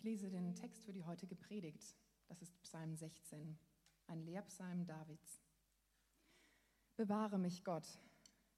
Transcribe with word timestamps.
Ich 0.00 0.04
lese 0.04 0.30
den 0.30 0.54
Text 0.54 0.86
für 0.86 0.94
die 0.94 1.04
heutige 1.04 1.36
Predigt. 1.36 1.94
Das 2.26 2.40
ist 2.40 2.58
Psalm 2.62 2.96
16, 2.96 3.58
ein 4.06 4.22
Lehrpsalm 4.22 4.86
Davids. 4.86 5.42
Bewahre 6.96 7.38
mich, 7.38 7.64
Gott, 7.64 7.86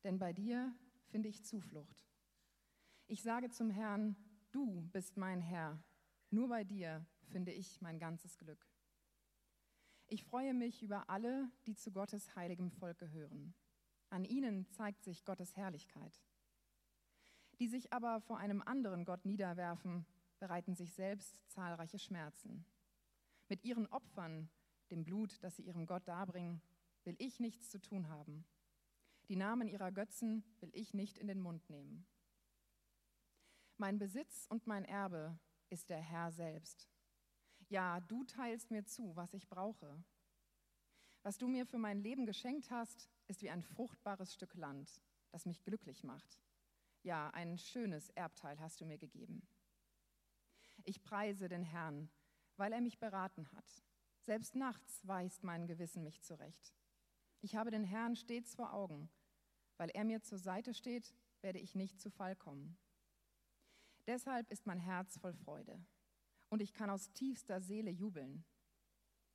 denn 0.04 0.20
bei 0.20 0.32
dir 0.32 0.72
finde 1.08 1.28
ich 1.28 1.44
Zuflucht. 1.44 2.06
Ich 3.08 3.24
sage 3.24 3.50
zum 3.50 3.70
Herrn, 3.70 4.14
du 4.52 4.82
bist 4.92 5.16
mein 5.16 5.40
Herr, 5.40 5.82
nur 6.30 6.46
bei 6.46 6.62
dir 6.62 7.04
finde 7.24 7.50
ich 7.50 7.80
mein 7.80 7.98
ganzes 7.98 8.38
Glück. 8.38 8.64
Ich 10.06 10.22
freue 10.22 10.54
mich 10.54 10.80
über 10.80 11.10
alle, 11.10 11.50
die 11.66 11.74
zu 11.74 11.90
Gottes 11.90 12.36
heiligem 12.36 12.70
Volk 12.70 12.98
gehören. 12.98 13.52
An 14.10 14.24
ihnen 14.24 14.70
zeigt 14.70 15.02
sich 15.02 15.24
Gottes 15.24 15.56
Herrlichkeit. 15.56 16.22
Die 17.58 17.66
sich 17.66 17.92
aber 17.92 18.20
vor 18.20 18.38
einem 18.38 18.62
anderen 18.62 19.04
Gott 19.04 19.24
niederwerfen, 19.24 20.06
bereiten 20.42 20.74
sich 20.74 20.92
selbst 20.92 21.40
zahlreiche 21.50 22.00
Schmerzen. 22.00 22.66
Mit 23.48 23.62
ihren 23.62 23.86
Opfern, 23.86 24.50
dem 24.90 25.04
Blut, 25.04 25.40
das 25.44 25.54
sie 25.54 25.62
ihrem 25.62 25.86
Gott 25.86 26.08
darbringen, 26.08 26.60
will 27.04 27.14
ich 27.20 27.38
nichts 27.38 27.70
zu 27.70 27.80
tun 27.80 28.08
haben. 28.08 28.44
Die 29.28 29.36
Namen 29.36 29.68
ihrer 29.68 29.92
Götzen 29.92 30.42
will 30.58 30.70
ich 30.72 30.94
nicht 30.94 31.16
in 31.16 31.28
den 31.28 31.40
Mund 31.40 31.70
nehmen. 31.70 32.08
Mein 33.76 34.00
Besitz 34.00 34.48
und 34.48 34.66
mein 34.66 34.84
Erbe 34.84 35.38
ist 35.70 35.90
der 35.90 36.00
Herr 36.00 36.32
selbst. 36.32 36.90
Ja, 37.68 38.00
du 38.00 38.24
teilst 38.24 38.72
mir 38.72 38.84
zu, 38.84 39.14
was 39.14 39.34
ich 39.34 39.48
brauche. 39.48 40.02
Was 41.22 41.38
du 41.38 41.46
mir 41.46 41.66
für 41.66 41.78
mein 41.78 42.00
Leben 42.00 42.26
geschenkt 42.26 42.68
hast, 42.72 43.08
ist 43.28 43.42
wie 43.42 43.50
ein 43.50 43.62
fruchtbares 43.62 44.34
Stück 44.34 44.56
Land, 44.56 45.04
das 45.30 45.46
mich 45.46 45.62
glücklich 45.62 46.02
macht. 46.02 46.42
Ja, 47.04 47.30
ein 47.30 47.58
schönes 47.58 48.10
Erbteil 48.10 48.58
hast 48.58 48.80
du 48.80 48.86
mir 48.86 48.98
gegeben. 48.98 49.46
Ich 50.84 51.02
preise 51.02 51.48
den 51.48 51.62
Herrn, 51.62 52.10
weil 52.56 52.72
er 52.72 52.80
mich 52.80 52.98
beraten 52.98 53.50
hat. 53.52 53.84
Selbst 54.20 54.54
nachts 54.54 55.06
weist 55.06 55.42
mein 55.42 55.66
Gewissen 55.66 56.04
mich 56.04 56.22
zurecht. 56.22 56.74
Ich 57.40 57.56
habe 57.56 57.70
den 57.70 57.84
Herrn 57.84 58.16
stets 58.16 58.54
vor 58.54 58.72
Augen. 58.72 59.10
Weil 59.78 59.90
er 59.90 60.04
mir 60.04 60.22
zur 60.22 60.38
Seite 60.38 60.74
steht, 60.74 61.14
werde 61.40 61.58
ich 61.58 61.74
nicht 61.74 62.00
zu 62.00 62.10
Fall 62.10 62.36
kommen. 62.36 62.76
Deshalb 64.06 64.50
ist 64.50 64.66
mein 64.66 64.78
Herz 64.78 65.18
voll 65.18 65.34
Freude 65.34 65.84
und 66.52 66.60
ich 66.60 66.74
kann 66.74 66.90
aus 66.90 67.10
tiefster 67.12 67.60
Seele 67.60 67.90
jubeln. 67.90 68.44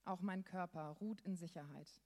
Auch 0.05 0.21
mein 0.21 0.43
Körper 0.43 0.91
ruht 1.01 1.19
in 1.21 1.35
Sicherheit. 1.35 2.01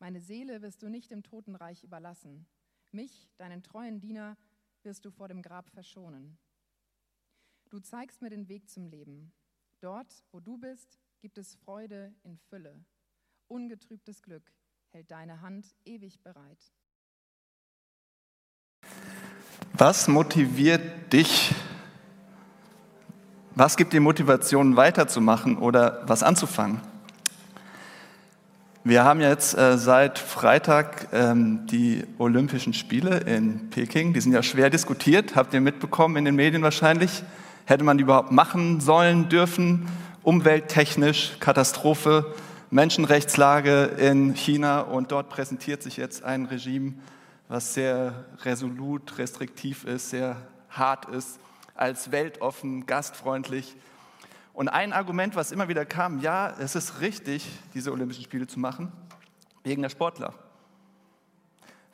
Meine 0.00 0.20
Seele 0.20 0.60
wirst 0.60 0.82
du 0.82 0.88
nicht 0.88 1.12
im 1.12 1.22
Totenreich 1.22 1.84
überlassen. 1.84 2.46
Mich, 2.90 3.30
deinen 3.36 3.62
treuen 3.62 4.00
Diener, 4.00 4.36
wirst 4.82 5.04
du 5.04 5.10
vor 5.10 5.28
dem 5.28 5.40
Grab 5.40 5.70
verschonen. 5.70 6.36
Du 7.70 7.80
zeigst 7.80 8.22
mir 8.22 8.30
den 8.30 8.48
Weg 8.48 8.68
zum 8.68 8.86
Leben. 8.86 9.32
Dort, 9.80 10.24
wo 10.32 10.40
du 10.40 10.56
bist, 10.58 10.98
gibt 11.20 11.38
es 11.38 11.56
Freude 11.56 12.12
in 12.22 12.38
Fülle. 12.38 12.84
Ungetrübtes 13.48 14.22
Glück 14.22 14.52
hält 14.90 15.10
deine 15.10 15.40
Hand 15.40 15.74
ewig 15.84 16.20
bereit. 16.22 16.72
Was 19.72 20.06
motiviert 20.06 21.12
dich? 21.12 21.54
Was 23.56 23.76
gibt 23.76 23.92
dir 23.92 24.00
Motivation 24.00 24.76
weiterzumachen 24.76 25.58
oder 25.58 26.02
was 26.06 26.22
anzufangen? 26.22 26.80
Wir 28.86 29.02
haben 29.02 29.20
jetzt 29.20 29.56
äh, 29.56 29.78
seit 29.78 30.18
Freitag 30.18 31.08
ähm, 31.12 31.66
die 31.66 32.04
Olympischen 32.18 32.74
Spiele 32.74 33.20
in 33.20 33.70
Peking. 33.70 34.12
Die 34.12 34.20
sind 34.20 34.32
ja 34.32 34.42
schwer 34.42 34.68
diskutiert, 34.68 35.36
habt 35.36 35.54
ihr 35.54 35.60
mitbekommen 35.60 36.16
in 36.16 36.26
den 36.26 36.36
Medien 36.36 36.62
wahrscheinlich. 36.62 37.22
Hätte 37.66 37.82
man 37.82 37.96
die 37.96 38.04
überhaupt 38.04 38.30
machen 38.30 38.80
sollen, 38.80 39.30
dürfen? 39.30 39.88
Umwelttechnisch, 40.22 41.38
Katastrophe, 41.40 42.34
Menschenrechtslage 42.70 43.84
in 43.84 44.34
China 44.34 44.80
und 44.82 45.12
dort 45.12 45.30
präsentiert 45.30 45.82
sich 45.82 45.96
jetzt 45.96 46.24
ein 46.24 46.44
Regime, 46.44 46.92
was 47.48 47.72
sehr 47.72 48.26
resolut, 48.42 49.16
restriktiv 49.16 49.84
ist, 49.84 50.10
sehr 50.10 50.36
hart 50.68 51.06
ist, 51.06 51.40
als 51.74 52.12
weltoffen, 52.12 52.84
gastfreundlich. 52.84 53.76
Und 54.52 54.68
ein 54.68 54.92
Argument, 54.92 55.34
was 55.34 55.50
immer 55.50 55.66
wieder 55.66 55.86
kam, 55.86 56.20
ja, 56.20 56.54
es 56.58 56.74
ist 56.74 57.00
richtig, 57.00 57.48
diese 57.72 57.92
Olympischen 57.92 58.24
Spiele 58.24 58.46
zu 58.46 58.60
machen, 58.60 58.92
wegen 59.62 59.80
der 59.80 59.88
Sportler. 59.88 60.34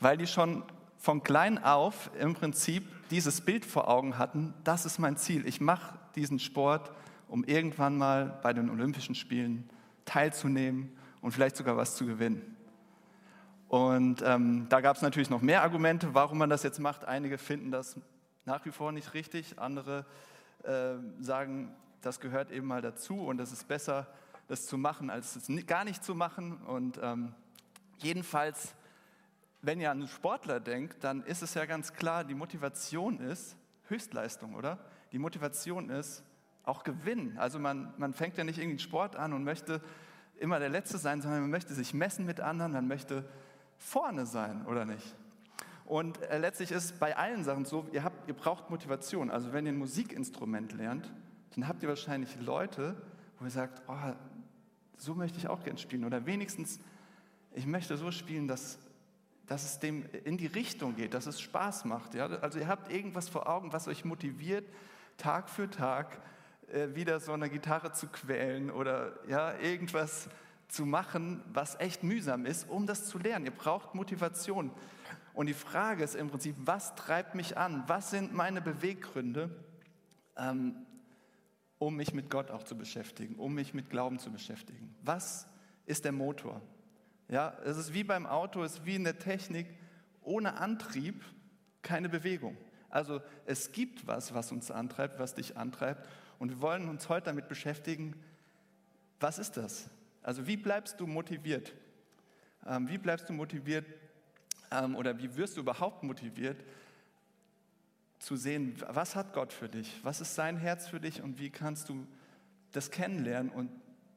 Weil 0.01 0.17
die 0.17 0.27
schon 0.27 0.65
von 0.99 1.23
klein 1.23 1.63
auf 1.63 2.11
im 2.19 2.35
Prinzip 2.35 2.85
dieses 3.11 3.41
Bild 3.41 3.65
vor 3.65 3.89
Augen 3.89 4.19
hatten, 4.19 4.55
das 4.65 4.87
ist 4.87 4.99
mein 4.99 5.17
Ziel. 5.17 5.47
Ich 5.47 5.61
mache 5.61 5.99
diesen 6.15 6.39
Sport, 6.39 6.93
um 7.29 7.45
irgendwann 7.45 7.97
mal 7.99 8.39
bei 8.43 8.53
den 8.53 8.71
Olympischen 8.71 9.15
Spielen 9.15 9.69
teilzunehmen 10.05 10.97
und 11.21 11.33
vielleicht 11.33 11.57
sogar 11.57 11.77
was 11.77 11.97
zu 11.97 12.07
gewinnen. 12.07 12.57
Und 13.69 14.23
ähm, 14.25 14.67
da 14.69 14.81
gab 14.81 14.97
es 14.97 15.03
natürlich 15.03 15.31
noch 15.31 15.43
mehr 15.43 15.63
Argumente, 15.63 16.15
warum 16.15 16.39
man 16.39 16.51
das 16.51 16.63
jetzt 16.63 16.81
macht. 16.81 17.05
Einige 17.05 17.39
finden 17.39 17.71
das 17.71 17.97
nach 18.45 18.65
wie 18.65 18.73
vor 18.73 18.91
nicht 18.91 19.15
richtig, 19.15 19.59
andere 19.59 20.07
äh, 20.65 20.95
sagen, 21.21 21.73
das 22.01 22.19
gehört 22.19 22.51
eben 22.51 22.67
mal 22.67 22.83
dazu 22.83 23.21
und 23.21 23.41
es 23.41 23.53
ist 23.53 23.69
besser, 23.69 24.07
das 24.49 24.67
zu 24.67 24.77
machen, 24.77 25.11
als 25.11 25.37
es 25.37 25.67
gar 25.67 25.85
nicht 25.85 26.03
zu 26.03 26.15
machen. 26.15 26.57
Und 26.67 26.99
ähm, 27.03 27.35
jedenfalls 27.99 28.75
wenn 29.63 29.81
ihr 29.81 29.91
an 29.91 29.99
einen 29.99 30.09
Sportler 30.09 30.61
denkt, 30.61 31.05
dann 31.05 31.23
ist 31.23 31.43
es 31.43 31.55
ja 31.55 31.67
ganz 31.67 31.93
klar, 31.93 32.25
die 32.25 32.35
Motivation 32.35 33.21
ist 33.21 33.57
Höchstleistung, 33.89 34.55
oder? 34.55 34.79
Die 35.13 35.19
Motivation 35.19 35.91
ist 35.91 36.25
auch 36.65 36.85
Gewinn. 36.85 37.37
Also 37.39 37.59
man, 37.59 37.93
man 37.99 38.15
fängt 38.15 38.37
ja 38.37 38.45
nicht 38.45 38.59
irgendwie 38.59 38.73
einen 38.73 38.79
Sport 38.79 39.17
an 39.17 39.33
und 39.33 39.45
möchte 39.45 39.81
immer 40.39 40.59
der 40.59 40.69
Letzte 40.69 40.99
sein, 40.99 41.21
sondern 41.21 41.43
man 41.43 41.51
möchte 41.51 41.75
sich 41.75 41.93
messen 41.93 42.25
mit 42.25 42.41
anderen, 42.41 42.73
man 42.73 42.89
möchte 42.89 43.29
vorne 43.77 44.27
sein, 44.27 44.67
oder 44.67 44.85
nicht? 44.85 45.15
Und 45.85 46.23
äh, 46.23 46.39
letztlich 46.39 46.71
ist 46.71 47.01
bei 47.01 47.17
allen 47.17 47.43
Sachen 47.43 47.65
so, 47.65 47.87
ihr, 47.93 48.05
habt, 48.05 48.29
ihr 48.29 48.35
braucht 48.35 48.71
Motivation. 48.71 49.31
Also 49.31 49.53
wenn 49.53 49.67
ihr 49.67 49.73
ein 49.73 49.79
Musikinstrument 49.79 50.73
lernt, 50.73 51.13
dann 51.55 51.67
habt 51.67 51.83
ihr 51.83 51.89
wahrscheinlich 51.89 52.41
Leute, 52.41 52.95
wo 53.39 53.45
ihr 53.45 53.51
sagt, 53.51 53.83
oh, 53.89 54.13
so 54.97 55.15
möchte 55.15 55.39
ich 55.39 55.49
auch 55.49 55.65
gerne 55.65 55.79
spielen. 55.79 56.05
Oder 56.05 56.27
wenigstens, 56.27 56.79
ich 57.53 57.67
möchte 57.67 57.97
so 57.97 58.13
spielen, 58.13 58.47
dass 58.47 58.79
dass 59.51 59.65
es 59.65 59.81
dem 59.81 60.05
in 60.23 60.37
die 60.37 60.47
Richtung 60.47 60.95
geht, 60.95 61.13
dass 61.13 61.27
es 61.27 61.41
Spaß 61.41 61.85
macht. 61.85 62.15
Ja? 62.15 62.27
Also 62.27 62.61
ihr 62.61 62.69
habt 62.69 62.89
irgendwas 62.93 63.29
vor 63.29 63.49
Augen, 63.49 63.73
was 63.73 63.89
euch 63.89 64.05
motiviert, 64.05 64.65
Tag 65.17 65.51
für 65.51 65.69
Tag 65.69 66.23
äh, 66.69 66.95
wieder 66.95 67.19
so 67.19 67.33
eine 67.33 67.51
Gitarre 67.51 67.91
zu 67.91 68.07
quälen 68.07 68.71
oder 68.71 69.19
ja, 69.29 69.59
irgendwas 69.59 70.29
zu 70.69 70.87
machen, 70.87 71.43
was 71.53 71.75
echt 71.81 72.05
mühsam 72.05 72.47
ist, 72.47 72.71
um 72.71 72.87
das 72.87 73.07
zu 73.07 73.19
lernen. 73.19 73.45
Ihr 73.45 73.51
braucht 73.51 73.93
Motivation. 73.97 74.71
Und 75.35 75.47
die 75.49 75.55
Frage 75.55 76.05
ist 76.05 76.15
im 76.15 76.29
Prinzip, 76.29 76.55
was 76.59 76.95
treibt 76.95 77.35
mich 77.35 77.59
an? 77.59 77.83
Was 77.89 78.11
sind 78.11 78.33
meine 78.33 78.61
Beweggründe, 78.61 79.51
ähm, 80.37 80.77
um 81.81 81.97
mich 81.97 82.15
mit 82.15 82.31
Gott 82.31 82.53
auch 82.53 82.63
zu 82.63 82.79
beschäftigen, 82.79 83.35
um 83.35 83.53
mich 83.53 83.75
mit 83.75 83.91
Glauben 83.91 84.21
zu 84.21 84.31
beschäftigen? 84.31 84.95
Was 85.03 85.49
ist 85.87 86.05
der 86.05 86.13
Motor? 86.13 86.63
Ja, 87.31 87.57
es 87.65 87.77
ist 87.77 87.95
wie 87.95 88.03
beim 88.03 88.27
Auto, 88.27 88.63
es 88.65 88.75
ist 88.75 88.87
wie 88.87 88.97
in 88.97 89.05
der 89.05 89.19
Technik. 89.19 89.69
Ohne 90.23 90.55
Antrieb 90.55 91.25
keine 91.81 92.09
Bewegung. 92.09 92.57
Also 92.91 93.23
es 93.47 93.71
gibt 93.71 94.07
was, 94.09 94.35
was 94.35 94.51
uns 94.51 94.71
antreibt, 94.71 95.21
was 95.21 95.35
dich 95.35 95.57
antreibt. 95.57 96.07
Und 96.41 96.51
wir 96.51 96.61
wollen 96.61 96.89
uns 96.89 97.09
heute 97.09 97.27
damit 97.27 97.49
beschäftigen, 97.49 98.17
was 99.21 99.39
ist 99.39 99.57
das? 99.57 99.89
Also 100.23 100.47
wie 100.49 100.57
bleibst 100.57 100.99
du 100.99 101.07
motiviert? 101.07 101.73
Ähm, 102.67 102.89
wie 102.89 102.99
bleibst 102.99 103.29
du 103.29 103.33
motiviert 103.33 103.87
ähm, 104.73 104.97
oder 104.97 105.17
wie 105.19 105.37
wirst 105.37 105.57
du 105.57 105.61
überhaupt 105.61 106.03
motiviert 106.03 106.65
zu 108.19 108.35
sehen, 108.37 108.75
was 108.89 109.15
hat 109.15 109.33
Gott 109.33 109.53
für 109.53 109.69
dich? 109.69 110.01
Was 110.03 110.21
ist 110.21 110.35
sein 110.35 110.57
Herz 110.57 110.89
für 110.89 111.01
dich 111.01 111.23
und 111.23 111.39
wie 111.39 111.51
kannst 111.51 111.89
du 111.89 112.07
das 112.73 112.91
kennenlernen 112.91 113.51
und 113.51 113.71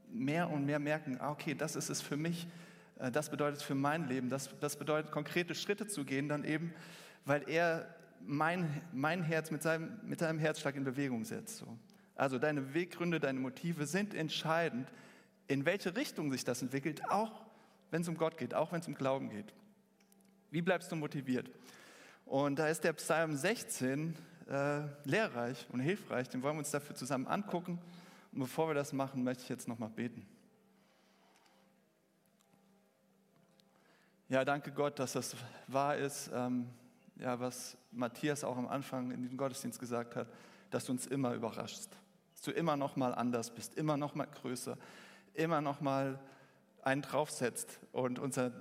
mehr 0.09 0.49
und 0.49 0.65
mehr 0.65 0.79
merken, 0.79 1.17
ah, 1.21 1.31
okay, 1.31 1.53
das 1.53 1.75
ist 1.75 1.89
es 1.89 2.01
für 2.01 2.17
mich, 2.17 2.47
das 3.11 3.29
bedeutet 3.29 3.61
für 3.61 3.75
mein 3.75 4.07
Leben, 4.07 4.29
das, 4.29 4.49
das 4.59 4.77
bedeutet 4.77 5.11
konkrete 5.11 5.55
Schritte 5.55 5.87
zu 5.87 6.05
gehen, 6.05 6.29
dann 6.29 6.43
eben, 6.43 6.73
weil 7.25 7.47
er 7.49 7.87
mein, 8.25 8.81
mein 8.93 9.23
Herz 9.23 9.51
mit 9.51 9.61
seinem, 9.63 9.99
mit 10.03 10.19
seinem 10.19 10.39
Herzschlag 10.39 10.75
in 10.75 10.83
Bewegung 10.83 11.25
setzt. 11.25 11.57
So. 11.57 11.77
Also 12.15 12.37
deine 12.39 12.73
Weggründe, 12.73 13.19
deine 13.19 13.39
Motive 13.39 13.85
sind 13.85 14.13
entscheidend, 14.13 14.87
in 15.47 15.65
welche 15.65 15.95
Richtung 15.95 16.31
sich 16.31 16.43
das 16.43 16.61
entwickelt, 16.61 17.01
auch 17.09 17.45
wenn 17.91 18.01
es 18.01 18.07
um 18.07 18.17
Gott 18.17 18.37
geht, 18.37 18.53
auch 18.53 18.71
wenn 18.71 18.79
es 18.79 18.87
um 18.87 18.95
Glauben 18.95 19.29
geht. 19.29 19.53
Wie 20.51 20.61
bleibst 20.61 20.91
du 20.91 20.95
motiviert? 20.95 21.49
Und 22.25 22.59
da 22.59 22.67
ist 22.67 22.83
der 22.83 22.93
Psalm 22.93 23.35
16 23.35 24.15
äh, 24.49 24.81
lehrreich 25.03 25.67
und 25.71 25.79
hilfreich, 25.79 26.29
den 26.29 26.41
wollen 26.43 26.55
wir 26.55 26.59
uns 26.59 26.71
dafür 26.71 26.95
zusammen 26.95 27.27
angucken. 27.27 27.79
Und 28.31 28.39
bevor 28.39 28.69
wir 28.69 28.73
das 28.73 28.93
machen, 28.93 29.23
möchte 29.23 29.43
ich 29.43 29.49
jetzt 29.49 29.67
nochmal 29.67 29.89
beten. 29.89 30.25
Ja, 34.33 34.43
danke 34.43 34.71
Gott, 34.71 34.97
dass 34.97 35.13
das 35.13 35.35
wahr 35.67 35.95
ist, 35.95 36.31
ähm, 36.33 36.67
ja, 37.17 37.39
was 37.39 37.77
Matthias 37.91 38.43
auch 38.43 38.57
am 38.57 38.67
Anfang 38.67 39.11
in 39.11 39.21
diesem 39.21 39.37
Gottesdienst 39.37 39.79
gesagt 39.79 40.15
hat, 40.15 40.27
dass 40.71 40.85
du 40.85 40.91
uns 40.91 41.05
immer 41.05 41.35
überraschst. 41.35 41.91
Dass 42.31 42.41
du 42.41 42.49
immer 42.49 42.75
noch 42.75 42.95
mal 42.95 43.13
anders 43.13 43.53
bist, 43.53 43.75
immer 43.75 43.95
noch 43.95 44.15
mal 44.15 44.25
größer, 44.25 44.75
immer 45.35 45.61
noch 45.61 45.81
mal 45.81 46.19
einen 46.81 47.03
draufsetzt 47.03 47.79
und 47.91 48.17
unsere 48.17 48.51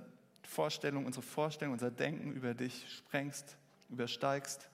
Vorstellung, 0.43 1.07
unsere 1.07 1.23
Vorstellung, 1.23 1.73
unser 1.73 1.89
Denken 1.89 2.33
über 2.33 2.53
dich 2.53 2.85
sprengst, 2.95 3.57
übersteigst. 3.89 4.69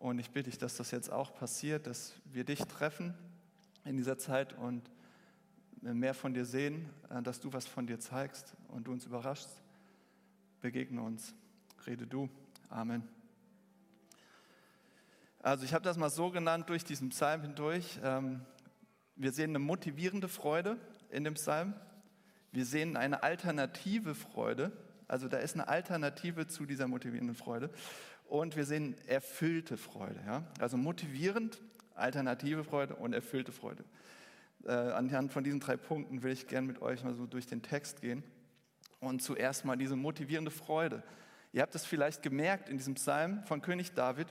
Und 0.00 0.18
ich 0.18 0.30
bitte 0.30 0.48
dich, 0.48 0.58
dass 0.58 0.78
das 0.78 0.90
jetzt 0.90 1.12
auch 1.12 1.34
passiert, 1.34 1.86
dass 1.86 2.14
wir 2.24 2.44
dich 2.44 2.60
treffen 2.60 3.12
in 3.84 3.98
dieser 3.98 4.16
Zeit 4.16 4.54
und 4.54 4.90
mehr 5.82 6.14
von 6.14 6.32
dir 6.32 6.46
sehen, 6.46 6.88
äh, 7.10 7.20
dass 7.20 7.40
du 7.40 7.52
was 7.52 7.66
von 7.66 7.86
dir 7.86 8.00
zeigst 8.00 8.54
und 8.68 8.86
du 8.86 8.92
uns 8.92 9.04
überraschst. 9.04 9.63
Begegne 10.64 11.02
uns. 11.02 11.34
Rede 11.86 12.06
du. 12.06 12.30
Amen. 12.70 13.06
Also 15.40 15.66
ich 15.66 15.74
habe 15.74 15.84
das 15.84 15.98
mal 15.98 16.08
so 16.08 16.30
genannt 16.30 16.70
durch 16.70 16.86
diesen 16.86 17.10
Psalm 17.10 17.42
hindurch. 17.42 18.00
Ähm, 18.02 18.40
wir 19.14 19.32
sehen 19.32 19.50
eine 19.50 19.58
motivierende 19.58 20.26
Freude 20.26 20.78
in 21.10 21.22
dem 21.22 21.34
Psalm. 21.34 21.74
Wir 22.50 22.64
sehen 22.64 22.96
eine 22.96 23.22
alternative 23.22 24.14
Freude. 24.14 24.72
Also 25.06 25.28
da 25.28 25.36
ist 25.36 25.52
eine 25.52 25.68
Alternative 25.68 26.46
zu 26.46 26.64
dieser 26.64 26.88
motivierenden 26.88 27.36
Freude. 27.36 27.68
Und 28.24 28.56
wir 28.56 28.64
sehen 28.64 28.96
erfüllte 29.06 29.76
Freude. 29.76 30.18
Ja? 30.24 30.44
Also 30.60 30.78
motivierend, 30.78 31.60
alternative 31.94 32.64
Freude 32.64 32.96
und 32.96 33.12
erfüllte 33.12 33.52
Freude. 33.52 33.84
Äh, 34.64 34.70
anhand 34.70 35.30
von 35.30 35.44
diesen 35.44 35.60
drei 35.60 35.76
Punkten 35.76 36.22
will 36.22 36.32
ich 36.32 36.46
gerne 36.46 36.66
mit 36.66 36.80
euch 36.80 37.04
mal 37.04 37.14
so 37.14 37.26
durch 37.26 37.44
den 37.44 37.60
Text 37.60 38.00
gehen. 38.00 38.24
Und 39.04 39.20
zuerst 39.20 39.66
mal 39.66 39.76
diese 39.76 39.96
motivierende 39.96 40.50
Freude. 40.50 41.02
Ihr 41.52 41.60
habt 41.60 41.74
es 41.74 41.84
vielleicht 41.84 42.22
gemerkt 42.22 42.70
in 42.70 42.78
diesem 42.78 42.94
Psalm 42.94 43.44
von 43.44 43.60
König 43.60 43.92
David. 43.92 44.28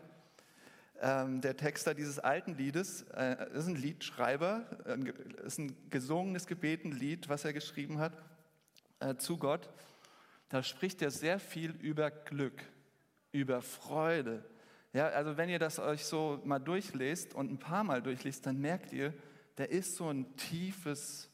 Ähm, 0.99 1.41
der 1.41 1.55
Texter 1.55 1.93
dieses 1.93 2.17
alten 2.17 2.55
Liedes 2.55 3.03
äh, 3.15 3.49
ist 3.53 3.67
ein 3.67 3.75
Liedschreiber, 3.75 4.65
äh, 4.87 5.45
ist 5.45 5.59
ein 5.59 5.75
gesungenes 5.91 6.47
Gebetenlied, 6.47 7.29
was 7.29 7.45
er 7.45 7.53
geschrieben 7.53 7.99
hat 7.99 8.17
äh, 8.99 9.15
zu 9.15 9.37
Gott. 9.37 9.69
Da 10.49 10.63
spricht 10.63 11.03
er 11.03 11.11
sehr 11.11 11.39
viel 11.39 11.71
über 11.81 12.09
Glück, 12.09 12.63
über 13.31 13.61
Freude. 13.61 14.43
Ja, 14.91 15.07
also 15.09 15.37
wenn 15.37 15.49
ihr 15.49 15.59
das 15.59 15.77
euch 15.77 16.05
so 16.05 16.41
mal 16.45 16.59
durchlest 16.59 17.35
und 17.35 17.51
ein 17.51 17.59
paar 17.59 17.83
Mal 17.83 18.01
durchliest, 18.01 18.47
dann 18.47 18.59
merkt 18.59 18.91
ihr, 18.91 19.13
da 19.55 19.65
ist 19.65 19.97
so 19.97 20.09
ein 20.09 20.35
tiefes 20.35 21.29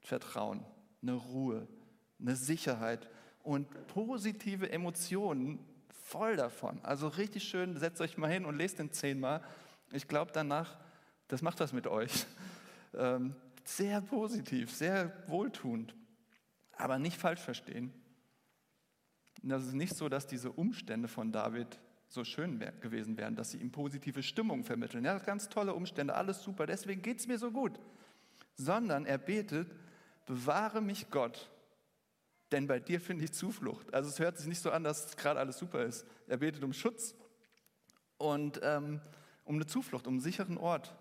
Vertrauen, 0.00 0.64
eine 1.02 1.14
Ruhe, 1.14 1.66
eine 2.20 2.36
Sicherheit 2.36 3.08
und 3.42 3.68
positive 3.88 4.70
Emotionen 4.70 5.58
voll 6.08 6.36
davon. 6.36 6.80
Also 6.82 7.08
richtig 7.08 7.44
schön, 7.44 7.76
setzt 7.76 8.00
euch 8.00 8.16
mal 8.16 8.30
hin 8.30 8.44
und 8.44 8.56
lest 8.56 8.78
den 8.78 8.92
zehnmal. 8.92 9.42
Ich 9.92 10.08
glaube 10.08 10.32
danach, 10.32 10.76
das 11.28 11.42
macht 11.42 11.60
was 11.60 11.72
mit 11.72 11.86
euch. 11.86 12.26
Ähm, 12.94 13.34
sehr 13.64 14.00
positiv, 14.00 14.72
sehr 14.72 15.12
wohltuend, 15.26 15.94
aber 16.72 16.98
nicht 16.98 17.18
falsch 17.18 17.42
verstehen. 17.42 17.92
Das 19.42 19.66
ist 19.66 19.74
nicht 19.74 19.94
so, 19.94 20.08
dass 20.08 20.26
diese 20.26 20.50
Umstände 20.50 21.06
von 21.06 21.30
David 21.30 21.78
so 22.08 22.24
schön 22.24 22.58
gewesen 22.80 23.18
wären, 23.18 23.36
dass 23.36 23.50
sie 23.50 23.58
ihm 23.58 23.70
positive 23.70 24.22
Stimmung 24.22 24.64
vermitteln. 24.64 25.04
Ja, 25.04 25.18
ganz 25.18 25.50
tolle 25.50 25.74
Umstände, 25.74 26.14
alles 26.14 26.42
super, 26.42 26.66
deswegen 26.66 27.02
geht 27.02 27.20
es 27.20 27.26
mir 27.26 27.38
so 27.38 27.50
gut. 27.50 27.78
Sondern 28.56 29.04
er 29.04 29.18
betet, 29.18 29.70
bewahre 30.24 30.80
mich 30.80 31.10
Gott, 31.10 31.50
denn 32.52 32.66
bei 32.66 32.80
dir 32.80 33.00
finde 33.00 33.24
ich 33.24 33.32
Zuflucht. 33.32 33.92
Also 33.92 34.08
es 34.08 34.18
hört 34.18 34.38
sich 34.38 34.46
nicht 34.46 34.62
so 34.62 34.70
an, 34.70 34.84
dass 34.84 35.16
gerade 35.16 35.38
alles 35.38 35.58
super 35.58 35.82
ist. 35.82 36.06
Er 36.26 36.38
betet 36.38 36.64
um 36.64 36.72
Schutz 36.72 37.14
und 38.16 38.60
ähm, 38.62 39.00
um 39.44 39.56
eine 39.56 39.66
Zuflucht, 39.66 40.06
um 40.06 40.14
einen 40.14 40.20
sicheren 40.20 40.56
Ort. 40.56 40.94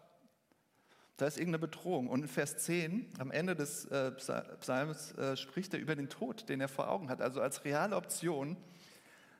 Da 1.15 1.25
ist 1.25 1.37
irgendeine 1.37 1.59
Bedrohung. 1.59 2.09
Und 2.09 2.21
in 2.21 2.27
Vers 2.27 2.57
10, 2.57 3.13
am 3.17 3.31
Ende 3.31 3.55
des 3.55 3.85
äh, 3.85 4.11
Psalms, 4.11 5.13
äh, 5.13 5.35
spricht 5.35 5.73
er 5.73 5.79
über 5.79 5.95
den 5.95 6.09
Tod, 6.09 6.47
den 6.49 6.61
er 6.61 6.67
vor 6.67 6.89
Augen 6.89 7.09
hat. 7.09 7.21
Also 7.21 7.41
als 7.41 7.65
reale 7.65 7.95
Option 7.95 8.57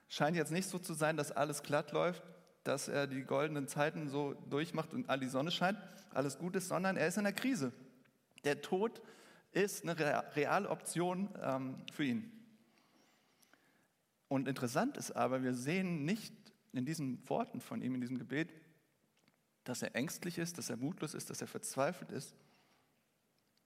scheint 0.07 0.36
jetzt 0.38 0.51
nicht 0.51 0.68
so 0.68 0.80
zu 0.80 0.94
sein, 0.94 1.18
dass 1.18 1.31
alles 1.31 1.62
glatt 1.62 1.92
läuft, 1.92 2.24
dass 2.63 2.88
er 2.88 3.06
die 3.06 3.24
goldenen 3.24 3.68
Zeiten 3.68 4.09
so 4.09 4.33
durchmacht 4.50 4.94
und 4.94 5.09
all 5.09 5.19
die 5.19 5.27
Sonne 5.27 5.51
scheint, 5.51 5.77
alles 6.13 6.38
gut 6.38 6.56
ist, 6.56 6.69
sondern 6.69 6.98
er 6.98 7.07
ist 7.07 7.18
in 7.18 7.25
der 7.25 7.33
Krise. 7.33 7.71
Der 8.44 8.62
Tod 8.62 9.00
ist 9.00 9.04
eine 9.83 9.98
reale 10.36 10.69
Option 10.69 11.30
ähm, 11.42 11.83
für 11.92 12.04
ihn. 12.04 12.31
Und 14.27 14.48
interessant 14.48 14.98
ist 14.98 15.12
aber, 15.12 15.44
wir 15.44 15.54
sehen 15.54 16.06
nicht 16.06 16.33
in 16.74 16.86
diesen 16.86 17.27
Worten 17.30 17.62
von 17.62 17.81
ihm, 17.81 17.95
in 17.95 18.01
diesem 18.01 18.18
Gebet, 18.18 18.54
dass 19.63 19.81
er 19.81 19.95
ängstlich 19.95 20.38
ist, 20.38 20.57
dass 20.57 20.69
er 20.69 20.77
mutlos 20.77 21.13
ist, 21.13 21.30
dass 21.30 21.42
er 21.42 21.48
verzweifelt 21.48 22.12
ist, 22.12 22.36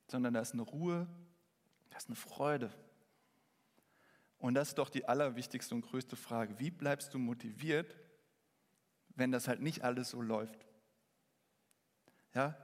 sondern 0.08 0.34
da 0.34 0.42
ist 0.42 0.54
eine 0.54 0.62
Ruhe, 0.62 1.08
da 1.90 1.98
ist 1.98 2.08
eine 2.08 2.16
Freude, 2.16 2.72
und 4.42 4.56
das 4.56 4.70
ist 4.70 4.80
doch 4.80 4.90
die 4.90 5.08
allerwichtigste 5.08 5.76
und 5.76 5.84
größte 5.84 6.16
Frage. 6.16 6.58
Wie 6.58 6.72
bleibst 6.72 7.14
du 7.14 7.20
motiviert, 7.20 7.96
wenn 9.10 9.32
das 9.32 9.48
halt 9.48 9.62
nicht 9.62 9.84
alles 9.84 10.10
so 10.10 10.22
läuft? 10.22 10.66
Ja, 12.34 12.58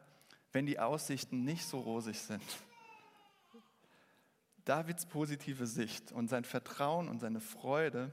wenn 0.52 0.66
die 0.66 0.80
Aussichten 0.80 1.44
nicht 1.44 1.66
so 1.66 1.80
rosig 1.80 2.20
sind. 2.20 2.42
Davids 4.68 5.06
positive 5.06 5.66
Sicht 5.66 6.12
und 6.12 6.28
sein 6.28 6.44
Vertrauen 6.44 7.08
und 7.08 7.19
seine 7.19 7.40
Freude, 7.40 8.12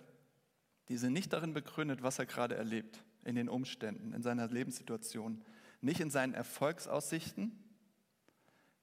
die 0.89 0.97
sind 0.97 1.13
nicht 1.13 1.33
darin 1.33 1.53
begründet, 1.53 2.03
was 2.03 2.19
er 2.19 2.27
gerade 2.27 2.55
erlebt, 2.55 3.03
in 3.25 3.35
den 3.35 3.49
Umständen, 3.49 4.13
in 4.13 4.23
seiner 4.23 4.47
Lebenssituation, 4.47 5.45
nicht 5.81 5.99
in 5.99 6.11
seinen 6.11 6.33
Erfolgsaussichten, 6.33 7.59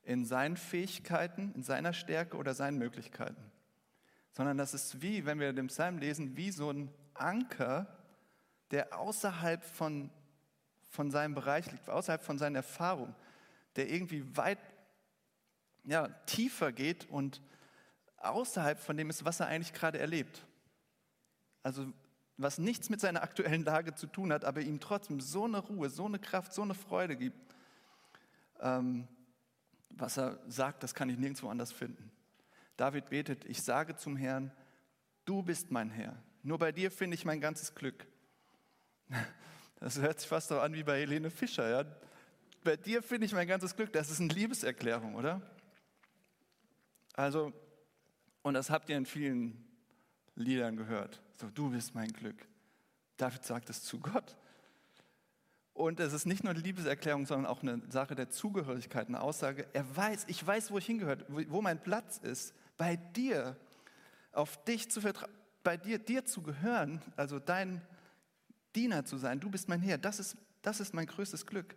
in 0.03 0.25
seinen 0.25 0.57
Fähigkeiten, 0.57 1.53
in 1.56 1.63
seiner 1.63 1.94
Stärke 1.94 2.35
oder 2.35 2.53
seinen 2.53 2.77
Möglichkeiten. 2.77 3.51
Sondern 4.33 4.57
das 4.57 4.73
ist 4.73 5.01
wie, 5.01 5.25
wenn 5.25 5.39
wir 5.39 5.53
den 5.53 5.68
Psalm 5.68 5.97
lesen, 5.97 6.35
wie 6.35 6.51
so 6.51 6.71
ein 6.71 6.91
Anker, 7.13 7.88
der 8.71 8.97
außerhalb 9.00 9.63
von, 9.63 10.09
von 10.89 11.09
seinem 11.09 11.35
Bereich 11.35 11.71
liegt, 11.71 11.89
außerhalb 11.89 12.23
von 12.23 12.38
seiner 12.38 12.57
Erfahrung, 12.57 13.15
der 13.77 13.89
irgendwie 13.89 14.35
weit 14.35 14.59
ja, 15.85 16.09
tiefer 16.25 16.71
geht 16.71 17.09
und 17.09 17.41
außerhalb 18.21 18.79
von 18.79 18.97
dem 18.97 19.09
ist, 19.09 19.25
was 19.25 19.39
er 19.39 19.47
eigentlich 19.47 19.73
gerade 19.73 20.00
erlebt. 20.00 20.45
Also 21.63 21.91
was 22.38 22.57
nichts 22.57 22.89
mit 22.89 23.00
seiner 23.00 23.21
aktuellen 23.21 23.63
Lage 23.63 23.94
zu 23.94 24.07
tun 24.07 24.33
hat, 24.33 24.45
aber 24.45 24.62
ihm 24.62 24.80
trotzdem 24.80 25.19
so 25.19 25.45
eine 25.45 25.59
Ruhe, 25.59 25.90
so 25.90 26.06
eine 26.06 26.19
Kraft, 26.19 26.54
so 26.54 26.63
eine 26.63 26.73
Freude 26.73 27.16
gibt. 27.16 27.37
Ähm, 28.59 29.07
was 29.90 30.18
er 30.18 30.40
sagt, 30.47 30.83
das 30.83 30.95
kann 30.95 31.09
ich 31.09 31.18
nirgendwo 31.18 31.49
anders 31.49 31.71
finden. 31.71 32.11
David 32.78 33.09
betet, 33.09 33.45
ich 33.45 33.61
sage 33.61 33.95
zum 33.95 34.16
Herrn, 34.16 34.51
du 35.25 35.44
bist 35.44 35.69
mein 35.71 35.90
Herr. 35.90 36.16
Nur 36.44 36.57
bei 36.57 36.71
dir 36.71 36.90
finde 36.90 37.16
ich 37.16 37.25
mein 37.25 37.42
ganzes 37.42 37.75
Glück. 37.75 38.07
Das 39.80 39.97
hört 39.97 40.19
sich 40.19 40.30
fast 40.30 40.49
so 40.49 40.59
an 40.59 40.75
wie 40.75 40.83
bei 40.83 40.99
Helene 40.99 41.31
Fischer. 41.31 41.68
Ja? 41.68 41.85
Bei 42.63 42.78
dir 42.78 43.01
finde 43.01 43.25
ich 43.25 43.33
mein 43.33 43.47
ganzes 43.47 43.75
Glück. 43.75 43.92
Das 43.92 44.11
ist 44.11 44.19
eine 44.19 44.31
Liebeserklärung, 44.31 45.16
oder? 45.16 45.42
Also, 47.13 47.51
und 48.44 48.54
das 48.54 48.69
habt 48.69 48.90
ihr 48.90 48.98
in 48.98 49.06
vielen 49.06 49.66
Liedern 50.36 50.76
gehört. 50.76 51.21
So, 51.33 51.50
du 51.50 51.69
bist 51.71 51.95
mein 51.95 52.12
Glück. 52.12 52.48
David 53.18 53.44
sagt 53.44 53.69
es 53.69 53.83
zu 53.83 54.00
Gott. 54.00 54.36
Und 55.74 56.00
es 56.00 56.14
ist 56.14 56.26
nicht 56.26 56.44
nur 56.44 56.52
eine 56.52 56.60
Liebeserklärung, 56.60 57.26
sondern 57.26 57.50
auch 57.50 57.62
eine 57.62 57.81
Sache 57.90 58.14
der 58.14 58.30
Zugehörigkeit, 58.30 59.07
eine 59.07 59.21
Aussage. 59.21 59.68
Er 59.74 59.95
weiß, 59.95 60.26
ich 60.28 60.45
weiß, 60.45 60.71
wo 60.71 60.78
ich 60.78 60.86
hingehört, 60.86 61.26
wo 61.28 61.62
mein 61.62 61.81
Platz 61.81 62.18
ist 62.18 62.54
bei 62.78 62.98
dir, 62.98 63.57
auf 64.31 64.64
dich 64.64 64.90
zu 64.90 65.02
vertrauen, 65.02 65.31
bei 65.64 65.78
dir, 65.78 66.00
dir 66.00 66.26
zu 66.26 66.42
gehören, 66.42 67.02
also 67.16 67.40
dein 67.40 67.81
Diener 68.76 69.06
zu 69.06 69.18
sein. 69.18 69.40
Du 69.40 69.50
bist 69.50 69.69
mein 69.69 69.81
Herr. 69.81 69.98
Das 69.98 70.19
ist, 70.19 70.36
das 70.62 70.80
ist 70.80 70.94
mein 70.94 71.06
größtes 71.06 71.45
Glück. 71.45 71.76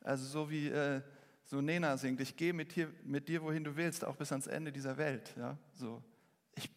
Also 0.00 0.24
so 0.26 0.50
wie 0.50 0.68
äh, 0.68 1.02
so 1.44 1.60
Nena 1.60 1.96
singt, 1.96 2.20
ich 2.20 2.36
gehe 2.36 2.52
mit 2.52 2.76
dir, 2.76 2.92
mit 3.04 3.28
dir, 3.28 3.42
wohin 3.42 3.64
du 3.64 3.76
willst, 3.76 4.04
auch 4.04 4.16
bis 4.16 4.32
ans 4.32 4.46
Ende 4.46 4.72
dieser 4.72 4.96
Welt. 4.96 5.34
Ja, 5.36 5.58
so. 5.74 6.02
Ich, 6.54 6.70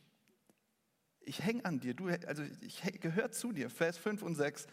ich 1.21 1.43
hänge 1.43 1.63
an 1.65 1.79
dir, 1.79 1.93
du, 1.93 2.07
also 2.07 2.43
ich 2.61 2.81
gehöre 2.99 3.31
zu 3.31 3.51
dir. 3.51 3.69
Vers 3.69 3.97
5 3.97 4.21
und 4.21 4.35
6 4.35 4.67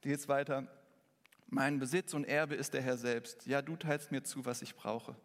geht 0.00 0.18
es 0.18 0.28
weiter. 0.28 0.66
Mein 1.46 1.78
Besitz 1.78 2.14
und 2.14 2.24
Erbe 2.24 2.54
ist 2.54 2.74
der 2.74 2.82
Herr 2.82 2.98
selbst. 2.98 3.46
Ja, 3.46 3.62
du 3.62 3.76
teilst 3.76 4.10
mir 4.10 4.22
zu, 4.22 4.44
was 4.44 4.60
ich 4.62 4.74
brauche. 4.74 5.16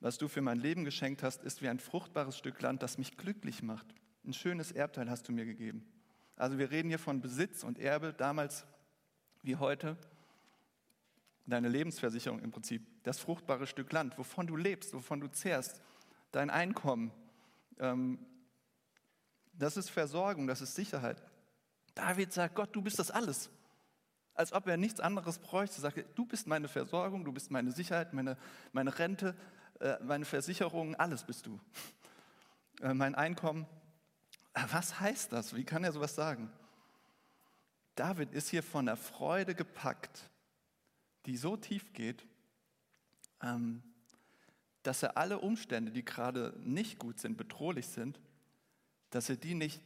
Was 0.00 0.18
du 0.18 0.28
für 0.28 0.42
mein 0.42 0.58
Leben 0.58 0.84
geschenkt 0.84 1.22
hast, 1.22 1.42
ist 1.44 1.62
wie 1.62 1.68
ein 1.68 1.78
fruchtbares 1.78 2.36
Stück 2.36 2.60
Land, 2.60 2.82
das 2.82 2.98
mich 2.98 3.16
glücklich 3.16 3.62
macht. 3.62 3.86
Ein 4.24 4.32
schönes 4.32 4.72
Erbteil 4.72 5.08
hast 5.08 5.28
du 5.28 5.32
mir 5.32 5.44
gegeben. 5.44 5.86
Also 6.36 6.58
wir 6.58 6.70
reden 6.70 6.88
hier 6.88 6.98
von 6.98 7.20
Besitz 7.20 7.62
und 7.62 7.78
Erbe, 7.78 8.12
damals 8.12 8.66
wie 9.42 9.56
heute. 9.56 9.96
Deine 11.46 11.68
Lebensversicherung 11.68 12.40
im 12.40 12.50
Prinzip, 12.50 12.86
das 13.02 13.18
fruchtbare 13.18 13.66
Stück 13.66 13.92
Land, 13.92 14.16
wovon 14.18 14.46
du 14.46 14.56
lebst, 14.56 14.94
wovon 14.94 15.20
du 15.20 15.28
zehrst, 15.28 15.82
dein 16.32 16.50
Einkommen. 16.50 17.12
Ähm, 17.78 18.18
das 19.52 19.76
ist 19.76 19.90
Versorgung, 19.90 20.46
das 20.46 20.60
ist 20.60 20.74
Sicherheit. 20.74 21.22
David 21.94 22.32
sagt, 22.32 22.54
Gott, 22.54 22.74
du 22.74 22.82
bist 22.82 22.98
das 22.98 23.10
alles. 23.10 23.50
Als 24.34 24.52
ob 24.52 24.66
er 24.66 24.76
nichts 24.76 25.00
anderes 25.00 25.38
bräuchte. 25.38 25.80
Sagt, 25.80 26.04
du 26.16 26.26
bist 26.26 26.46
meine 26.46 26.66
Versorgung, 26.66 27.24
du 27.24 27.32
bist 27.32 27.50
meine 27.50 27.70
Sicherheit, 27.70 28.12
meine, 28.12 28.36
meine 28.72 28.98
Rente, 28.98 29.36
äh, 29.80 29.96
meine 30.02 30.24
Versicherung, 30.24 30.96
alles 30.96 31.24
bist 31.24 31.46
du. 31.46 31.60
Äh, 32.80 32.94
mein 32.94 33.14
Einkommen. 33.14 33.66
Was 34.70 34.98
heißt 34.98 35.32
das? 35.32 35.54
Wie 35.54 35.64
kann 35.64 35.84
er 35.84 35.92
sowas 35.92 36.14
sagen? 36.14 36.50
David 37.94 38.32
ist 38.32 38.48
hier 38.48 38.62
von 38.62 38.86
der 38.86 38.96
Freude 38.96 39.54
gepackt, 39.54 40.30
die 41.26 41.36
so 41.36 41.56
tief 41.56 41.92
geht, 41.92 42.26
ähm, 43.42 43.82
dass 44.82 45.02
er 45.02 45.16
alle 45.16 45.38
Umstände, 45.38 45.90
die 45.92 46.04
gerade 46.04 46.54
nicht 46.62 46.98
gut 46.98 47.18
sind, 47.18 47.36
bedrohlich 47.36 47.86
sind, 47.86 48.20
dass 49.10 49.30
er 49.30 49.36
die 49.36 49.54
nicht 49.54 49.80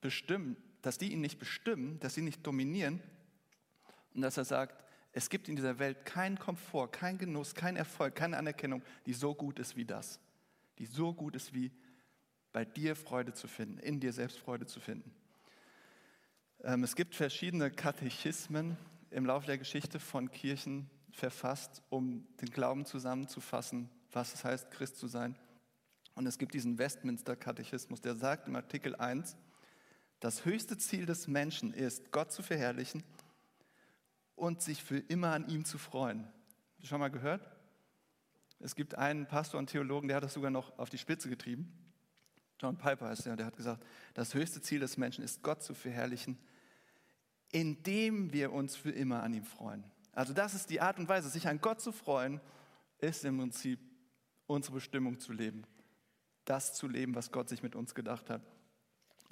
bestimmen, 0.00 0.56
dass 0.82 0.98
die 0.98 1.12
ihn 1.12 1.20
nicht 1.20 1.38
bestimmen, 1.38 1.98
dass 2.00 2.14
sie 2.14 2.22
nicht 2.22 2.46
dominieren 2.46 3.02
und 4.14 4.22
dass 4.22 4.36
er 4.36 4.44
sagt, 4.44 4.84
es 5.12 5.30
gibt 5.30 5.48
in 5.48 5.56
dieser 5.56 5.78
Welt 5.78 6.04
keinen 6.04 6.38
Komfort, 6.38 6.88
keinen 6.88 7.18
Genuss, 7.18 7.54
keinen 7.54 7.76
Erfolg, 7.76 8.14
keine 8.14 8.36
Anerkennung, 8.36 8.82
die 9.06 9.14
so 9.14 9.34
gut 9.34 9.58
ist 9.58 9.74
wie 9.74 9.84
das, 9.84 10.20
die 10.78 10.86
so 10.86 11.12
gut 11.12 11.34
ist 11.34 11.54
wie 11.54 11.72
bei 12.52 12.64
dir 12.64 12.94
Freude 12.94 13.32
zu 13.32 13.48
finden, 13.48 13.78
in 13.78 13.98
dir 13.98 14.12
selbst 14.12 14.38
Freude 14.38 14.66
zu 14.66 14.78
finden. 14.78 15.10
Ähm, 16.62 16.84
es 16.84 16.94
gibt 16.94 17.14
verschiedene 17.14 17.70
Katechismen 17.70 18.76
im 19.16 19.24
Laufe 19.24 19.46
der 19.46 19.56
Geschichte 19.56 19.98
von 19.98 20.30
Kirchen 20.30 20.90
verfasst, 21.10 21.82
um 21.88 22.26
den 22.42 22.50
Glauben 22.50 22.84
zusammenzufassen, 22.84 23.88
was 24.12 24.34
es 24.34 24.44
heißt, 24.44 24.70
Christ 24.70 24.98
zu 24.98 25.06
sein. 25.06 25.38
Und 26.14 26.26
es 26.26 26.36
gibt 26.36 26.52
diesen 26.52 26.76
Westminster-Katechismus, 26.76 28.02
der 28.02 28.14
sagt 28.14 28.46
im 28.46 28.56
Artikel 28.56 28.94
1, 28.94 29.38
das 30.20 30.44
höchste 30.44 30.76
Ziel 30.76 31.06
des 31.06 31.28
Menschen 31.28 31.72
ist, 31.72 32.12
Gott 32.12 32.30
zu 32.30 32.42
verherrlichen 32.42 33.04
und 34.34 34.60
sich 34.60 34.82
für 34.82 34.98
immer 34.98 35.32
an 35.32 35.48
ihm 35.48 35.64
zu 35.64 35.78
freuen. 35.78 36.28
Schon 36.82 37.00
mal 37.00 37.08
gehört? 37.08 37.48
Es 38.60 38.74
gibt 38.74 38.96
einen 38.96 39.26
Pastor 39.26 39.58
und 39.58 39.70
Theologen, 39.70 40.08
der 40.08 40.18
hat 40.18 40.24
das 40.24 40.34
sogar 40.34 40.50
noch 40.50 40.78
auf 40.78 40.90
die 40.90 40.98
Spitze 40.98 41.30
getrieben. 41.30 41.72
John 42.60 42.76
Piper 42.76 43.08
heißt 43.08 43.24
der, 43.24 43.36
der 43.36 43.46
hat 43.46 43.56
gesagt, 43.56 43.82
das 44.12 44.34
höchste 44.34 44.60
Ziel 44.60 44.80
des 44.80 44.98
Menschen 44.98 45.24
ist, 45.24 45.42
Gott 45.42 45.62
zu 45.62 45.72
verherrlichen, 45.72 46.38
indem 47.52 48.32
wir 48.32 48.52
uns 48.52 48.76
für 48.76 48.90
immer 48.90 49.22
an 49.22 49.34
ihm 49.34 49.44
freuen. 49.44 49.84
Also 50.12 50.32
das 50.32 50.54
ist 50.54 50.70
die 50.70 50.80
Art 50.80 50.98
und 50.98 51.08
Weise, 51.08 51.28
sich 51.28 51.46
an 51.46 51.60
Gott 51.60 51.80
zu 51.80 51.92
freuen, 51.92 52.40
ist 52.98 53.24
im 53.24 53.38
Prinzip 53.38 53.78
unsere 54.46 54.74
Bestimmung 54.74 55.20
zu 55.20 55.32
leben. 55.32 55.64
Das 56.44 56.74
zu 56.74 56.88
leben, 56.88 57.14
was 57.14 57.32
Gott 57.32 57.48
sich 57.48 57.62
mit 57.62 57.74
uns 57.74 57.94
gedacht 57.94 58.30
hat. 58.30 58.42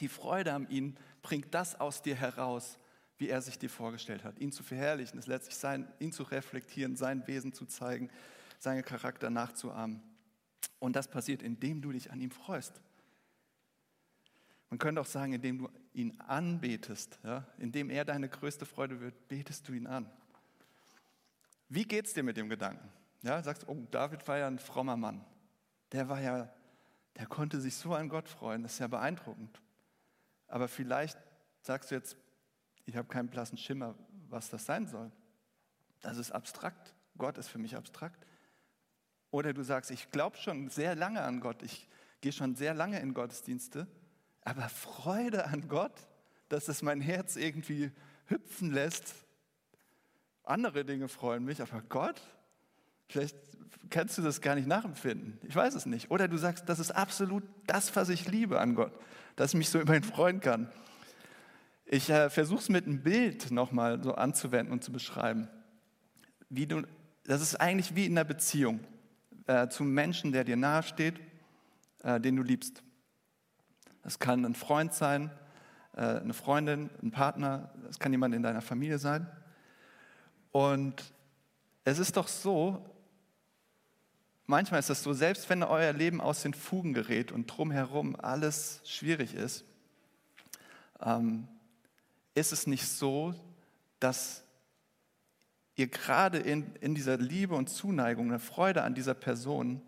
Die 0.01 0.09
Freude 0.09 0.53
an 0.53 0.69
ihm 0.69 0.95
bringt 1.23 1.55
das 1.55 1.79
aus 1.79 2.03
dir 2.03 2.17
heraus, 2.17 2.79
wie 3.17 3.29
er 3.29 3.41
sich 3.41 3.59
dir 3.59 3.71
vorgestellt 3.71 4.25
hat. 4.25 4.39
Ihn 4.41 4.53
zu 4.53 4.63
verherrlichen, 4.63 5.19
ist 5.19 5.29
letztlich 5.29 5.57
sein, 5.57 5.91
ihn 6.01 6.13
zu 6.13 6.25
reflektieren, 6.25 6.97
sein 6.97 7.27
Wesen 7.27 7.53
zu 7.53 7.65
zeigen, 7.65 8.11
seinen 8.59 8.85
Charakter 8.85 9.31
nachzuahmen. 9.31 10.03
Und 10.81 10.97
das 10.97 11.09
passiert, 11.09 11.43
indem 11.43 11.81
du 11.81 11.93
dich 11.93 12.11
an 12.11 12.21
ihm 12.21 12.31
freust. 12.31 12.81
Man 14.75 14.81
könnte 14.81 15.01
auch 15.01 15.07
sagen, 15.07 15.33
indem 15.33 15.59
du 15.59 15.69
ihn 15.93 16.21
anbetest, 16.23 17.21
ja, 17.23 17.47
indem 17.59 17.91
er 17.91 18.05
deine 18.05 18.29
größte 18.29 18.67
Freude 18.67 18.99
wird, 18.99 19.29
betest 19.29 19.69
du 19.69 19.73
ihn 19.73 19.87
an. 19.87 20.11
Wie 21.69 21.85
geht 21.85 22.07
es 22.07 22.13
dir 22.13 22.25
mit 22.25 22.37
dem 22.37 22.49
Gedanken? 22.49 22.91
Ja, 23.23 23.41
sagst, 23.41 23.69
oh, 23.69 23.87
David 23.93 24.27
war 24.27 24.39
ja 24.39 24.49
ein 24.49 24.59
frommer 24.59 24.97
Mann. 24.97 25.25
Der 25.93 26.09
war 26.09 26.21
ja, 26.21 26.53
der 27.15 27.27
konnte 27.27 27.61
sich 27.61 27.77
so 27.77 27.95
an 27.95 28.09
Gott 28.09 28.29
freuen, 28.29 28.65
das 28.65 28.73
ist 28.73 28.79
ja 28.81 28.89
beeindruckend. 28.89 29.63
Aber 30.49 30.67
vielleicht 30.67 31.21
sagst 31.61 31.93
du 31.93 31.95
jetzt, 31.95 32.17
ich 32.85 32.97
habe 32.97 33.07
keinen 33.07 33.29
blassen 33.29 33.57
Schimmer, 33.57 33.95
was 34.29 34.51
das 34.51 34.67
sein 34.67 34.89
soll. 34.89 35.13
Das 36.01 36.17
ist 36.17 36.33
abstrakt. 36.33 36.97
Gott 37.17 37.39
ist 37.39 37.47
für 37.47 37.59
mich 37.59 37.77
abstrakt. 37.77 38.27
Oder 39.31 39.53
du 39.53 39.63
sagst, 39.63 39.93
ich 39.93 40.11
glaube 40.11 40.37
schon 40.37 40.69
sehr 40.69 40.97
lange 40.97 41.23
an 41.23 41.39
Gott, 41.39 41.63
ich 41.63 41.89
gehe 42.21 42.33
schon 42.33 42.57
sehr 42.57 42.75
lange 42.75 42.99
in 42.99 43.15
Gottesdienste, 43.15 43.87
aber 44.45 44.69
Freude 44.69 45.47
an 45.47 45.69
Gott, 45.69 45.95
dass 46.49 46.69
es 46.69 46.83
mein 46.83 47.01
Herz 47.01 47.37
irgendwie 47.37 47.91
hüpfen 48.27 48.73
lässt. 48.73 49.15
Andere 50.45 50.85
Dinge 50.85 51.09
freuen 51.09 51.45
mich, 51.45 51.61
aber 51.63 51.83
Gott, 51.89 52.21
vielleicht 53.09 53.37
kannst 53.91 54.19
du 54.19 54.23
das 54.23 54.41
gar 54.41 54.55
nicht 54.55 54.69
nachempfinden. 54.69 55.39
Ich 55.49 55.57
weiß 55.57 55.75
es 55.75 55.87
nicht. 55.87 56.11
Oder 56.11 56.29
du 56.29 56.37
sagst, 56.37 56.69
das 56.69 56.79
ist 56.79 56.91
absolut 56.91 57.43
das, 57.67 57.95
was 57.97 58.11
ich 58.11 58.29
liebe 58.29 58.61
an 58.61 58.75
Gott, 58.75 58.93
dass 59.37 59.53
ich 59.53 59.59
mich 59.59 59.71
so 59.71 59.81
über 59.81 59.97
ihn 59.97 60.05
freuen 60.05 60.41
kann. 60.41 60.71
Ich 61.87 62.11
äh, 62.11 62.31
versuche 62.31 62.61
es 62.61 62.69
mit 62.69 62.87
einem 62.87 63.03
Bild 63.03 63.51
nochmal 63.51 64.03
so 64.03 64.15
anzuwenden 64.15 64.73
und 64.73 64.85
zu 64.85 64.93
beschreiben. 64.93 65.49
Wie 66.49 66.67
du, 66.67 66.83
das 67.25 67.41
ist 67.41 67.57
eigentlich 67.57 67.95
wie 67.95 68.07
in 68.07 68.13
einer 68.13 68.25
Beziehung 68.25 68.81
äh, 69.47 69.69
zum 69.69 69.93
Menschen, 69.93 70.33
der 70.33 70.45
dir 70.45 70.57
nahesteht, 70.57 71.21
äh, 72.03 72.21
den 72.21 72.37
du 72.37 72.43
liebst. 72.43 72.84
Das 74.05 74.19
kann 74.19 74.45
ein 74.45 74.55
Freund 74.55 74.93
sein, 74.93 75.31
äh, 75.97 76.03
eine 76.03 76.35
Freundin, 76.35 76.91
ein 77.03 77.11
Partner, 77.11 77.71
es 77.89 77.99
kann 77.99 78.13
jemand 78.13 78.35
in 78.35 78.43
deiner 78.43 78.61
Familie 78.61 78.99
sein. 78.99 79.27
Und 80.53 81.03
es 81.85 81.99
ist 81.99 82.17
doch 82.17 82.29
so, 82.29 82.85
manchmal 84.47 84.81
ist 84.81 84.91
es 84.91 85.03
so, 85.03 85.15
selbst 85.15 85.49
wenn 85.49 85.63
euer 85.63 85.93
Leben 85.93 86.21
aus 86.21 86.43
den 86.43 86.55
Fugen 86.55 86.93
gerät 86.93 87.33
und 87.33 87.47
drumherum 87.47 88.15
alles 88.17 88.83
schwierig 88.85 89.35
ist, 89.35 89.65
ähm, 91.01 91.49
ist 92.35 92.53
es 92.53 92.67
nicht 92.67 92.87
so, 92.87 93.35
dass 94.01 94.45
ihr 95.77 95.89
gerade 95.89 96.39
in, 96.39 96.75
in 96.77 96.95
dieser 96.95 97.17
Liebe 97.17 97.55
und 97.55 97.69
Zuneigung, 97.69 98.29
eine 98.29 98.39
Freude 98.39 98.83
an 98.83 98.95
dieser 98.95 99.15
Person 99.15 99.81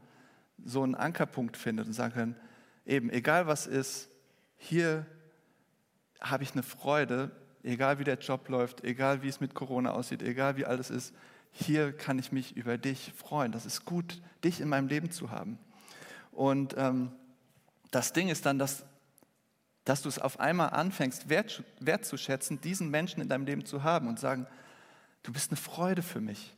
so 0.64 0.82
einen 0.82 0.94
Ankerpunkt 0.94 1.56
findet 1.56 1.86
und 1.86 1.92
sagen 1.92 2.14
könnt, 2.14 2.36
eben, 2.86 3.10
egal 3.10 3.46
was 3.46 3.66
ist, 3.66 4.08
hier 4.56 5.04
habe 6.20 6.44
ich 6.44 6.52
eine 6.52 6.62
Freude, 6.62 7.30
egal 7.62 7.98
wie 7.98 8.04
der 8.04 8.18
Job 8.18 8.48
läuft, 8.48 8.84
egal 8.84 9.22
wie 9.22 9.28
es 9.28 9.40
mit 9.40 9.54
Corona 9.54 9.90
aussieht, 9.90 10.22
egal 10.22 10.56
wie 10.56 10.64
alles 10.64 10.90
ist, 10.90 11.14
hier 11.50 11.92
kann 11.92 12.18
ich 12.18 12.32
mich 12.32 12.56
über 12.56 12.78
dich 12.78 13.12
freuen. 13.16 13.52
Das 13.52 13.66
ist 13.66 13.84
gut, 13.84 14.22
dich 14.44 14.60
in 14.60 14.68
meinem 14.68 14.88
Leben 14.88 15.10
zu 15.10 15.30
haben. 15.30 15.58
Und 16.32 16.74
ähm, 16.76 17.12
das 17.90 18.12
Ding 18.12 18.28
ist 18.28 18.46
dann, 18.46 18.58
dass, 18.58 18.84
dass 19.84 20.02
du 20.02 20.08
es 20.08 20.18
auf 20.18 20.38
einmal 20.38 20.70
anfängst, 20.70 21.28
wert, 21.28 21.64
wertzuschätzen, 21.80 22.60
diesen 22.60 22.90
Menschen 22.90 23.20
in 23.20 23.28
deinem 23.28 23.46
Leben 23.46 23.64
zu 23.64 23.82
haben 23.82 24.06
und 24.06 24.20
sagen, 24.20 24.46
du 25.22 25.32
bist 25.32 25.50
eine 25.50 25.56
Freude 25.56 26.02
für 26.02 26.20
mich. 26.20 26.54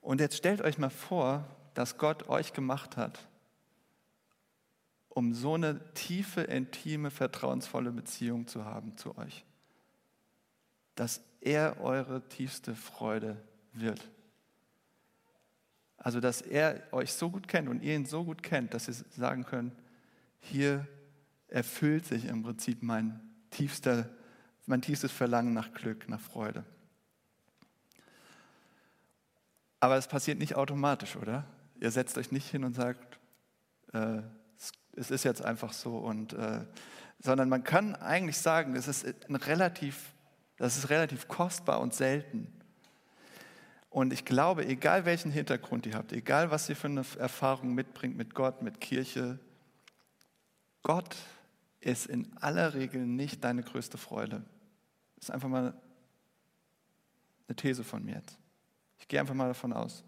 Und 0.00 0.20
jetzt 0.20 0.36
stellt 0.36 0.62
euch 0.62 0.78
mal 0.78 0.90
vor, 0.90 1.46
dass 1.74 1.98
Gott 1.98 2.28
euch 2.28 2.52
gemacht 2.52 2.96
hat 2.96 3.29
um 5.10 5.34
so 5.34 5.54
eine 5.54 5.92
tiefe, 5.94 6.42
intime, 6.42 7.10
vertrauensvolle 7.10 7.90
Beziehung 7.90 8.46
zu 8.46 8.64
haben 8.64 8.96
zu 8.96 9.18
euch. 9.18 9.44
Dass 10.94 11.20
er 11.40 11.80
eure 11.80 12.26
tiefste 12.28 12.74
Freude 12.74 13.36
wird. 13.72 14.08
Also, 15.96 16.20
dass 16.20 16.40
er 16.40 16.82
euch 16.92 17.12
so 17.12 17.28
gut 17.30 17.48
kennt 17.48 17.68
und 17.68 17.82
ihr 17.82 17.94
ihn 17.94 18.06
so 18.06 18.24
gut 18.24 18.42
kennt, 18.42 18.72
dass 18.72 18.88
ihr 18.88 18.94
sagen 18.94 19.44
könnt, 19.44 19.74
hier 20.38 20.86
erfüllt 21.48 22.06
sich 22.06 22.24
im 22.24 22.42
Prinzip 22.42 22.82
mein, 22.82 23.20
tiefster, 23.50 24.08
mein 24.66 24.80
tiefstes 24.80 25.12
Verlangen 25.12 25.52
nach 25.52 25.74
Glück, 25.74 26.08
nach 26.08 26.20
Freude. 26.20 26.64
Aber 29.80 29.96
es 29.96 30.06
passiert 30.06 30.38
nicht 30.38 30.54
automatisch, 30.54 31.16
oder? 31.16 31.44
Ihr 31.80 31.90
setzt 31.90 32.16
euch 32.16 32.32
nicht 32.32 32.48
hin 32.48 32.64
und 32.64 32.74
sagt, 32.74 33.18
äh, 33.92 34.22
es 34.96 35.10
ist 35.10 35.24
jetzt 35.24 35.44
einfach 35.44 35.72
so. 35.72 35.96
Und, 35.98 36.32
äh, 36.32 36.64
sondern 37.18 37.48
man 37.48 37.64
kann 37.64 37.94
eigentlich 37.94 38.38
sagen, 38.38 38.76
es 38.76 38.88
ist, 38.88 39.06
ein 39.28 39.36
relativ, 39.36 40.12
das 40.56 40.76
ist 40.76 40.90
relativ 40.90 41.28
kostbar 41.28 41.80
und 41.80 41.94
selten. 41.94 42.52
Und 43.90 44.12
ich 44.12 44.24
glaube, 44.24 44.66
egal 44.66 45.04
welchen 45.04 45.32
Hintergrund 45.32 45.84
ihr 45.86 45.94
habt, 45.94 46.12
egal 46.12 46.50
was 46.50 46.68
ihr 46.68 46.76
für 46.76 46.86
eine 46.86 47.04
Erfahrung 47.18 47.74
mitbringt 47.74 48.16
mit 48.16 48.34
Gott, 48.34 48.62
mit 48.62 48.80
Kirche, 48.80 49.38
Gott 50.82 51.16
ist 51.80 52.06
in 52.06 52.36
aller 52.38 52.74
Regel 52.74 53.04
nicht 53.04 53.42
deine 53.42 53.62
größte 53.62 53.98
Freude. 53.98 54.42
Das 55.16 55.24
ist 55.24 55.30
einfach 55.30 55.48
mal 55.48 55.74
eine 57.48 57.56
These 57.56 57.82
von 57.82 58.04
mir 58.04 58.14
jetzt. 58.14 58.38
Ich 58.98 59.08
gehe 59.08 59.18
einfach 59.18 59.34
mal 59.34 59.48
davon 59.48 59.72
aus. 59.72 60.04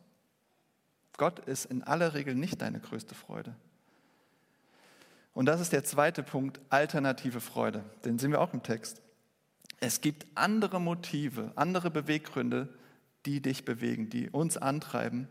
Gott 1.16 1.40
ist 1.40 1.66
in 1.66 1.82
aller 1.82 2.14
Regel 2.14 2.34
nicht 2.34 2.62
deine 2.62 2.78
größte 2.78 3.14
Freude. 3.14 3.54
Und 5.34 5.46
das 5.46 5.60
ist 5.60 5.72
der 5.72 5.84
zweite 5.84 6.22
Punkt, 6.22 6.60
alternative 6.68 7.40
Freude. 7.40 7.84
Den 8.04 8.18
sehen 8.18 8.32
wir 8.32 8.40
auch 8.40 8.52
im 8.52 8.62
Text. 8.62 9.00
Es 9.80 10.00
gibt 10.00 10.26
andere 10.34 10.80
Motive, 10.80 11.52
andere 11.56 11.90
Beweggründe, 11.90 12.68
die 13.26 13.40
dich 13.40 13.64
bewegen, 13.64 14.10
die 14.10 14.30
uns 14.30 14.56
antreiben. 14.56 15.28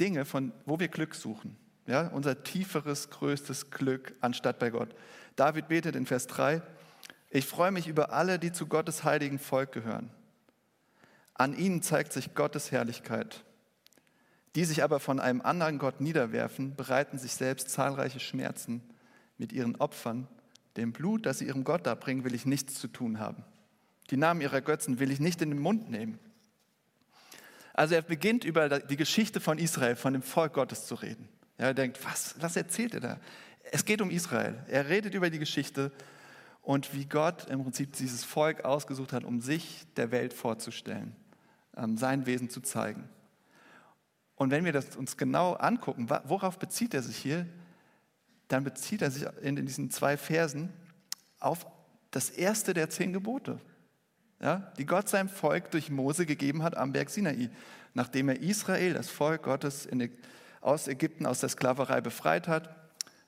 Dinge, 0.00 0.24
von 0.24 0.52
wo 0.64 0.80
wir 0.80 0.88
Glück 0.88 1.14
suchen. 1.14 1.56
Ja, 1.86 2.08
unser 2.08 2.42
tieferes, 2.42 3.10
größtes 3.10 3.70
Glück 3.70 4.14
anstatt 4.20 4.58
bei 4.58 4.70
Gott. 4.70 4.94
David 5.36 5.68
betet 5.68 5.96
in 5.96 6.06
Vers 6.06 6.26
3, 6.28 6.62
Ich 7.30 7.46
freue 7.46 7.70
mich 7.70 7.86
über 7.86 8.12
alle, 8.12 8.38
die 8.38 8.52
zu 8.52 8.66
Gottes 8.66 9.04
heiligen 9.04 9.38
Volk 9.38 9.72
gehören. 9.72 10.10
An 11.34 11.56
ihnen 11.56 11.82
zeigt 11.82 12.12
sich 12.12 12.34
Gottes 12.34 12.70
Herrlichkeit. 12.70 13.44
Die 14.56 14.64
sich 14.64 14.82
aber 14.82 14.98
von 14.98 15.20
einem 15.20 15.40
anderen 15.40 15.78
Gott 15.78 16.00
niederwerfen, 16.00 16.74
bereiten 16.74 17.18
sich 17.18 17.34
selbst 17.34 17.70
zahlreiche 17.70 18.20
Schmerzen 18.20 18.82
mit 19.38 19.52
ihren 19.52 19.76
Opfern. 19.76 20.26
Dem 20.76 20.92
Blut, 20.92 21.26
das 21.26 21.38
sie 21.38 21.46
ihrem 21.46 21.64
Gott 21.64 21.86
darbringen, 21.86 22.24
will 22.24 22.34
ich 22.34 22.46
nichts 22.46 22.74
zu 22.74 22.88
tun 22.88 23.18
haben. 23.18 23.44
Die 24.10 24.16
Namen 24.16 24.40
ihrer 24.40 24.60
Götzen 24.60 24.98
will 24.98 25.10
ich 25.10 25.20
nicht 25.20 25.40
in 25.40 25.50
den 25.50 25.60
Mund 25.60 25.90
nehmen. 25.90 26.18
Also 27.74 27.94
er 27.94 28.02
beginnt 28.02 28.44
über 28.44 28.80
die 28.80 28.96
Geschichte 28.96 29.40
von 29.40 29.58
Israel, 29.58 29.96
von 29.96 30.12
dem 30.12 30.22
Volk 30.22 30.54
Gottes 30.54 30.86
zu 30.86 30.96
reden. 30.96 31.28
er 31.56 31.74
denkt, 31.74 32.04
was, 32.04 32.34
was 32.40 32.56
erzählt 32.56 32.94
er 32.94 33.00
da? 33.00 33.20
Es 33.70 33.84
geht 33.84 34.02
um 34.02 34.10
Israel. 34.10 34.58
Er 34.68 34.88
redet 34.88 35.14
über 35.14 35.30
die 35.30 35.38
Geschichte 35.38 35.92
und 36.62 36.92
wie 36.92 37.06
Gott 37.06 37.48
im 37.48 37.62
Prinzip 37.62 37.92
dieses 37.92 38.24
Volk 38.24 38.64
ausgesucht 38.64 39.12
hat, 39.12 39.24
um 39.24 39.40
sich 39.40 39.86
der 39.96 40.10
Welt 40.10 40.34
vorzustellen, 40.34 41.14
ähm, 41.76 41.96
sein 41.96 42.26
Wesen 42.26 42.50
zu 42.50 42.60
zeigen. 42.60 43.08
Und 44.40 44.50
wenn 44.50 44.64
wir 44.64 44.72
das 44.72 44.96
uns 44.96 45.18
genau 45.18 45.52
angucken, 45.52 46.08
worauf 46.24 46.58
bezieht 46.58 46.94
er 46.94 47.02
sich 47.02 47.18
hier, 47.18 47.46
dann 48.48 48.64
bezieht 48.64 49.02
er 49.02 49.10
sich 49.10 49.26
in 49.42 49.54
diesen 49.66 49.90
zwei 49.90 50.16
Versen 50.16 50.72
auf 51.40 51.66
das 52.10 52.30
erste 52.30 52.72
der 52.72 52.88
zehn 52.88 53.12
Gebote, 53.12 53.60
ja, 54.40 54.72
die 54.78 54.86
Gott 54.86 55.10
seinem 55.10 55.28
Volk 55.28 55.70
durch 55.72 55.90
Mose 55.90 56.24
gegeben 56.24 56.62
hat 56.62 56.74
am 56.74 56.92
Berg 56.92 57.10
Sinai, 57.10 57.50
nachdem 57.92 58.30
er 58.30 58.40
Israel, 58.40 58.94
das 58.94 59.10
Volk 59.10 59.42
Gottes, 59.42 59.84
in, 59.84 60.10
aus 60.62 60.88
Ägypten, 60.88 61.26
aus 61.26 61.40
der 61.40 61.50
Sklaverei 61.50 62.00
befreit 62.00 62.48
hat, 62.48 62.74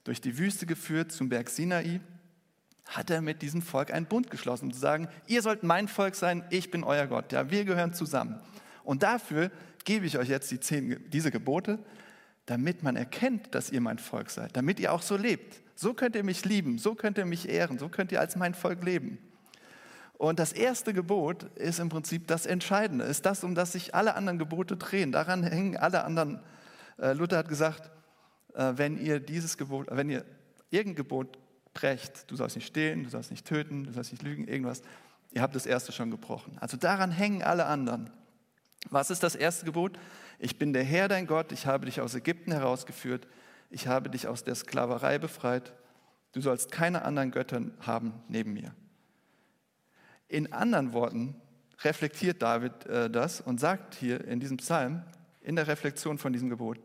durch 0.04 0.22
die 0.22 0.38
Wüste 0.38 0.64
geführt 0.64 1.12
zum 1.12 1.28
Berg 1.28 1.50
Sinai, 1.50 2.00
hat 2.86 3.10
er 3.10 3.20
mit 3.20 3.42
diesem 3.42 3.60
Volk 3.60 3.92
einen 3.92 4.06
Bund 4.06 4.30
geschlossen, 4.30 4.68
um 4.68 4.72
zu 4.72 4.80
sagen, 4.80 5.08
ihr 5.26 5.42
sollt 5.42 5.62
mein 5.62 5.88
Volk 5.88 6.14
sein, 6.14 6.42
ich 6.48 6.70
bin 6.70 6.84
euer 6.84 7.06
Gott, 7.06 7.32
ja, 7.32 7.50
wir 7.50 7.66
gehören 7.66 7.92
zusammen. 7.92 8.40
Und 8.84 9.02
dafür 9.02 9.50
gebe 9.84 10.06
ich 10.06 10.18
euch 10.18 10.28
jetzt 10.28 10.50
die 10.50 10.60
zehn, 10.60 11.04
diese 11.10 11.30
Gebote, 11.30 11.78
damit 12.46 12.82
man 12.82 12.96
erkennt, 12.96 13.54
dass 13.54 13.70
ihr 13.70 13.80
mein 13.80 13.98
Volk 13.98 14.30
seid, 14.30 14.56
damit 14.56 14.80
ihr 14.80 14.92
auch 14.92 15.02
so 15.02 15.16
lebt. 15.16 15.60
So 15.74 15.94
könnt 15.94 16.16
ihr 16.16 16.24
mich 16.24 16.44
lieben, 16.44 16.78
so 16.78 16.94
könnt 16.94 17.18
ihr 17.18 17.24
mich 17.24 17.48
ehren, 17.48 17.78
so 17.78 17.88
könnt 17.88 18.12
ihr 18.12 18.20
als 18.20 18.36
mein 18.36 18.54
Volk 18.54 18.84
leben. 18.84 19.18
Und 20.22 20.38
das 20.38 20.52
erste 20.52 20.94
Gebot 20.94 21.44
ist 21.56 21.80
im 21.80 21.88
Prinzip 21.88 22.28
das 22.28 22.46
Entscheidende, 22.46 23.04
ist 23.04 23.26
das, 23.26 23.42
um 23.42 23.54
das 23.54 23.72
sich 23.72 23.94
alle 23.94 24.14
anderen 24.14 24.38
Gebote 24.38 24.76
drehen. 24.76 25.10
Daran 25.10 25.42
hängen 25.42 25.76
alle 25.76 26.04
anderen. 26.04 26.40
Äh, 26.98 27.14
Luther 27.14 27.38
hat 27.38 27.48
gesagt, 27.48 27.90
äh, 28.54 28.72
wenn 28.76 28.98
ihr 28.98 29.18
dieses 29.18 29.56
Gebot, 29.56 29.88
wenn 29.90 30.10
ihr 30.10 30.24
irgendein 30.70 30.96
Gebot 30.96 31.38
brecht, 31.74 32.30
du 32.30 32.36
sollst 32.36 32.56
nicht 32.56 32.66
stehlen, 32.66 33.02
du 33.02 33.10
sollst 33.10 33.30
nicht 33.30 33.46
töten, 33.46 33.84
du 33.84 33.92
sollst 33.92 34.12
nicht 34.12 34.22
lügen, 34.22 34.46
irgendwas, 34.46 34.82
ihr 35.32 35.42
habt 35.42 35.56
das 35.56 35.66
erste 35.66 35.90
schon 35.90 36.10
gebrochen. 36.10 36.56
Also 36.60 36.76
daran 36.76 37.10
hängen 37.10 37.42
alle 37.42 37.66
anderen. 37.66 38.10
Was 38.90 39.10
ist 39.10 39.22
das 39.22 39.34
erste 39.34 39.64
Gebot? 39.64 39.98
Ich 40.38 40.58
bin 40.58 40.72
der 40.72 40.84
Herr, 40.84 41.08
dein 41.08 41.26
Gott, 41.26 41.52
ich 41.52 41.66
habe 41.66 41.86
dich 41.86 42.00
aus 42.00 42.14
Ägypten 42.14 42.52
herausgeführt, 42.52 43.26
ich 43.70 43.86
habe 43.86 44.10
dich 44.10 44.26
aus 44.26 44.44
der 44.44 44.54
Sklaverei 44.54 45.18
befreit, 45.18 45.72
du 46.32 46.40
sollst 46.40 46.70
keine 46.72 47.02
anderen 47.02 47.30
Götter 47.30 47.62
haben 47.80 48.22
neben 48.28 48.52
mir. 48.52 48.74
In 50.28 50.52
anderen 50.52 50.92
Worten 50.92 51.40
reflektiert 51.80 52.42
David 52.42 52.86
äh, 52.86 53.10
das 53.10 53.40
und 53.40 53.60
sagt 53.60 53.94
hier 53.94 54.24
in 54.24 54.40
diesem 54.40 54.56
Psalm, 54.58 55.04
in 55.40 55.56
der 55.56 55.66
Reflexion 55.66 56.18
von 56.18 56.32
diesem 56.32 56.50
Gebot, 56.50 56.78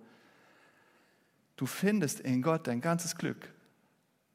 du 1.55 1.65
findest 1.65 2.19
in 2.19 2.41
Gott 2.41 2.67
dein 2.67 2.81
ganzes 2.81 3.15
Glück. 3.15 3.53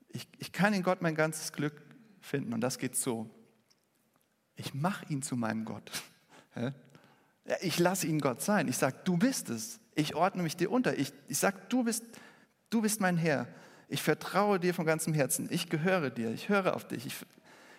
Ich, 0.09 0.29
ich 0.39 0.53
kann 0.53 0.75
in 0.75 0.83
Gott 0.83 1.03
mein 1.03 1.15
ganzes 1.15 1.53
Glück 1.53 1.81
finden 2.21 2.53
und 2.53 2.61
das 2.61 2.79
geht 2.79 2.97
so. 2.97 3.31
Ich 4.57 4.75
mache 4.75 5.07
ihn 5.13 5.23
zu 5.23 5.37
meinem 5.37 5.65
Gott. 5.65 5.91
Ich 7.61 7.79
lasse 7.79 8.07
ihn 8.07 8.21
Gott 8.21 8.41
sein. 8.41 8.69
Ich 8.69 8.79
sage, 8.79 8.97
du 9.05 9.17
bist 9.17 9.51
es. 9.51 9.81
Ich 9.95 10.15
ordne 10.15 10.43
mich 10.43 10.57
dir 10.57 10.71
unter. 10.71 10.97
Ich, 10.99 11.13
ich 11.29 11.39
sage, 11.39 11.59
du 11.69 11.85
bist, 11.85 12.05
du 12.71 12.83
bist 12.83 13.01
mein 13.01 13.17
Herr. 13.17 13.49
Ich 13.89 14.03
vertraue 14.03 14.59
dir 14.59 14.75
von 14.75 14.87
ganzem 14.87 15.13
Herzen. 15.13 15.49
Ich 15.51 15.69
gehöre 15.69 16.11
dir. 16.11 16.31
Ich 16.31 16.49
höre 16.49 16.75
auf 16.75 16.87
dich. 16.87 17.07
Ich, 17.07 17.17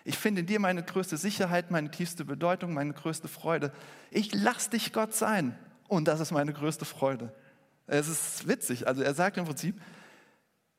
ich 0.04 0.18
finde 0.18 0.42
in 0.42 0.46
dir 0.46 0.60
meine 0.60 0.82
größte 0.82 1.16
Sicherheit, 1.16 1.70
meine 1.70 1.90
tiefste 1.90 2.24
Bedeutung, 2.24 2.74
meine 2.74 2.92
größte 2.92 3.26
Freude. 3.26 3.72
Ich 4.10 4.34
lasse 4.34 4.70
dich 4.70 4.92
Gott 4.92 5.14
sein. 5.14 5.58
Und 5.88 6.08
das 6.08 6.20
ist 6.20 6.30
meine 6.30 6.52
größte 6.52 6.84
Freude. 6.84 7.34
Es 7.86 8.08
ist 8.08 8.46
witzig. 8.46 8.86
Also 8.86 9.02
er 9.02 9.14
sagt 9.14 9.38
im 9.38 9.44
Prinzip, 9.44 9.80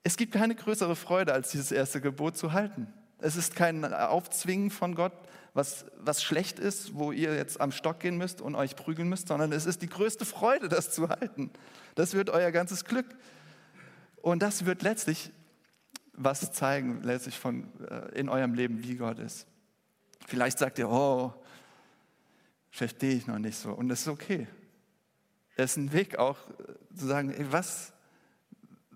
es 0.04 0.17
gibt 0.17 0.34
keine 0.34 0.56
größere 0.56 0.95
Freude, 0.95 1.34
als 1.34 1.50
dieses 1.50 1.71
erste 1.71 2.00
Gebot 2.00 2.38
zu 2.38 2.54
halten. 2.54 2.88
Es 3.25 3.35
ist 3.35 3.55
kein 3.55 3.83
Aufzwingen 3.91 4.69
von 4.69 4.93
Gott, 4.93 5.11
was, 5.55 5.85
was 5.97 6.21
schlecht 6.21 6.59
ist, 6.59 6.93
wo 6.93 7.11
ihr 7.11 7.35
jetzt 7.35 7.59
am 7.59 7.71
Stock 7.71 7.99
gehen 7.99 8.19
müsst 8.19 8.39
und 8.39 8.53
euch 8.53 8.75
prügeln 8.75 9.09
müsst, 9.09 9.29
sondern 9.29 9.51
es 9.51 9.65
ist 9.65 9.81
die 9.81 9.89
größte 9.89 10.25
Freude, 10.25 10.69
das 10.69 10.91
zu 10.91 11.09
halten. 11.09 11.49
Das 11.95 12.13
wird 12.13 12.29
euer 12.29 12.51
ganzes 12.51 12.85
Glück. 12.85 13.07
Und 14.21 14.43
das 14.43 14.67
wird 14.67 14.83
letztlich 14.83 15.31
was 16.13 16.51
zeigen, 16.51 17.01
letztlich 17.01 17.39
von, 17.39 17.71
äh, 17.89 18.19
in 18.19 18.29
eurem 18.29 18.53
Leben, 18.53 18.83
wie 18.83 18.95
Gott 18.95 19.17
ist. 19.17 19.47
Vielleicht 20.27 20.59
sagt 20.59 20.77
ihr, 20.77 20.88
oh, 20.88 21.33
verstehe 22.69 23.15
ich 23.15 23.25
noch 23.25 23.39
nicht 23.39 23.57
so. 23.57 23.71
Und 23.71 23.89
das 23.89 24.01
ist 24.01 24.07
okay. 24.07 24.47
Es 25.55 25.71
ist 25.71 25.77
ein 25.77 25.93
Weg 25.93 26.19
auch 26.19 26.38
äh, 26.47 26.95
zu 26.95 27.07
sagen, 27.07 27.31
ey, 27.31 27.51
was, 27.51 27.91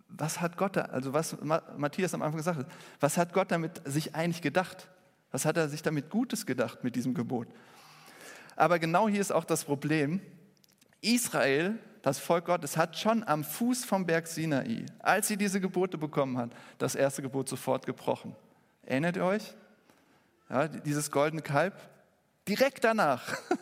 was 0.09 0.41
hat 0.41 0.57
Gott 0.57 0.75
da, 0.75 0.81
also 0.81 1.13
was 1.13 1.37
Matthias 1.41 2.13
am 2.13 2.21
Anfang 2.21 2.37
gesagt 2.37 2.59
hat, 2.59 2.67
was 2.99 3.17
hat 3.17 3.33
Gott 3.33 3.51
damit 3.51 3.81
sich 3.85 4.15
eigentlich 4.15 4.41
gedacht? 4.41 4.89
Was 5.31 5.45
hat 5.45 5.57
er 5.57 5.69
sich 5.69 5.81
damit 5.81 6.09
Gutes 6.09 6.45
gedacht 6.45 6.83
mit 6.83 6.95
diesem 6.95 7.13
Gebot? 7.13 7.47
Aber 8.55 8.79
genau 8.79 9.07
hier 9.07 9.21
ist 9.21 9.31
auch 9.31 9.45
das 9.45 9.63
Problem. 9.63 10.21
Israel, 11.01 11.77
das 12.01 12.19
Volk 12.19 12.45
Gottes, 12.45 12.75
hat 12.75 12.97
schon 12.97 13.23
am 13.23 13.43
Fuß 13.43 13.85
vom 13.85 14.05
Berg 14.05 14.27
Sinai, 14.27 14.85
als 14.99 15.27
sie 15.27 15.37
diese 15.37 15.61
Gebote 15.61 15.97
bekommen 15.97 16.37
hat, 16.37 16.51
das 16.77 16.95
erste 16.95 17.21
Gebot 17.21 17.47
sofort 17.47 17.85
gebrochen. 17.85 18.35
Erinnert 18.83 19.15
ihr 19.15 19.23
euch? 19.23 19.55
Ja, 20.49 20.67
dieses 20.67 21.11
goldene 21.11 21.41
Kalb? 21.41 21.73
Direkt 22.47 22.83
danach. 22.83 23.37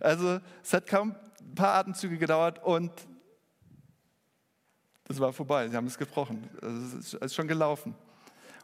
Also 0.00 0.40
es 0.64 0.72
hat 0.72 0.88
kaum 0.88 1.14
ein 1.40 1.54
paar 1.54 1.74
Atemzüge 1.74 2.18
gedauert 2.18 2.64
und 2.64 2.90
es 5.12 5.20
war 5.20 5.32
vorbei. 5.32 5.68
Sie 5.68 5.76
haben 5.76 5.86
es 5.86 5.98
gebrochen. 5.98 6.48
Es 6.94 7.14
ist 7.14 7.34
schon 7.34 7.48
gelaufen. 7.48 7.94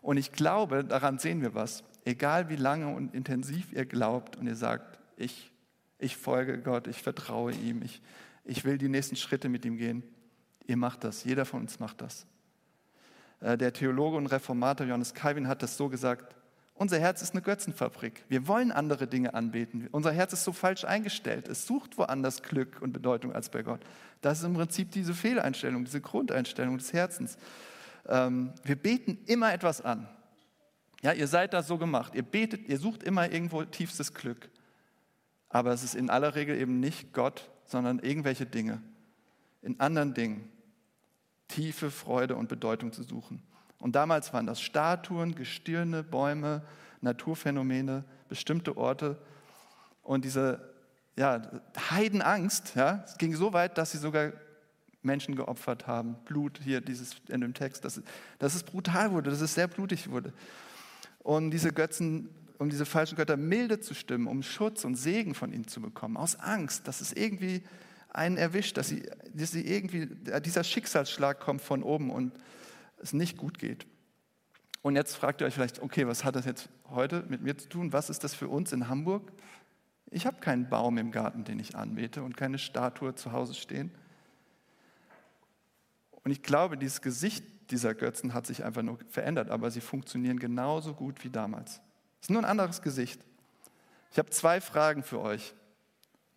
Und 0.02 0.16
ich 0.16 0.32
glaube, 0.32 0.84
daran 0.84 1.18
sehen 1.18 1.42
wir 1.42 1.54
was. 1.54 1.84
Egal 2.04 2.48
wie 2.48 2.56
lange 2.56 2.94
und 2.94 3.14
intensiv 3.14 3.72
ihr 3.72 3.84
glaubt 3.84 4.36
und 4.36 4.46
ihr 4.46 4.56
sagt, 4.56 4.98
ich, 5.16 5.52
ich 5.98 6.16
folge 6.16 6.58
Gott, 6.58 6.86
ich 6.86 7.02
vertraue 7.02 7.52
ihm, 7.52 7.82
ich, 7.82 8.00
ich 8.44 8.64
will 8.64 8.78
die 8.78 8.88
nächsten 8.88 9.16
Schritte 9.16 9.48
mit 9.48 9.64
ihm 9.64 9.76
gehen, 9.76 10.02
ihr 10.66 10.76
macht 10.76 11.04
das. 11.04 11.24
Jeder 11.24 11.44
von 11.44 11.60
uns 11.60 11.80
macht 11.80 12.00
das. 12.00 12.26
Äh, 13.40 13.58
der 13.58 13.72
Theologe 13.72 14.16
und 14.16 14.26
Reformator 14.26 14.86
Johannes 14.86 15.12
Calvin 15.12 15.48
hat 15.48 15.62
das 15.62 15.76
so 15.76 15.88
gesagt, 15.88 16.36
unser 16.78 16.98
Herz 17.00 17.22
ist 17.22 17.32
eine 17.32 17.42
Götzenfabrik. 17.42 18.24
Wir 18.28 18.46
wollen 18.46 18.70
andere 18.70 19.08
Dinge 19.08 19.34
anbeten. 19.34 19.88
Unser 19.90 20.12
Herz 20.12 20.32
ist 20.32 20.44
so 20.44 20.52
falsch 20.52 20.84
eingestellt. 20.84 21.48
Es 21.48 21.66
sucht 21.66 21.98
woanders 21.98 22.42
Glück 22.42 22.80
und 22.80 22.92
Bedeutung 22.92 23.32
als 23.32 23.50
bei 23.50 23.62
Gott. 23.62 23.80
Das 24.20 24.38
ist 24.38 24.44
im 24.44 24.54
Prinzip 24.54 24.92
diese 24.92 25.12
Fehleinstellung, 25.12 25.84
diese 25.84 26.00
Grundeinstellung 26.00 26.78
des 26.78 26.92
Herzens. 26.92 27.36
Ähm, 28.06 28.52
wir 28.62 28.76
beten 28.76 29.18
immer 29.26 29.52
etwas 29.52 29.80
an. 29.80 30.08
Ja, 31.02 31.12
ihr 31.12 31.26
seid 31.26 31.52
da 31.52 31.62
so 31.62 31.78
gemacht. 31.78 32.14
Ihr 32.14 32.22
betet, 32.22 32.68
ihr 32.68 32.78
sucht 32.78 33.02
immer 33.02 33.30
irgendwo 33.30 33.64
tiefstes 33.64 34.14
Glück. 34.14 34.48
Aber 35.48 35.72
es 35.72 35.82
ist 35.82 35.94
in 35.94 36.10
aller 36.10 36.34
Regel 36.34 36.56
eben 36.56 36.78
nicht 36.80 37.12
Gott, 37.12 37.50
sondern 37.64 37.98
irgendwelche 37.98 38.46
Dinge. 38.46 38.80
In 39.62 39.80
anderen 39.80 40.14
Dingen 40.14 40.48
tiefe 41.48 41.90
Freude 41.90 42.36
und 42.36 42.48
Bedeutung 42.48 42.92
zu 42.92 43.02
suchen. 43.02 43.42
Und 43.80 43.94
damals 43.94 44.32
waren 44.32 44.46
das 44.46 44.60
Statuen, 44.60 45.34
Gestirne, 45.34 46.02
Bäume, 46.02 46.62
Naturphänomene, 47.00 48.04
bestimmte 48.28 48.76
Orte. 48.76 49.16
Und 50.02 50.24
diese 50.24 50.74
ja, 51.16 51.42
Heidenangst, 51.90 52.74
ja, 52.74 53.02
es 53.04 53.18
ging 53.18 53.34
so 53.34 53.52
weit, 53.52 53.78
dass 53.78 53.92
sie 53.92 53.98
sogar 53.98 54.32
Menschen 55.02 55.36
geopfert 55.36 55.86
haben. 55.86 56.16
Blut 56.24 56.60
hier 56.62 56.80
dieses, 56.80 57.16
in 57.28 57.40
dem 57.40 57.54
Text, 57.54 57.84
dass, 57.84 58.00
dass 58.38 58.54
es 58.54 58.62
brutal 58.62 59.12
wurde, 59.12 59.30
dass 59.30 59.40
es 59.40 59.54
sehr 59.54 59.68
blutig 59.68 60.10
wurde. 60.10 60.32
Und 61.20 61.50
diese 61.50 61.72
Götzen, 61.72 62.30
um 62.58 62.70
diese 62.70 62.86
falschen 62.86 63.16
Götter 63.16 63.36
milde 63.36 63.80
zu 63.80 63.94
stimmen, 63.94 64.26
um 64.26 64.42
Schutz 64.42 64.84
und 64.84 64.96
Segen 64.96 65.34
von 65.34 65.52
ihnen 65.52 65.68
zu 65.68 65.80
bekommen, 65.80 66.16
aus 66.16 66.36
Angst, 66.36 66.88
dass 66.88 67.00
es 67.00 67.12
irgendwie 67.12 67.62
einen 68.10 68.36
erwischt, 68.36 68.76
dass, 68.76 68.88
sie, 68.88 69.08
dass 69.34 69.52
sie 69.52 69.66
irgendwie, 69.66 70.08
dieser 70.44 70.64
Schicksalsschlag 70.64 71.40
kommt 71.40 71.60
von 71.60 71.82
oben 71.82 72.10
und 72.10 72.32
es 73.02 73.12
nicht 73.12 73.36
gut 73.36 73.58
geht. 73.58 73.86
Und 74.82 74.96
jetzt 74.96 75.16
fragt 75.16 75.40
ihr 75.40 75.46
euch 75.46 75.54
vielleicht, 75.54 75.82
okay, 75.82 76.06
was 76.06 76.24
hat 76.24 76.36
das 76.36 76.44
jetzt 76.44 76.68
heute 76.90 77.24
mit 77.28 77.42
mir 77.42 77.58
zu 77.58 77.68
tun? 77.68 77.92
Was 77.92 78.10
ist 78.10 78.24
das 78.24 78.34
für 78.34 78.48
uns 78.48 78.72
in 78.72 78.88
Hamburg? 78.88 79.32
Ich 80.10 80.26
habe 80.26 80.40
keinen 80.40 80.68
Baum 80.68 80.96
im 80.98 81.10
Garten, 81.10 81.44
den 81.44 81.58
ich 81.58 81.76
anbete 81.76 82.22
und 82.22 82.36
keine 82.36 82.58
Statue 82.58 83.14
zu 83.14 83.32
Hause 83.32 83.54
stehen. 83.54 83.90
Und 86.24 86.30
ich 86.30 86.42
glaube, 86.42 86.78
dieses 86.78 87.02
Gesicht 87.02 87.44
dieser 87.70 87.94
Götzen 87.94 88.32
hat 88.32 88.46
sich 88.46 88.64
einfach 88.64 88.82
nur 88.82 88.98
verändert, 89.08 89.50
aber 89.50 89.70
sie 89.70 89.80
funktionieren 89.80 90.38
genauso 90.38 90.94
gut 90.94 91.22
wie 91.24 91.30
damals. 91.30 91.80
Es 92.20 92.28
ist 92.28 92.30
nur 92.30 92.40
ein 92.40 92.46
anderes 92.46 92.80
Gesicht. 92.82 93.20
Ich 94.10 94.18
habe 94.18 94.30
zwei 94.30 94.60
Fragen 94.60 95.02
für 95.02 95.20
euch. 95.20 95.54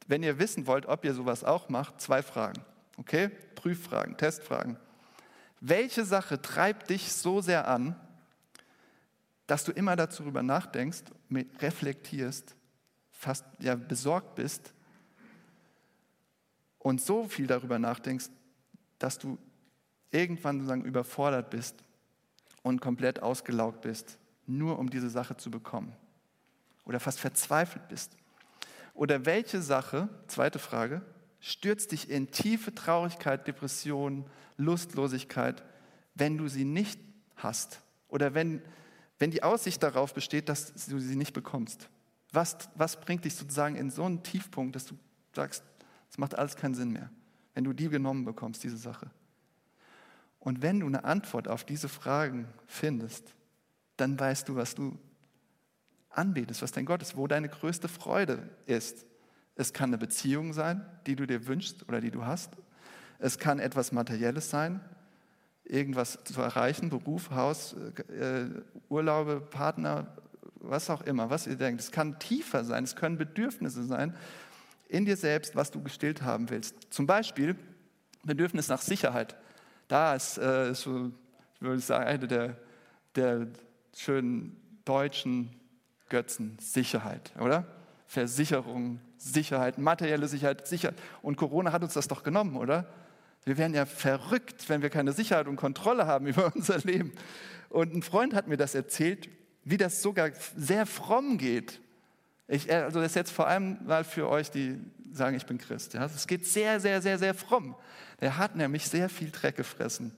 Wenn 0.07 0.23
ihr 0.23 0.39
wissen 0.39 0.67
wollt, 0.67 0.87
ob 0.87 1.05
ihr 1.05 1.13
sowas 1.13 1.43
auch 1.43 1.69
macht, 1.69 2.01
zwei 2.01 2.21
Fragen. 2.21 2.61
Okay? 2.97 3.29
Prüffragen, 3.55 4.17
Testfragen. 4.17 4.77
Welche 5.61 6.05
Sache 6.05 6.41
treibt 6.41 6.89
dich 6.89 7.13
so 7.13 7.39
sehr 7.39 7.67
an, 7.67 7.95
dass 9.45 9.63
du 9.63 9.71
immer 9.71 9.95
darüber 9.95 10.41
nachdenkst, 10.41 11.03
reflektierst, 11.59 12.55
fast 13.11 13.45
ja 13.59 13.75
besorgt 13.75 14.33
bist 14.35 14.73
und 16.79 16.99
so 16.99 17.25
viel 17.27 17.45
darüber 17.45 17.77
nachdenkst, 17.77 18.29
dass 18.97 19.19
du 19.19 19.37
irgendwann 20.09 20.57
sozusagen 20.57 20.83
überfordert 20.83 21.51
bist 21.51 21.83
und 22.63 22.81
komplett 22.81 23.21
ausgelaugt 23.21 23.81
bist, 23.81 24.17
nur 24.47 24.79
um 24.79 24.89
diese 24.89 25.11
Sache 25.11 25.37
zu 25.37 25.51
bekommen. 25.51 25.95
Oder 26.85 26.99
fast 26.99 27.19
verzweifelt 27.19 27.87
bist. 27.87 28.17
Oder 28.95 29.25
welche 29.25 29.61
Sache, 29.61 30.09
zweite 30.25 30.57
Frage, 30.57 31.03
stürzt 31.41 31.91
dich 31.91 32.09
in 32.09 32.31
tiefe 32.31 32.73
Traurigkeit, 32.73 33.47
Depression, 33.47 34.25
Lustlosigkeit, 34.57 35.63
wenn 36.15 36.37
du 36.37 36.47
sie 36.47 36.63
nicht 36.63 36.99
hast? 37.35 37.81
Oder 38.07 38.33
wenn, 38.33 38.61
wenn 39.19 39.31
die 39.31 39.43
Aussicht 39.43 39.83
darauf 39.83 40.13
besteht, 40.13 40.47
dass 40.47 40.73
du 40.85 40.99
sie 40.99 41.15
nicht 41.15 41.33
bekommst? 41.33 41.89
Was, 42.31 42.69
was 42.75 43.01
bringt 43.01 43.25
dich 43.25 43.35
sozusagen 43.35 43.75
in 43.75 43.89
so 43.89 44.05
einen 44.05 44.23
Tiefpunkt, 44.23 44.75
dass 44.75 44.85
du 44.85 44.95
sagst, 45.35 45.63
es 46.09 46.17
macht 46.17 46.35
alles 46.35 46.55
keinen 46.55 46.75
Sinn 46.75 46.91
mehr, 46.91 47.09
wenn 47.53 47.63
du 47.63 47.73
die 47.73 47.89
genommen 47.89 48.23
bekommst, 48.23 48.63
diese 48.63 48.77
Sache? 48.77 49.09
Und 50.39 50.61
wenn 50.61 50.79
du 50.79 50.87
eine 50.87 51.03
Antwort 51.03 51.47
auf 51.47 51.63
diese 51.65 51.89
Fragen 51.89 52.47
findest, 52.65 53.33
dann 53.97 54.19
weißt 54.19 54.47
du, 54.47 54.55
was 54.55 54.75
du 54.75 54.97
anbetest, 56.09 56.61
was 56.61 56.71
dein 56.71 56.85
Gott 56.85 57.01
ist, 57.01 57.15
wo 57.15 57.27
deine 57.27 57.49
größte 57.49 57.87
Freude 57.87 58.49
ist. 58.65 59.05
Es 59.61 59.73
kann 59.73 59.91
eine 59.91 59.99
Beziehung 59.99 60.53
sein, 60.53 60.83
die 61.05 61.15
du 61.15 61.27
dir 61.27 61.45
wünschst 61.45 61.87
oder 61.87 62.01
die 62.01 62.09
du 62.09 62.25
hast. 62.25 62.49
Es 63.19 63.37
kann 63.37 63.59
etwas 63.59 63.91
Materielles 63.91 64.49
sein, 64.49 64.81
irgendwas 65.63 66.17
zu 66.23 66.41
erreichen, 66.41 66.89
Beruf, 66.89 67.29
Haus, 67.29 67.75
äh, 68.09 68.45
Urlaube, 68.89 69.39
Partner, 69.39 70.17
was 70.55 70.89
auch 70.89 71.03
immer, 71.03 71.29
was 71.29 71.45
ihr 71.45 71.57
denkt. 71.57 71.79
Es 71.79 71.91
kann 71.91 72.17
tiefer 72.17 72.63
sein, 72.63 72.83
es 72.83 72.95
können 72.95 73.19
Bedürfnisse 73.19 73.83
sein 73.83 74.15
in 74.89 75.05
dir 75.05 75.15
selbst, 75.15 75.55
was 75.55 75.69
du 75.69 75.83
gestillt 75.83 76.23
haben 76.23 76.49
willst. 76.49 76.75
Zum 76.89 77.05
Beispiel 77.05 77.55
Bedürfnis 78.23 78.67
nach 78.67 78.81
Sicherheit. 78.81 79.35
Da 79.87 80.15
ist, 80.15 80.39
äh, 80.39 80.73
so, 80.73 81.11
ich 81.61 81.85
sagen, 81.85 82.05
eine 82.05 82.27
der, 82.27 82.57
der 83.15 83.45
schönen 83.95 84.59
deutschen 84.85 85.55
Götzen 86.09 86.57
Sicherheit, 86.59 87.31
oder? 87.39 87.67
Versicherung, 88.07 88.99
Sicherheit, 89.21 89.77
materielle 89.77 90.27
Sicherheit, 90.27 90.67
Sicherheit. 90.67 90.97
Und 91.21 91.35
Corona 91.35 91.71
hat 91.71 91.83
uns 91.83 91.93
das 91.93 92.07
doch 92.07 92.23
genommen, 92.23 92.55
oder? 92.55 92.87
Wir 93.43 93.57
wären 93.57 93.73
ja 93.73 93.85
verrückt, 93.85 94.67
wenn 94.67 94.81
wir 94.81 94.89
keine 94.89 95.13
Sicherheit 95.13 95.47
und 95.47 95.57
Kontrolle 95.57 96.07
haben 96.07 96.27
über 96.27 96.51
unser 96.55 96.79
Leben. 96.79 97.13
Und 97.69 97.93
ein 97.93 98.01
Freund 98.01 98.33
hat 98.33 98.47
mir 98.47 98.57
das 98.57 98.75
erzählt, 98.75 99.29
wie 99.63 99.77
das 99.77 100.01
sogar 100.01 100.31
sehr 100.57 100.85
fromm 100.85 101.37
geht. 101.37 101.79
Ich, 102.47 102.71
also 102.73 102.99
das 102.99 103.11
ist 103.11 103.15
jetzt 103.15 103.31
vor 103.31 103.47
allem 103.47 103.77
mal 103.85 104.03
für 104.03 104.27
euch, 104.27 104.49
die 104.49 104.79
sagen, 105.13 105.37
ich 105.37 105.45
bin 105.45 105.57
Christ. 105.59 105.93
Ja? 105.93 106.05
Es 106.05 106.25
geht 106.25 106.45
sehr, 106.47 106.79
sehr, 106.79 107.01
sehr, 107.01 107.19
sehr 107.19 107.33
fromm. 107.33 107.75
Der 108.19 108.37
hat 108.37 108.55
nämlich 108.55 108.87
sehr 108.87 109.07
viel 109.07 109.29
Dreck 109.29 109.55
gefressen. 109.55 110.15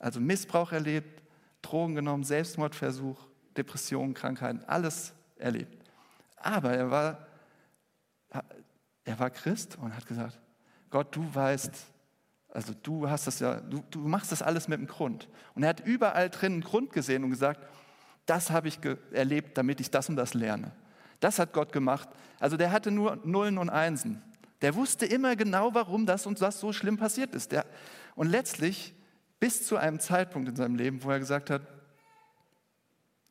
Also 0.00 0.18
Missbrauch 0.18 0.72
erlebt, 0.72 1.22
Drogen 1.60 1.94
genommen, 1.94 2.24
Selbstmordversuch, 2.24 3.18
Depressionen, 3.56 4.14
Krankheiten, 4.14 4.64
alles 4.66 5.12
erlebt. 5.36 5.76
Aber 6.36 6.72
er 6.72 6.90
war, 6.90 7.27
er 9.04 9.18
war 9.18 9.30
Christ 9.30 9.78
und 9.80 9.94
hat 9.96 10.06
gesagt, 10.06 10.38
Gott, 10.90 11.14
du 11.14 11.34
weißt, 11.34 11.72
also 12.50 12.72
du 12.82 13.08
hast 13.08 13.26
das 13.26 13.40
ja, 13.40 13.60
du, 13.60 13.82
du 13.90 14.00
machst 14.00 14.32
das 14.32 14.42
alles 14.42 14.68
mit 14.68 14.78
dem 14.78 14.86
Grund. 14.86 15.28
Und 15.54 15.62
er 15.62 15.70
hat 15.70 15.80
überall 15.86 16.30
drin 16.30 16.54
einen 16.54 16.60
Grund 16.62 16.92
gesehen 16.92 17.24
und 17.24 17.30
gesagt, 17.30 17.60
das 18.26 18.50
habe 18.50 18.68
ich 18.68 18.78
erlebt, 19.12 19.56
damit 19.56 19.80
ich 19.80 19.90
das 19.90 20.08
und 20.08 20.16
das 20.16 20.34
lerne. 20.34 20.72
Das 21.20 21.38
hat 21.38 21.52
Gott 21.52 21.72
gemacht. 21.72 22.08
Also 22.38 22.56
der 22.56 22.70
hatte 22.70 22.90
nur 22.90 23.18
Nullen 23.24 23.58
und 23.58 23.70
Einsen. 23.70 24.22
Der 24.60 24.74
wusste 24.74 25.06
immer 25.06 25.36
genau, 25.36 25.74
warum 25.74 26.04
das 26.06 26.26
und 26.26 26.40
das 26.40 26.60
so 26.60 26.72
schlimm 26.72 26.96
passiert 26.96 27.34
ist. 27.34 27.52
Der, 27.52 27.64
und 28.14 28.28
letztlich 28.28 28.94
bis 29.40 29.66
zu 29.66 29.76
einem 29.76 30.00
Zeitpunkt 30.00 30.48
in 30.48 30.56
seinem 30.56 30.74
Leben, 30.74 31.02
wo 31.02 31.10
er 31.10 31.18
gesagt 31.18 31.50
hat, 31.50 31.62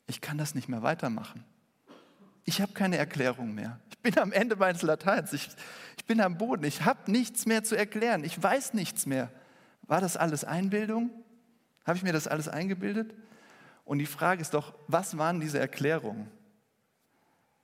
ich 0.07 0.21
kann 0.21 0.37
das 0.37 0.55
nicht 0.55 0.69
mehr 0.69 0.83
weitermachen. 0.83 1.43
Ich 2.49 2.61
habe 2.61 2.71
keine 2.71 2.97
Erklärung 2.97 3.53
mehr. 3.53 3.77
Ich 3.89 3.97
bin 3.99 4.17
am 4.19 4.31
Ende 4.31 4.55
meines 4.55 4.81
Lateins. 4.81 5.33
Ich, 5.33 5.49
ich 5.97 6.05
bin 6.05 6.21
am 6.21 6.37
Boden. 6.37 6.63
Ich 6.63 6.85
habe 6.85 7.11
nichts 7.11 7.45
mehr 7.45 7.65
zu 7.65 7.75
erklären. 7.75 8.23
Ich 8.23 8.41
weiß 8.41 8.73
nichts 8.73 9.05
mehr. 9.05 9.29
War 9.81 9.99
das 9.99 10.15
alles 10.15 10.45
Einbildung? 10.45 11.11
Habe 11.85 11.97
ich 11.97 12.03
mir 12.03 12.13
das 12.13 12.25
alles 12.25 12.47
eingebildet? 12.47 13.13
Und 13.83 13.99
die 13.99 14.05
Frage 14.05 14.41
ist 14.41 14.53
doch, 14.53 14.73
was 14.87 15.17
waren 15.17 15.41
diese 15.41 15.59
Erklärungen? 15.59 16.31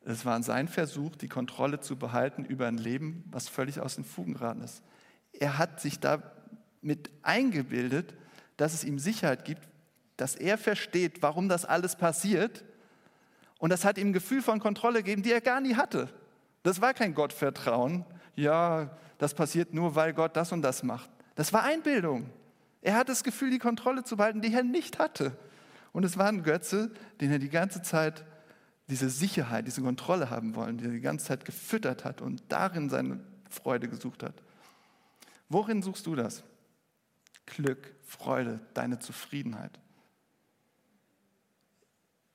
Es 0.01 0.25
war 0.25 0.43
sein 0.43 0.67
Versuch, 0.67 1.15
die 1.15 1.29
Kontrolle 1.29 1.79
zu 1.79 1.95
behalten 1.95 2.43
über 2.43 2.67
ein 2.67 2.77
Leben, 2.77 3.23
was 3.27 3.47
völlig 3.47 3.79
aus 3.79 3.95
den 3.95 4.03
Fugen 4.03 4.33
geraten 4.33 4.63
ist. 4.63 4.83
Er 5.31 5.57
hat 5.57 5.79
sich 5.79 6.01
damit 6.01 7.09
eingebildet, 7.21 8.15
dass 8.57 8.73
es 8.73 8.83
ihm 8.83 8.99
Sicherheit 8.99 9.45
gibt, 9.45 9.65
dass 10.17 10.35
er 10.35 10.57
versteht, 10.57 11.21
warum 11.21 11.47
das 11.47 11.63
alles 11.63 11.95
passiert. 11.95 12.65
Und 13.63 13.69
das 13.69 13.85
hat 13.85 13.97
ihm 13.97 14.09
ein 14.09 14.13
Gefühl 14.13 14.41
von 14.41 14.59
Kontrolle 14.59 15.03
gegeben, 15.03 15.23
die 15.23 15.31
er 15.31 15.39
gar 15.39 15.61
nie 15.61 15.75
hatte. 15.75 16.09
Das 16.63 16.81
war 16.81 16.93
kein 16.93 17.13
Gottvertrauen. 17.13 18.03
Ja, 18.35 18.97
das 19.19 19.33
passiert 19.33 19.73
nur, 19.73 19.95
weil 19.95 20.11
Gott 20.11 20.35
das 20.35 20.51
und 20.51 20.61
das 20.61 20.83
macht. 20.83 21.09
Das 21.35 21.53
war 21.53 21.63
Einbildung. 21.63 22.29
Er 22.81 22.95
hat 22.95 23.07
das 23.07 23.23
Gefühl, 23.23 23.51
die 23.51 23.59
Kontrolle 23.59 24.03
zu 24.03 24.17
behalten, 24.17 24.41
die 24.41 24.53
er 24.53 24.63
nicht 24.63 24.99
hatte. 24.99 25.37
Und 25.93 26.03
es 26.03 26.17
war 26.17 26.27
ein 26.27 26.43
Götze, 26.43 26.91
den 27.21 27.31
er 27.31 27.39
die 27.39 27.47
ganze 27.47 27.81
Zeit 27.81 28.25
diese 28.89 29.09
Sicherheit, 29.09 29.65
diese 29.65 29.81
Kontrolle 29.81 30.29
haben 30.29 30.55
wollen, 30.55 30.77
die 30.77 30.83
er 30.83 30.91
die 30.91 30.99
ganze 30.99 31.27
Zeit 31.27 31.45
gefüttert 31.45 32.03
hat 32.03 32.21
und 32.21 32.43
darin 32.49 32.89
seine 32.89 33.21
Freude 33.49 33.87
gesucht 33.87 34.23
hat. 34.23 34.35
Worin 35.47 35.81
suchst 35.81 36.05
du 36.05 36.15
das? 36.15 36.43
Glück, 37.45 37.95
Freude, 38.01 38.59
deine 38.73 38.99
Zufriedenheit. 38.99 39.79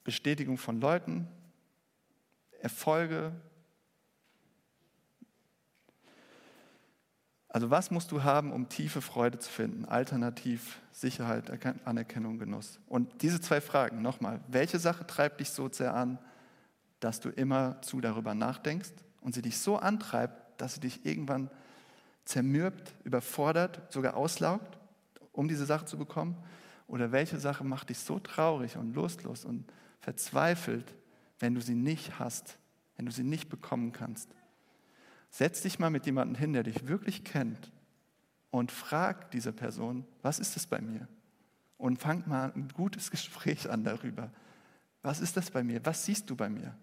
Bestätigung 0.09 0.57
von 0.57 0.81
Leuten, 0.81 1.29
Erfolge. 2.62 3.31
Also 7.51 7.71
was 7.71 7.90
musst 7.90 8.11
du 8.11 8.23
haben, 8.23 8.51
um 8.51 8.71
tiefe 8.71 9.03
Freude 9.03 9.38
zu 9.38 9.51
finden? 9.51 9.85
Alternativ, 9.85 10.81
Sicherheit, 10.92 11.53
Anerkennung, 11.85 12.38
Genuss. 12.38 12.81
Und 12.87 13.21
diese 13.21 13.38
zwei 13.42 13.61
Fragen 13.61 14.01
nochmal. 14.01 14.40
Welche 14.49 14.79
Sache 14.79 15.07
treibt 15.07 15.40
dich 15.40 15.51
so 15.51 15.68
sehr 15.71 15.92
an, 15.92 16.18
dass 17.01 17.21
du 17.21 17.29
immer 17.29 17.83
zu 17.83 18.01
darüber 18.01 18.35
nachdenkst 18.35 18.94
und 19.21 19.35
sie 19.35 19.42
dich 19.42 19.59
so 19.59 19.77
antreibt, 19.77 20.59
dass 20.59 20.73
sie 20.73 20.81
dich 20.81 21.05
irgendwann 21.05 21.51
zermürbt, 22.25 22.94
überfordert, 23.05 23.92
sogar 23.92 24.16
auslaugt, 24.16 24.79
um 25.33 25.49
diese 25.49 25.66
Sache 25.66 25.85
zu 25.85 25.99
bekommen? 25.99 26.35
Oder 26.87 27.12
welche 27.12 27.38
Sache 27.38 27.62
macht 27.62 27.90
dich 27.90 27.99
so 27.99 28.18
traurig 28.18 28.79
und 28.79 28.94
lustlos 28.94 29.44
und 29.44 29.71
verzweifelt, 30.09 30.94
wenn 31.38 31.55
du 31.55 31.61
sie 31.61 31.75
nicht 31.75 32.18
hast, 32.18 32.57
wenn 32.97 33.05
du 33.05 33.12
sie 33.12 33.25
nicht 33.25 33.51
bekommen 33.51 33.92
kannst? 33.92 34.31
Setz 35.29 35.61
dich 35.61 35.79
mal 35.79 35.90
mit 35.90 36.07
jemandem 36.07 36.35
hin, 36.35 36.55
der 36.55 36.62
dich 36.62 36.88
wirklich 36.88 37.25
kennt 37.25 37.71
und 38.51 38.73
frag 38.73 39.31
diese 39.33 39.53
Person, 39.53 40.07
was 40.23 40.38
ist 40.38 40.57
es 40.57 40.66
bei 40.66 40.81
mir? 40.81 41.07
Und 41.77 42.01
fang 42.01 42.27
mal 42.27 42.51
ein 42.57 42.68
gutes 42.73 43.11
Gespräch 43.11 43.68
an 43.68 43.85
darüber. 43.85 44.31
Was 45.03 45.21
ist 45.21 45.37
das 45.37 45.51
bei 45.51 45.62
mir? 45.62 45.85
Was 45.85 46.07
siehst 46.07 46.31
du 46.31 46.35
bei 46.35 46.49
mir? 46.49 46.75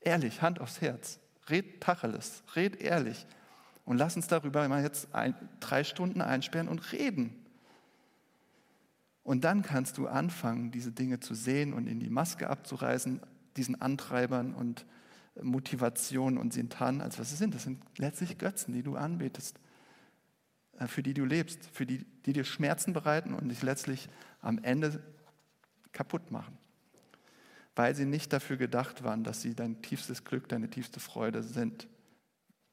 Ehrlich, 0.00 0.40
Hand 0.40 0.60
aufs 0.60 0.80
Herz. 0.80 1.20
Red 1.50 1.82
Tacheles, 1.82 2.42
red 2.56 2.80
ehrlich. 2.80 3.26
Und 3.84 3.98
lass 3.98 4.16
uns 4.16 4.28
darüber 4.28 4.66
mal 4.66 4.82
jetzt 4.82 5.14
ein, 5.14 5.34
drei 5.60 5.84
Stunden 5.84 6.22
einsperren 6.22 6.68
und 6.68 6.92
reden. 6.92 7.39
Und 9.22 9.44
dann 9.44 9.62
kannst 9.62 9.98
du 9.98 10.08
anfangen, 10.08 10.70
diese 10.70 10.92
Dinge 10.92 11.20
zu 11.20 11.34
sehen 11.34 11.72
und 11.72 11.86
in 11.86 12.00
die 12.00 12.10
Maske 12.10 12.48
abzureißen, 12.48 13.20
diesen 13.56 13.80
Antreibern 13.80 14.54
und 14.54 14.86
Motivation 15.40 16.38
und 16.38 16.52
Sintan, 16.52 17.00
als 17.00 17.18
was 17.18 17.30
sie 17.30 17.36
sind. 17.36 17.54
Das 17.54 17.64
sind 17.64 17.82
letztlich 17.96 18.38
Götzen, 18.38 18.74
die 18.74 18.82
du 18.82 18.96
anbetest, 18.96 19.58
äh, 20.78 20.86
für 20.86 21.02
die 21.02 21.14
du 21.14 21.24
lebst, 21.24 21.66
für 21.72 21.86
die, 21.86 22.04
die 22.26 22.32
dir 22.32 22.44
Schmerzen 22.44 22.92
bereiten 22.92 23.34
und 23.34 23.48
dich 23.48 23.62
letztlich 23.62 24.08
am 24.40 24.58
Ende 24.58 25.02
kaputt 25.92 26.30
machen 26.30 26.58
weil 27.80 27.94
sie 27.94 28.04
nicht 28.04 28.32
dafür 28.34 28.58
gedacht 28.58 29.04
waren, 29.04 29.24
dass 29.24 29.40
sie 29.40 29.54
dein 29.54 29.80
tiefstes 29.80 30.24
Glück, 30.24 30.48
deine 30.48 30.68
tiefste 30.68 31.00
Freude 31.00 31.42
sind, 31.42 31.88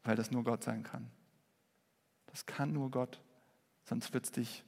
weil 0.03 0.17
das 0.17 0.31
nur 0.31 0.43
Gott 0.43 0.63
sein 0.63 0.83
kann. 0.83 1.09
Das 2.25 2.45
kann 2.45 2.73
nur 2.73 2.91
Gott, 2.91 3.21
sonst 3.85 4.13
wird 4.13 4.25
es 4.25 4.31
dich 4.31 4.65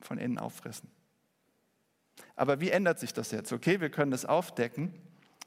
von 0.00 0.18
innen 0.18 0.38
auffressen. 0.38 0.90
Aber 2.36 2.60
wie 2.60 2.70
ändert 2.70 2.98
sich 2.98 3.12
das 3.12 3.30
jetzt? 3.30 3.52
Okay, 3.52 3.80
wir 3.80 3.90
können 3.90 4.10
das 4.10 4.24
aufdecken 4.24 4.94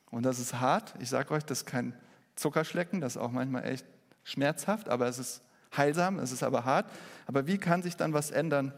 und 0.09 0.23
das 0.23 0.39
ist 0.39 0.59
hart. 0.59 0.93
Ich 0.99 1.09
sage 1.09 1.31
euch, 1.33 1.43
das 1.43 1.59
ist 1.59 1.65
kein 1.65 1.93
Zuckerschlecken, 2.35 3.01
das 3.01 3.15
ist 3.15 3.21
auch 3.21 3.31
manchmal 3.31 3.65
echt 3.65 3.85
schmerzhaft, 4.23 4.89
aber 4.89 5.07
es 5.07 5.19
ist 5.19 5.41
heilsam, 5.75 6.19
es 6.19 6.31
ist 6.31 6.43
aber 6.43 6.65
hart. 6.65 6.91
Aber 7.27 7.47
wie 7.47 7.57
kann 7.57 7.81
sich 7.81 7.95
dann 7.95 8.13
was 8.13 8.31
ändern? 8.31 8.73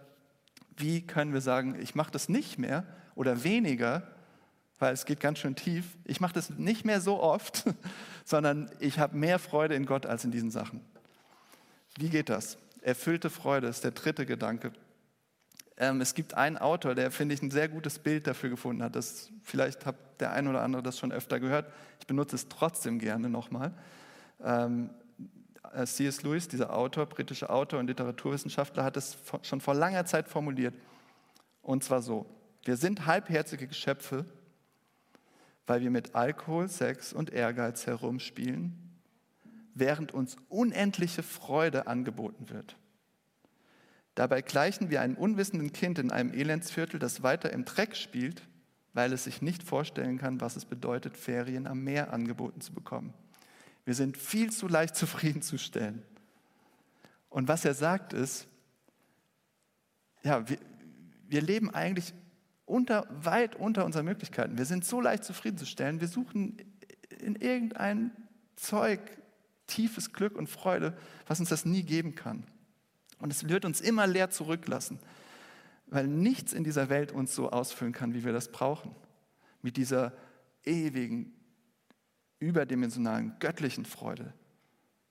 Wie 0.78 1.06
können 1.06 1.34
wir 1.34 1.42
sagen, 1.42 1.76
ich 1.80 1.96
mache 1.96 2.12
das 2.12 2.30
nicht 2.30 2.58
mehr 2.58 2.86
oder 3.16 3.44
weniger, 3.44 4.08
weil 4.80 4.94
es 4.94 5.06
geht 5.06 5.20
ganz 5.20 5.40
schön 5.40 5.56
tief. 5.56 5.86
Ich 6.04 6.20
mache 6.20 6.34
das 6.34 6.50
nicht 6.50 6.86
mehr 6.86 7.00
so 7.00 7.22
oft, 7.22 7.66
sondern 8.26 8.70
ich 8.80 9.00
habe 9.00 9.18
mehr 9.18 9.40
Freude 9.40 9.76
in 9.76 9.86
Gott 9.86 10.06
als 10.06 10.26
in 10.26 10.32
diesen 10.32 10.52
Sachen. 10.52 10.82
Wie 11.98 12.10
geht 12.10 12.30
das? 12.30 12.58
Erfüllte 12.82 13.30
Freude 13.30 13.68
ist 13.68 13.84
der 13.84 13.92
dritte 13.92 14.26
Gedanke. 14.26 14.74
Ähm, 15.84 16.00
es 16.00 16.14
gibt 16.14 16.34
einen 16.36 16.58
Autor, 16.58 16.96
der, 16.96 17.12
finde 17.12 17.36
ich, 17.36 17.42
ein 17.42 17.52
sehr 17.52 17.68
gutes 17.68 18.00
Bild 18.00 18.26
dafür 18.26 18.50
gefunden 18.50 18.82
hat. 18.82 18.96
Das, 18.96 19.30
vielleicht 19.44 19.86
hat 19.86 19.96
der 20.22 20.32
ein 20.32 20.48
oder 20.48 20.62
andere 20.62 20.82
das 20.82 20.98
schon 20.98 21.12
öfter 21.12 21.42
gehört. 21.42 21.70
Ich 22.00 22.08
benutze 22.08 22.38
es 22.38 22.48
trotzdem 22.48 23.00
gerne 23.00 23.30
nochmal. 23.30 23.74
Ähm, 24.42 24.92
äh, 25.74 25.86
C.S. 25.86 26.24
Lewis, 26.24 26.48
dieser 26.48 26.74
Autor, 26.74 27.06
britischer 27.06 27.50
Autor 27.50 27.82
und 27.82 27.88
Literaturwissenschaftler, 27.88 28.86
hat 28.86 28.96
es 28.96 29.18
schon 29.42 29.60
vor 29.60 29.74
langer 29.74 30.06
Zeit 30.06 30.30
formuliert. 30.30 30.74
Und 31.62 31.84
zwar 31.84 32.02
so, 32.02 32.26
wir 32.64 32.78
sind 32.78 33.06
halbherzige 33.06 33.68
Geschöpfe, 33.68 34.24
weil 35.68 35.82
wir 35.82 35.92
mit 35.92 36.16
Alkohol, 36.16 36.70
Sex 36.70 37.12
und 37.12 37.30
Ehrgeiz 37.30 37.88
herumspielen, 37.88 38.72
während 39.76 40.14
uns 40.14 40.38
unendliche 40.48 41.24
Freude 41.24 41.88
angeboten 41.88 42.50
wird. 42.50 42.78
Dabei 44.16 44.42
gleichen 44.42 44.90
wir 44.90 45.02
einem 45.02 45.16
unwissenden 45.16 45.74
Kind 45.74 45.98
in 45.98 46.12
einem 46.12 46.34
Elendsviertel, 46.34 47.00
das 47.00 47.24
weiter 47.24 47.52
im 47.52 47.66
Dreck 47.66 47.96
spielt, 47.96 48.44
weil 48.94 49.12
es 49.12 49.24
sich 49.24 49.42
nicht 49.42 49.64
vorstellen 49.64 50.20
kann, 50.20 50.40
was 50.40 50.56
es 50.56 50.66
bedeutet, 50.66 51.18
Ferien 51.18 51.66
am 51.66 51.84
Meer 51.84 52.14
angeboten 52.14 52.62
zu 52.62 52.74
bekommen. 52.74 53.14
Wir 53.86 53.96
sind 53.96 54.18
viel 54.18 54.52
zu 54.52 54.68
leicht 54.68 54.96
zufriedenzustellen. 54.96 56.04
Und 57.30 57.48
was 57.48 57.66
er 57.66 57.74
sagt 57.74 58.14
ist, 58.14 58.48
ja, 60.22 60.48
wir, 60.48 60.58
wir 61.28 61.42
leben 61.42 61.74
eigentlich 61.74 62.14
unter, 62.66 63.08
weit 63.10 63.56
unter 63.56 63.84
unseren 63.86 64.06
Möglichkeiten. 64.06 64.58
Wir 64.58 64.66
sind 64.66 64.86
so 64.86 65.02
leicht 65.02 65.24
zufriedenzustellen. 65.24 66.00
Wir 66.00 66.08
suchen 66.08 66.58
in 67.20 67.36
irgendein 67.36 68.12
Zeug 68.56 69.00
tiefes 69.68 70.14
Glück 70.14 70.36
und 70.36 70.48
Freude, 70.48 70.96
was 71.26 71.40
uns 71.40 71.50
das 71.50 71.66
nie 71.66 71.84
geben 71.84 72.16
kann. 72.16 72.46
Und 73.24 73.32
es 73.32 73.48
wird 73.48 73.64
uns 73.64 73.80
immer 73.80 74.06
leer 74.06 74.32
zurücklassen, 74.32 75.00
weil 75.88 76.08
nichts 76.08 76.52
in 76.52 76.66
dieser 76.66 76.90
Welt 76.90 77.14
uns 77.14 77.34
so 77.34 77.52
ausfüllen 77.52 77.94
kann, 77.94 78.14
wie 78.14 78.26
wir 78.26 78.34
das 78.34 78.52
brauchen. 78.52 78.94
Mit 79.62 79.78
dieser 79.78 80.12
ewigen, 80.66 81.34
überdimensionalen, 82.40 83.34
göttlichen 83.40 83.86
Freude. 83.86 84.34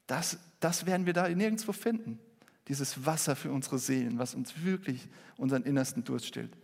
Das, 0.07 0.39
das 0.61 0.85
werden 0.85 1.07
wir 1.07 1.15
da 1.15 1.27
nirgendwo 1.27 1.73
finden. 1.73 2.19
Dieses 2.69 3.07
Wasser 3.07 3.35
für 3.35 3.51
unsere 3.51 3.79
Seelen, 3.79 4.19
was 4.19 4.35
uns 4.35 4.63
wirklich 4.63 5.09
unseren 5.39 5.63
innersten 5.63 6.05
Durst 6.05 6.27
stillt. 6.27 6.55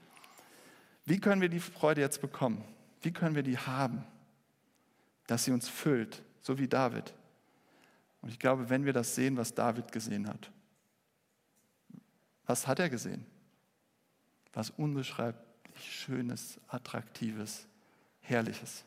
Wie 1.06 1.18
können 1.18 1.40
wir 1.40 1.48
die 1.48 1.60
Freude 1.60 2.02
jetzt 2.02 2.20
bekommen? 2.20 2.62
Wie 3.00 3.14
können 3.14 3.34
wir 3.34 3.42
die 3.42 3.56
haben? 3.56 4.04
Dass 5.26 5.46
sie 5.46 5.52
uns 5.52 5.66
füllt, 5.66 6.22
so 6.42 6.58
wie 6.58 6.68
David. 6.68 7.14
Und 8.20 8.28
ich 8.28 8.38
glaube, 8.38 8.68
wenn 8.68 8.84
wir 8.84 8.92
das 8.92 9.14
sehen, 9.14 9.38
was 9.38 9.54
David 9.54 9.92
gesehen 9.92 10.28
hat, 10.28 10.52
was 12.48 12.66
hat 12.66 12.80
er 12.80 12.88
gesehen? 12.88 13.24
Was 14.52 14.70
unbeschreiblich 14.70 15.46
Schönes, 15.80 16.58
Attraktives, 16.66 17.68
Herrliches. 18.20 18.84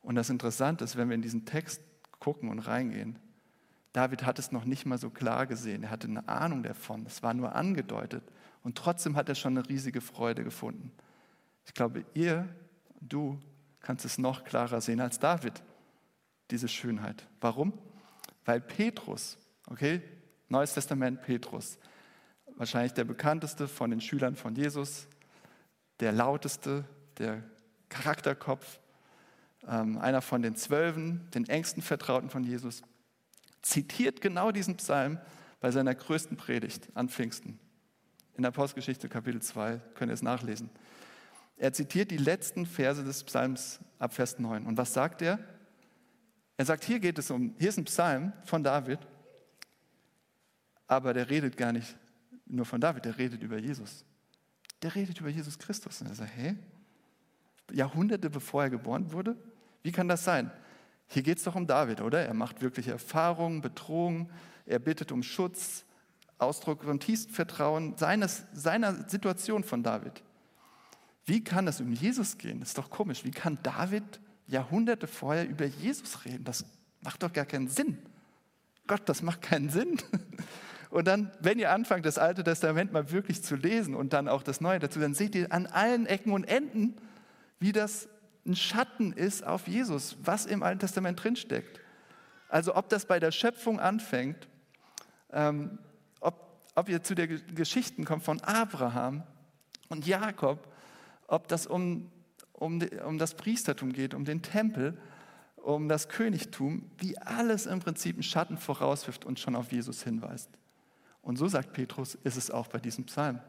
Und 0.00 0.14
das 0.14 0.30
Interessante 0.30 0.84
ist, 0.84 0.96
wenn 0.96 1.08
wir 1.08 1.14
in 1.14 1.22
diesen 1.22 1.44
Text 1.44 1.82
gucken 2.18 2.48
und 2.48 2.60
reingehen, 2.60 3.18
David 3.92 4.24
hat 4.24 4.38
es 4.38 4.52
noch 4.52 4.64
nicht 4.64 4.86
mal 4.86 4.96
so 4.96 5.10
klar 5.10 5.46
gesehen. 5.46 5.82
Er 5.82 5.90
hatte 5.90 6.06
eine 6.06 6.26
Ahnung 6.28 6.62
davon. 6.62 7.04
Es 7.04 7.22
war 7.22 7.34
nur 7.34 7.54
angedeutet. 7.54 8.22
Und 8.62 8.78
trotzdem 8.78 9.16
hat 9.16 9.28
er 9.28 9.34
schon 9.34 9.58
eine 9.58 9.68
riesige 9.68 10.00
Freude 10.00 10.44
gefunden. 10.44 10.92
Ich 11.66 11.74
glaube, 11.74 12.04
ihr, 12.14 12.48
du, 13.00 13.38
kannst 13.80 14.04
es 14.04 14.16
noch 14.16 14.44
klarer 14.44 14.80
sehen 14.80 15.00
als 15.00 15.18
David, 15.18 15.62
diese 16.50 16.68
Schönheit. 16.68 17.26
Warum? 17.40 17.72
Weil 18.44 18.60
Petrus, 18.60 19.38
okay, 19.66 20.02
Neues 20.50 20.74
Testament 20.74 21.22
Petrus, 21.22 21.78
wahrscheinlich 22.56 22.92
der 22.92 23.04
bekannteste 23.04 23.68
von 23.68 23.90
den 23.90 24.00
Schülern 24.00 24.34
von 24.34 24.56
Jesus, 24.56 25.06
der 26.00 26.10
lauteste, 26.10 26.84
der 27.18 27.44
Charakterkopf, 27.88 28.80
ähm, 29.68 29.96
einer 29.98 30.20
von 30.20 30.42
den 30.42 30.56
Zwölfen, 30.56 31.30
den 31.34 31.48
engsten 31.48 31.82
Vertrauten 31.82 32.30
von 32.30 32.42
Jesus, 32.42 32.82
zitiert 33.62 34.20
genau 34.20 34.50
diesen 34.50 34.76
Psalm 34.76 35.20
bei 35.60 35.70
seiner 35.70 35.94
größten 35.94 36.36
Predigt 36.36 36.88
an 36.94 37.08
Pfingsten. 37.08 37.60
In 38.34 38.42
der 38.42 38.48
Apostelgeschichte 38.48 39.08
Kapitel 39.08 39.40
2 39.40 39.80
könnt 39.94 40.10
ihr 40.10 40.14
es 40.14 40.22
nachlesen. 40.22 40.68
Er 41.58 41.72
zitiert 41.72 42.10
die 42.10 42.16
letzten 42.16 42.66
Verse 42.66 43.04
des 43.04 43.22
Psalms 43.22 43.78
ab 44.00 44.14
Vers 44.14 44.40
9. 44.40 44.66
Und 44.66 44.76
was 44.78 44.94
sagt 44.94 45.22
er? 45.22 45.38
Er 46.56 46.64
sagt, 46.64 46.82
hier 46.82 46.98
geht 46.98 47.18
es 47.18 47.30
um, 47.30 47.54
hier 47.58 47.68
ist 47.68 47.78
ein 47.78 47.84
Psalm 47.84 48.32
von 48.44 48.64
David, 48.64 48.98
aber 50.90 51.14
der 51.14 51.30
redet 51.30 51.56
gar 51.56 51.72
nicht 51.72 51.96
nur 52.46 52.66
von 52.66 52.80
David, 52.80 53.04
der 53.04 53.16
redet 53.16 53.44
über 53.44 53.58
Jesus. 53.58 54.04
Der 54.82 54.92
redet 54.92 55.20
über 55.20 55.28
Jesus 55.28 55.56
Christus. 55.56 56.00
Und 56.00 56.08
er 56.08 56.16
sagt, 56.16 56.36
hä? 56.36 56.56
Jahrhunderte 57.70 58.28
bevor 58.28 58.64
er 58.64 58.70
geboren 58.70 59.12
wurde? 59.12 59.36
Wie 59.84 59.92
kann 59.92 60.08
das 60.08 60.24
sein? 60.24 60.50
Hier 61.06 61.22
geht 61.22 61.38
es 61.38 61.44
doch 61.44 61.54
um 61.54 61.68
David, 61.68 62.00
oder? 62.00 62.26
Er 62.26 62.34
macht 62.34 62.60
wirkliche 62.60 62.90
Erfahrungen, 62.90 63.60
Bedrohungen, 63.60 64.30
er 64.66 64.80
bittet 64.80 65.12
um 65.12 65.22
Schutz, 65.22 65.84
Ausdruck 66.38 66.82
von 66.82 66.98
tiefstem 66.98 67.34
Vertrauen 67.34 67.96
seines, 67.96 68.42
seiner 68.52 69.08
Situation 69.08 69.62
von 69.62 69.84
David. 69.84 70.24
Wie 71.24 71.44
kann 71.44 71.68
es 71.68 71.80
um 71.80 71.92
Jesus 71.92 72.36
gehen? 72.36 72.58
Das 72.58 72.70
ist 72.70 72.78
doch 72.78 72.90
komisch. 72.90 73.22
Wie 73.22 73.30
kann 73.30 73.60
David 73.62 74.20
Jahrhunderte 74.48 75.06
vorher 75.06 75.48
über 75.48 75.66
Jesus 75.66 76.24
reden? 76.24 76.42
Das 76.42 76.64
macht 77.00 77.22
doch 77.22 77.32
gar 77.32 77.46
keinen 77.46 77.68
Sinn. 77.68 77.96
Gott, 78.88 79.08
das 79.08 79.22
macht 79.22 79.42
keinen 79.42 79.70
Sinn. 79.70 79.96
Und 80.90 81.06
dann, 81.06 81.30
wenn 81.40 81.58
ihr 81.58 81.70
anfangt, 81.70 82.04
das 82.04 82.18
Alte 82.18 82.42
Testament 82.42 82.92
mal 82.92 83.10
wirklich 83.12 83.42
zu 83.42 83.54
lesen 83.54 83.94
und 83.94 84.12
dann 84.12 84.28
auch 84.28 84.42
das 84.42 84.60
Neue 84.60 84.80
dazu, 84.80 84.98
dann 84.98 85.14
seht 85.14 85.34
ihr 85.34 85.52
an 85.52 85.66
allen 85.66 86.06
Ecken 86.06 86.32
und 86.32 86.44
Enden, 86.44 86.96
wie 87.60 87.72
das 87.72 88.08
ein 88.44 88.56
Schatten 88.56 89.12
ist 89.12 89.46
auf 89.46 89.68
Jesus, 89.68 90.16
was 90.22 90.46
im 90.46 90.62
Alten 90.62 90.80
Testament 90.80 91.22
drinsteckt. 91.22 91.80
Also 92.48 92.74
ob 92.74 92.88
das 92.88 93.06
bei 93.06 93.20
der 93.20 93.30
Schöpfung 93.30 93.78
anfängt, 93.78 94.48
ähm, 95.32 95.78
ob 96.74 96.88
ihr 96.88 97.02
zu 97.02 97.14
den 97.14 97.42
Geschichten 97.54 98.04
kommt 98.04 98.22
von 98.22 98.40
Abraham 98.40 99.22
und 99.88 100.06
Jakob, 100.06 100.66
ob 101.26 101.48
das 101.48 101.66
um, 101.66 102.10
um, 102.52 102.80
um 103.06 103.18
das 103.18 103.34
Priestertum 103.34 103.92
geht, 103.92 104.14
um 104.14 104.24
den 104.24 104.42
Tempel, 104.42 104.96
um 105.56 105.88
das 105.88 106.08
Königtum, 106.08 106.90
wie 106.98 107.18
alles 107.18 107.66
im 107.66 107.80
Prinzip 107.80 108.16
einen 108.16 108.22
Schatten 108.22 108.56
vorauswirft 108.56 109.24
und 109.24 109.38
schon 109.38 109.56
auf 109.56 109.72
Jesus 109.72 110.02
hinweist. 110.02 110.48
Und 111.22 111.36
so 111.36 111.48
sagt 111.48 111.72
Petrus, 111.72 112.14
ist 112.24 112.36
es 112.36 112.50
auch 112.50 112.68
bei 112.68 112.78
diesem 112.78 113.04
Psalm. 113.04 113.40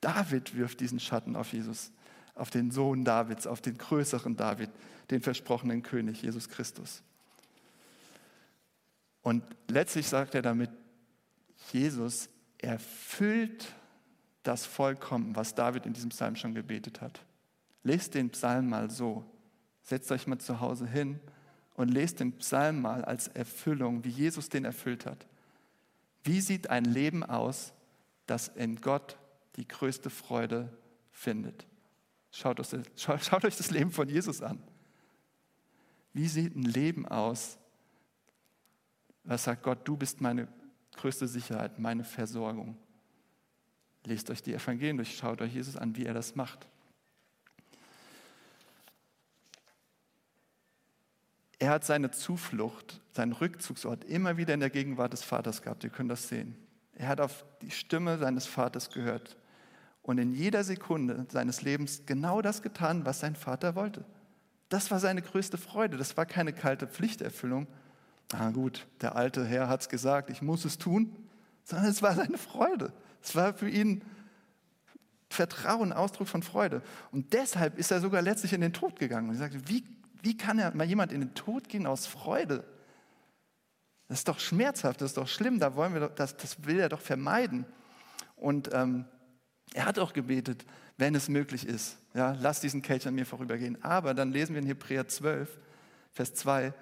David 0.00 0.56
wirft 0.56 0.80
diesen 0.80 1.00
Schatten 1.00 1.36
auf 1.36 1.52
Jesus, 1.52 1.92
auf 2.34 2.50
den 2.50 2.70
Sohn 2.70 3.04
Davids, 3.04 3.46
auf 3.46 3.60
den 3.60 3.78
größeren 3.78 4.36
David, 4.36 4.70
den 5.10 5.20
versprochenen 5.20 5.82
König, 5.82 6.22
Jesus 6.22 6.48
Christus. 6.48 7.02
Und 9.22 9.44
letztlich 9.68 10.08
sagt 10.08 10.34
er 10.34 10.42
damit, 10.42 10.70
Jesus 11.72 12.28
erfüllt 12.58 13.72
das 14.42 14.66
vollkommen, 14.66 15.36
was 15.36 15.54
David 15.54 15.86
in 15.86 15.92
diesem 15.92 16.10
Psalm 16.10 16.36
schon 16.36 16.54
gebetet 16.54 17.00
hat. 17.00 17.24
Lest 17.84 18.14
den 18.14 18.30
Psalm 18.30 18.68
mal 18.68 18.90
so. 18.90 19.24
Setzt 19.82 20.10
euch 20.12 20.26
mal 20.26 20.38
zu 20.38 20.60
Hause 20.60 20.86
hin 20.86 21.20
und 21.74 21.88
lest 21.88 22.20
den 22.20 22.32
Psalm 22.38 22.80
mal 22.82 23.04
als 23.04 23.28
Erfüllung, 23.28 24.04
wie 24.04 24.10
Jesus 24.10 24.48
den 24.48 24.64
erfüllt 24.64 25.06
hat. 25.06 25.26
Wie 26.24 26.40
sieht 26.40 26.70
ein 26.70 26.84
Leben 26.84 27.24
aus, 27.24 27.72
das 28.26 28.48
in 28.48 28.80
Gott 28.80 29.18
die 29.56 29.66
größte 29.66 30.10
Freude 30.10 30.76
findet? 31.10 31.66
Schaut 32.30 32.58
euch, 32.60 33.56
das 33.56 33.70
Leben 33.70 33.90
von 33.90 34.08
Jesus 34.08 34.40
an. 34.40 34.62
Wie 36.12 36.28
sieht 36.28 36.56
ein 36.56 36.62
Leben 36.62 37.06
aus, 37.06 37.58
was 39.24 39.44
sagt 39.44 39.62
Gott, 39.62 39.86
du 39.86 39.96
bist 39.96 40.20
meine 40.20 40.48
größte 40.96 41.28
Sicherheit, 41.28 41.78
meine 41.78 42.04
Versorgung. 42.04 42.76
Lest 44.04 44.30
euch 44.30 44.42
die 44.42 44.52
Evangelien 44.52 44.96
durch, 44.96 45.16
schaut 45.16 45.40
euch 45.40 45.54
Jesus 45.54 45.76
an, 45.76 45.96
wie 45.96 46.06
er 46.06 46.14
das 46.14 46.34
macht. 46.34 46.66
Er 51.62 51.70
hat 51.70 51.84
seine 51.84 52.10
Zuflucht, 52.10 53.00
seinen 53.12 53.30
Rückzugsort 53.30 54.02
immer 54.02 54.36
wieder 54.36 54.52
in 54.52 54.58
der 54.58 54.68
Gegenwart 54.68 55.12
des 55.12 55.22
Vaters 55.22 55.62
gehabt. 55.62 55.84
Ihr 55.84 55.90
könnt 55.90 56.10
das 56.10 56.26
sehen. 56.26 56.56
Er 56.92 57.06
hat 57.06 57.20
auf 57.20 57.44
die 57.62 57.70
Stimme 57.70 58.18
seines 58.18 58.46
Vaters 58.46 58.90
gehört. 58.90 59.36
und 60.02 60.18
in 60.18 60.32
jeder 60.32 60.64
Sekunde 60.64 61.24
seines 61.30 61.62
Lebens 61.62 62.02
genau 62.04 62.42
das 62.42 62.62
getan, 62.62 63.06
was 63.06 63.20
sein 63.20 63.36
Vater 63.36 63.76
wollte. 63.76 64.04
Das 64.70 64.90
war 64.90 64.98
seine 64.98 65.22
größte 65.22 65.56
Freude. 65.56 65.96
Das 65.98 66.16
war 66.16 66.26
keine 66.26 66.52
kalte 66.52 66.88
Pflichterfüllung. 66.88 67.68
Na 68.32 68.50
gut, 68.50 68.88
der 69.00 69.14
alte 69.14 69.44
Herr 69.46 69.68
hat 69.68 69.82
es 69.82 69.88
gesagt, 69.88 70.30
ich 70.30 70.42
muss 70.42 70.64
es 70.64 70.78
tun, 70.78 71.14
sondern 71.62 71.88
es 71.88 72.02
war 72.02 72.16
seine 72.16 72.38
Freude. 72.38 72.92
Es 73.22 73.36
war 73.36 73.54
für 73.54 73.70
ihn 73.70 74.02
Vertrauen, 75.30 75.92
Ausdruck 75.92 76.26
von 76.26 76.42
Freude. 76.42 76.82
Und 77.12 77.32
deshalb 77.32 77.78
ist 77.78 77.92
er 77.92 78.00
sogar 78.00 78.20
letztlich 78.20 78.52
in 78.52 78.62
den 78.62 78.72
Tod 78.72 78.98
gegangen. 78.98 79.28
Und 79.28 79.36
ich 79.36 79.40
sagte, 79.40 79.68
wie, 79.68 79.84
wie 80.22 80.36
kann 80.36 80.58
er 80.58 80.74
mal 80.74 80.86
jemand 80.86 81.12
in 81.12 81.20
den 81.20 81.34
Tod 81.34 81.68
gehen 81.68 81.86
aus 81.86 82.06
Freude? 82.06 82.64
Das 84.08 84.20
ist 84.20 84.28
doch 84.28 84.38
schmerzhaft, 84.38 85.00
das 85.00 85.10
ist 85.10 85.16
doch 85.16 85.28
schlimm, 85.28 85.58
da 85.58 85.74
wollen 85.74 85.94
wir 85.94 86.00
doch, 86.00 86.14
das, 86.14 86.36
das 86.36 86.64
will 86.64 86.78
er 86.78 86.88
doch 86.88 87.00
vermeiden. 87.00 87.66
Und 88.36 88.70
ähm, 88.72 89.04
er 89.74 89.86
hat 89.86 89.98
auch 89.98 90.12
gebetet, 90.12 90.64
wenn 90.96 91.14
es 91.14 91.28
möglich 91.28 91.66
ist, 91.66 91.96
ja, 92.14 92.36
lass 92.40 92.60
diesen 92.60 92.82
Kelch 92.82 93.06
an 93.08 93.14
mir 93.14 93.26
vorübergehen. 93.26 93.82
Aber 93.82 94.14
dann 94.14 94.32
lesen 94.32 94.54
wir 94.54 94.60
in 94.60 94.66
Hebräer 94.66 95.08
12, 95.08 95.48
Vers 96.12 96.34
2, 96.34 96.74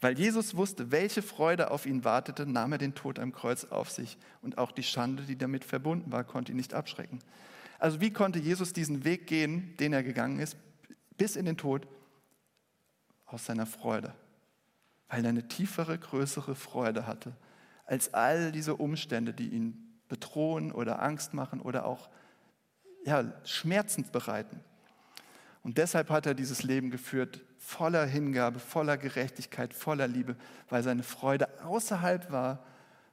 weil 0.00 0.18
Jesus 0.18 0.56
wusste, 0.56 0.90
welche 0.90 1.22
Freude 1.22 1.70
auf 1.70 1.84
ihn 1.84 2.04
wartete, 2.04 2.46
nahm 2.46 2.72
er 2.72 2.78
den 2.78 2.94
Tod 2.94 3.18
am 3.18 3.32
Kreuz 3.32 3.64
auf 3.64 3.90
sich. 3.90 4.16
Und 4.42 4.56
auch 4.56 4.72
die 4.72 4.82
Schande, 4.82 5.24
die 5.24 5.36
damit 5.36 5.64
verbunden 5.64 6.10
war, 6.10 6.24
konnte 6.24 6.52
ihn 6.52 6.56
nicht 6.56 6.72
abschrecken. 6.72 7.18
Also 7.78 8.00
wie 8.00 8.12
konnte 8.12 8.38
Jesus 8.38 8.72
diesen 8.72 9.04
Weg 9.04 9.26
gehen, 9.26 9.76
den 9.78 9.92
er 9.92 10.02
gegangen 10.02 10.38
ist, 10.38 10.56
bis 11.16 11.36
in 11.36 11.44
den 11.44 11.56
Tod? 11.56 11.86
Aus 13.28 13.46
seiner 13.46 13.66
Freude. 13.66 14.12
Weil 15.08 15.24
er 15.24 15.30
eine 15.30 15.48
tiefere, 15.48 15.96
größere 15.98 16.54
Freude 16.54 17.06
hatte 17.06 17.32
als 17.88 18.12
all 18.12 18.52
diese 18.52 18.76
Umstände, 18.76 19.32
die 19.32 19.48
ihn 19.48 19.98
bedrohen 20.08 20.72
oder 20.72 21.02
Angst 21.02 21.32
machen 21.32 21.60
oder 21.60 21.86
auch 21.86 22.10
ja, 23.04 23.24
schmerzend 23.44 24.12
bereiten. 24.12 24.60
Und 25.62 25.78
deshalb 25.78 26.10
hat 26.10 26.26
er 26.26 26.34
dieses 26.34 26.62
Leben 26.62 26.90
geführt, 26.90 27.40
voller 27.56 28.04
Hingabe, 28.04 28.58
voller 28.58 28.98
Gerechtigkeit, 28.98 29.72
voller 29.72 30.06
Liebe, 30.06 30.36
weil 30.68 30.82
seine 30.82 31.02
Freude 31.02 31.48
außerhalb 31.64 32.30
war 32.30 32.62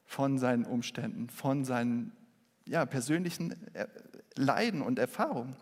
von 0.05 0.37
seinen 0.37 0.65
Umständen, 0.65 1.29
von 1.29 1.63
seinen 1.63 2.11
ja, 2.67 2.85
persönlichen 2.85 3.55
äh, 3.73 3.87
Leiden 4.35 4.81
und 4.81 4.99
Erfahrungen. 4.99 5.55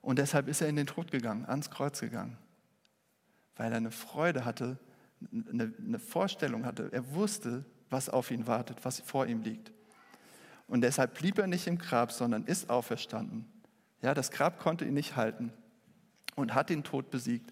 Und 0.00 0.18
deshalb 0.18 0.48
ist 0.48 0.62
er 0.62 0.68
in 0.68 0.76
den 0.76 0.86
Tod 0.86 1.10
gegangen, 1.10 1.44
ans 1.44 1.70
Kreuz 1.70 2.00
gegangen, 2.00 2.38
weil 3.56 3.70
er 3.72 3.76
eine 3.76 3.90
Freude 3.90 4.44
hatte, 4.44 4.78
eine, 5.30 5.72
eine 5.78 5.98
Vorstellung 5.98 6.64
hatte. 6.64 6.88
Er 6.92 7.14
wusste, 7.14 7.64
was 7.90 8.08
auf 8.08 8.30
ihn 8.30 8.46
wartet, 8.46 8.84
was 8.84 9.00
vor 9.00 9.26
ihm 9.26 9.42
liegt. 9.42 9.72
Und 10.66 10.80
deshalb 10.80 11.14
blieb 11.18 11.38
er 11.38 11.46
nicht 11.46 11.66
im 11.66 11.78
Grab, 11.78 12.12
sondern 12.12 12.44
ist 12.44 12.70
auferstanden. 12.70 13.46
Ja, 14.02 14.14
das 14.14 14.30
Grab 14.30 14.58
konnte 14.58 14.84
ihn 14.84 14.94
nicht 14.94 15.16
halten 15.16 15.52
und 16.34 16.54
hat 16.54 16.70
den 16.70 16.84
Tod 16.84 17.10
besiegt. 17.10 17.50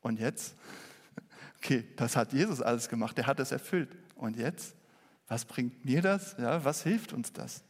Und 0.00 0.18
jetzt? 0.18 0.54
Okay, 1.64 1.84
das 1.94 2.16
hat 2.16 2.32
Jesus 2.32 2.60
alles 2.60 2.88
gemacht, 2.88 3.16
er 3.18 3.28
hat 3.28 3.38
es 3.38 3.52
erfüllt. 3.52 3.96
Und 4.16 4.36
jetzt? 4.36 4.74
Was 5.28 5.44
bringt 5.44 5.84
mir 5.84 6.02
das? 6.02 6.34
Ja, 6.36 6.64
was 6.64 6.82
hilft 6.82 7.12
uns 7.12 7.32
das? 7.32 7.62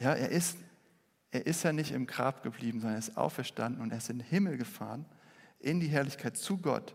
Ja, 0.00 0.14
er 0.14 0.30
ist, 0.30 0.58
er 1.32 1.46
ist 1.46 1.62
ja 1.62 1.72
nicht 1.72 1.92
im 1.92 2.06
Grab 2.06 2.42
geblieben, 2.42 2.80
sondern 2.80 2.96
er 2.96 2.98
ist 3.00 3.16
auferstanden 3.16 3.82
und 3.82 3.90
er 3.90 3.98
ist 3.98 4.10
in 4.10 4.18
den 4.18 4.26
Himmel 4.26 4.58
gefahren, 4.58 5.06
in 5.58 5.80
die 5.80 5.88
Herrlichkeit 5.88 6.36
zu 6.36 6.58
Gott, 6.58 6.94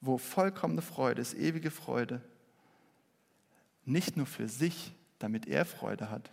wo 0.00 0.18
vollkommene 0.18 0.82
Freude 0.82 1.22
ist, 1.22 1.34
ewige 1.34 1.70
Freude, 1.70 2.20
nicht 3.84 4.16
nur 4.16 4.26
für 4.26 4.48
sich, 4.48 4.94
damit 5.20 5.46
er 5.46 5.64
Freude 5.64 6.10
hat, 6.10 6.30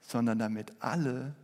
sondern 0.00 0.38
damit 0.38 0.72
alle, 0.80 1.34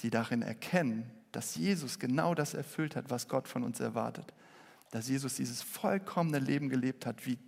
die 0.00 0.10
darin 0.10 0.42
erkennen, 0.42 1.10
dass 1.32 1.54
Jesus 1.54 1.98
genau 1.98 2.34
das 2.34 2.54
erfüllt 2.54 2.96
hat, 2.96 3.10
was 3.10 3.28
Gott 3.28 3.46
von 3.46 3.62
uns 3.62 3.78
erwartet. 3.78 4.32
Dass 4.90 5.08
Jesus 5.08 5.34
dieses 5.34 5.60
vollkommene 5.62 6.38
Leben 6.38 6.70
gelebt 6.70 7.04
hat, 7.04 7.26
wie 7.26 7.38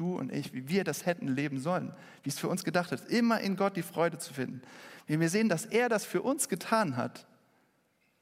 du 0.00 0.18
und 0.18 0.32
ich, 0.32 0.52
wie 0.52 0.68
wir 0.68 0.84
das 0.84 1.06
hätten 1.06 1.28
leben 1.28 1.60
sollen, 1.60 1.92
wie 2.22 2.30
es 2.30 2.38
für 2.38 2.48
uns 2.48 2.64
gedacht 2.64 2.92
ist, 2.92 3.08
immer 3.08 3.40
in 3.40 3.56
Gott 3.56 3.76
die 3.76 3.82
Freude 3.82 4.18
zu 4.18 4.32
finden. 4.32 4.62
Wenn 5.06 5.20
wir 5.20 5.28
sehen, 5.28 5.48
dass 5.48 5.66
er 5.66 5.88
das 5.88 6.04
für 6.04 6.22
uns 6.22 6.48
getan 6.48 6.96
hat, 6.96 7.26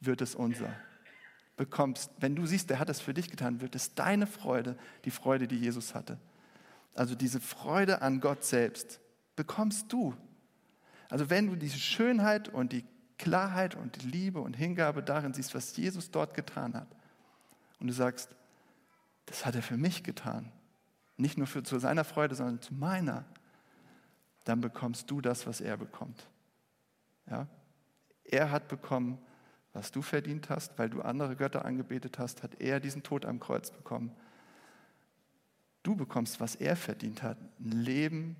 wird 0.00 0.20
es 0.20 0.34
unser. 0.34 0.74
Bekommst, 1.56 2.10
wenn 2.18 2.36
du 2.36 2.46
siehst, 2.46 2.70
er 2.70 2.78
hat 2.78 2.88
es 2.88 3.00
für 3.00 3.14
dich 3.14 3.30
getan, 3.30 3.60
wird 3.60 3.74
es 3.74 3.94
deine 3.94 4.26
Freude, 4.26 4.76
die 5.04 5.10
Freude, 5.10 5.48
die 5.48 5.58
Jesus 5.58 5.94
hatte 5.94 6.18
also 6.98 7.14
diese 7.14 7.40
Freude 7.40 8.02
an 8.02 8.20
Gott 8.20 8.44
selbst, 8.44 9.00
bekommst 9.36 9.92
du. 9.92 10.14
Also 11.08 11.30
wenn 11.30 11.46
du 11.46 11.56
diese 11.56 11.78
Schönheit 11.78 12.48
und 12.48 12.72
die 12.72 12.84
Klarheit 13.18 13.74
und 13.74 14.02
die 14.02 14.08
Liebe 14.08 14.40
und 14.40 14.54
Hingabe 14.54 15.02
darin 15.02 15.32
siehst, 15.32 15.54
was 15.54 15.76
Jesus 15.76 16.10
dort 16.10 16.34
getan 16.34 16.74
hat, 16.74 16.88
und 17.80 17.86
du 17.86 17.92
sagst, 17.92 18.30
das 19.26 19.46
hat 19.46 19.54
er 19.54 19.62
für 19.62 19.76
mich 19.76 20.02
getan, 20.02 20.50
nicht 21.18 21.36
nur 21.36 21.46
für, 21.46 21.62
zu 21.62 21.78
seiner 21.78 22.04
Freude, 22.04 22.34
sondern 22.34 22.62
zu 22.62 22.74
meiner, 22.74 23.24
dann 24.44 24.60
bekommst 24.60 25.10
du 25.10 25.20
das, 25.20 25.46
was 25.46 25.60
er 25.60 25.76
bekommt. 25.76 26.26
Ja? 27.28 27.46
Er 28.24 28.50
hat 28.50 28.68
bekommen, 28.68 29.18
was 29.72 29.92
du 29.92 30.00
verdient 30.00 30.48
hast, 30.48 30.78
weil 30.78 30.88
du 30.88 31.02
andere 31.02 31.36
Götter 31.36 31.64
angebetet 31.64 32.18
hast, 32.18 32.42
hat 32.42 32.60
er 32.60 32.80
diesen 32.80 33.02
Tod 33.02 33.24
am 33.24 33.40
Kreuz 33.40 33.70
bekommen. 33.70 34.12
Du 35.82 35.96
bekommst, 35.96 36.40
was 36.40 36.54
er 36.54 36.76
verdient 36.76 37.22
hat, 37.22 37.38
ein 37.60 37.72
Leben 37.72 38.36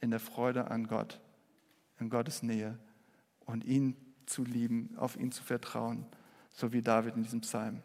in 0.00 0.10
der 0.10 0.20
Freude 0.20 0.70
an 0.70 0.86
Gott, 0.86 1.20
in 1.98 2.10
Gottes 2.10 2.42
Nähe 2.42 2.78
und 3.40 3.64
ihn 3.64 3.96
zu 4.26 4.44
lieben, 4.44 4.94
auf 4.96 5.16
ihn 5.16 5.32
zu 5.32 5.42
vertrauen, 5.42 6.06
so 6.50 6.72
wie 6.72 6.82
David 6.82 7.16
in 7.16 7.22
diesem 7.22 7.40
Psalm. 7.42 7.82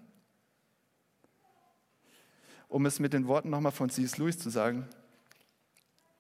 Um 2.70 2.86
es 2.86 3.00
mit 3.00 3.12
den 3.12 3.28
Worten 3.28 3.50
nochmal 3.50 3.74
von 3.74 3.90
C.S. 3.90 4.18
Lewis 4.18 4.40
zu 4.40 4.50
sagen, 4.50 4.88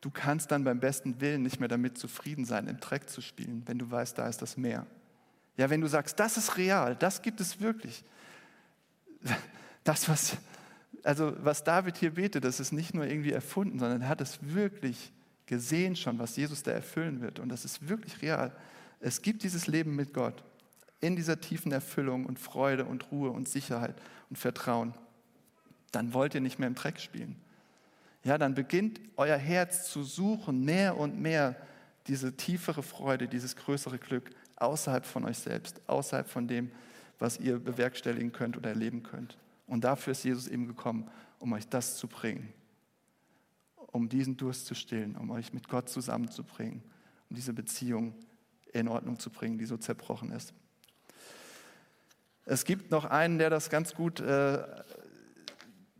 du 0.01 0.09
kannst 0.09 0.51
dann 0.51 0.65
beim 0.65 0.81
besten 0.81 1.21
Willen 1.21 1.43
nicht 1.43 1.59
mehr 1.59 1.69
damit 1.69 1.97
zufrieden 1.97 2.43
sein, 2.43 2.67
im 2.67 2.79
Dreck 2.81 3.09
zu 3.09 3.21
spielen, 3.21 3.63
wenn 3.65 3.79
du 3.79 3.89
weißt, 3.89 4.17
da 4.17 4.27
ist 4.27 4.41
das 4.41 4.57
Meer. 4.57 4.85
Ja, 5.55 5.69
wenn 5.69 5.79
du 5.81 5.87
sagst, 5.87 6.19
das 6.19 6.35
ist 6.35 6.57
real, 6.57 6.95
das 6.95 7.21
gibt 7.21 7.39
es 7.39 7.61
wirklich. 7.61 8.03
Das, 9.85 10.09
was, 10.09 10.35
also 11.03 11.33
was 11.39 11.63
David 11.63 11.97
hier 11.97 12.13
betet, 12.13 12.43
das 12.43 12.59
ist 12.59 12.73
nicht 12.73 12.93
nur 12.93 13.07
irgendwie 13.07 13.31
erfunden, 13.31 13.79
sondern 13.79 14.01
er 14.01 14.09
hat 14.09 14.19
es 14.19 14.37
wirklich 14.41 15.13
gesehen 15.45 15.95
schon, 15.95 16.19
was 16.19 16.35
Jesus 16.35 16.61
da 16.61 16.71
erfüllen 16.71 17.21
wird. 17.21 17.39
Und 17.39 17.49
das 17.49 17.65
ist 17.65 17.87
wirklich 17.87 18.21
real. 18.21 18.55
Es 18.99 19.21
gibt 19.21 19.41
dieses 19.41 19.67
Leben 19.67 19.95
mit 19.95 20.13
Gott 20.13 20.43
in 21.01 21.15
dieser 21.15 21.39
tiefen 21.39 21.71
Erfüllung 21.71 22.25
und 22.25 22.39
Freude 22.39 22.85
und 22.85 23.11
Ruhe 23.11 23.31
und 23.31 23.47
Sicherheit 23.49 23.95
und 24.29 24.35
Vertrauen. 24.35 24.93
Dann 25.91 26.13
wollt 26.13 26.35
ihr 26.35 26.41
nicht 26.41 26.59
mehr 26.59 26.67
im 26.67 26.75
Dreck 26.75 26.99
spielen. 26.99 27.35
Ja, 28.23 28.37
dann 28.37 28.53
beginnt 28.53 28.99
euer 29.15 29.37
Herz 29.37 29.89
zu 29.89 30.03
suchen, 30.03 30.65
mehr 30.65 30.97
und 30.97 31.19
mehr 31.19 31.55
diese 32.07 32.35
tiefere 32.35 32.83
Freude, 32.83 33.27
dieses 33.27 33.55
größere 33.55 33.97
Glück 33.97 34.29
außerhalb 34.57 35.05
von 35.05 35.25
euch 35.25 35.37
selbst, 35.37 35.81
außerhalb 35.87 36.27
von 36.27 36.47
dem, 36.47 36.71
was 37.17 37.39
ihr 37.39 37.59
bewerkstelligen 37.59 38.31
könnt 38.31 38.57
oder 38.57 38.69
erleben 38.69 39.03
könnt. 39.03 39.37
Und 39.67 39.83
dafür 39.83 40.11
ist 40.11 40.23
Jesus 40.23 40.47
eben 40.47 40.67
gekommen, 40.67 41.09
um 41.37 41.53
euch 41.53 41.67
das 41.67 41.97
zu 41.97 42.07
bringen, 42.07 42.51
um 43.75 44.09
diesen 44.09 44.35
Durst 44.37 44.65
zu 44.65 44.75
stillen, 44.75 45.15
um 45.15 45.29
euch 45.31 45.53
mit 45.53 45.69
Gott 45.69 45.89
zusammenzubringen, 45.89 46.83
um 47.29 47.35
diese 47.35 47.53
Beziehung 47.53 48.15
in 48.73 48.87
Ordnung 48.87 49.19
zu 49.19 49.29
bringen, 49.29 49.57
die 49.57 49.65
so 49.65 49.77
zerbrochen 49.77 50.31
ist. 50.31 50.53
Es 52.45 52.65
gibt 52.65 52.89
noch 52.89 53.05
einen, 53.05 53.37
der 53.37 53.49
das 53.49 53.69
ganz 53.69 53.93
gut 53.93 54.19
äh, 54.19 54.63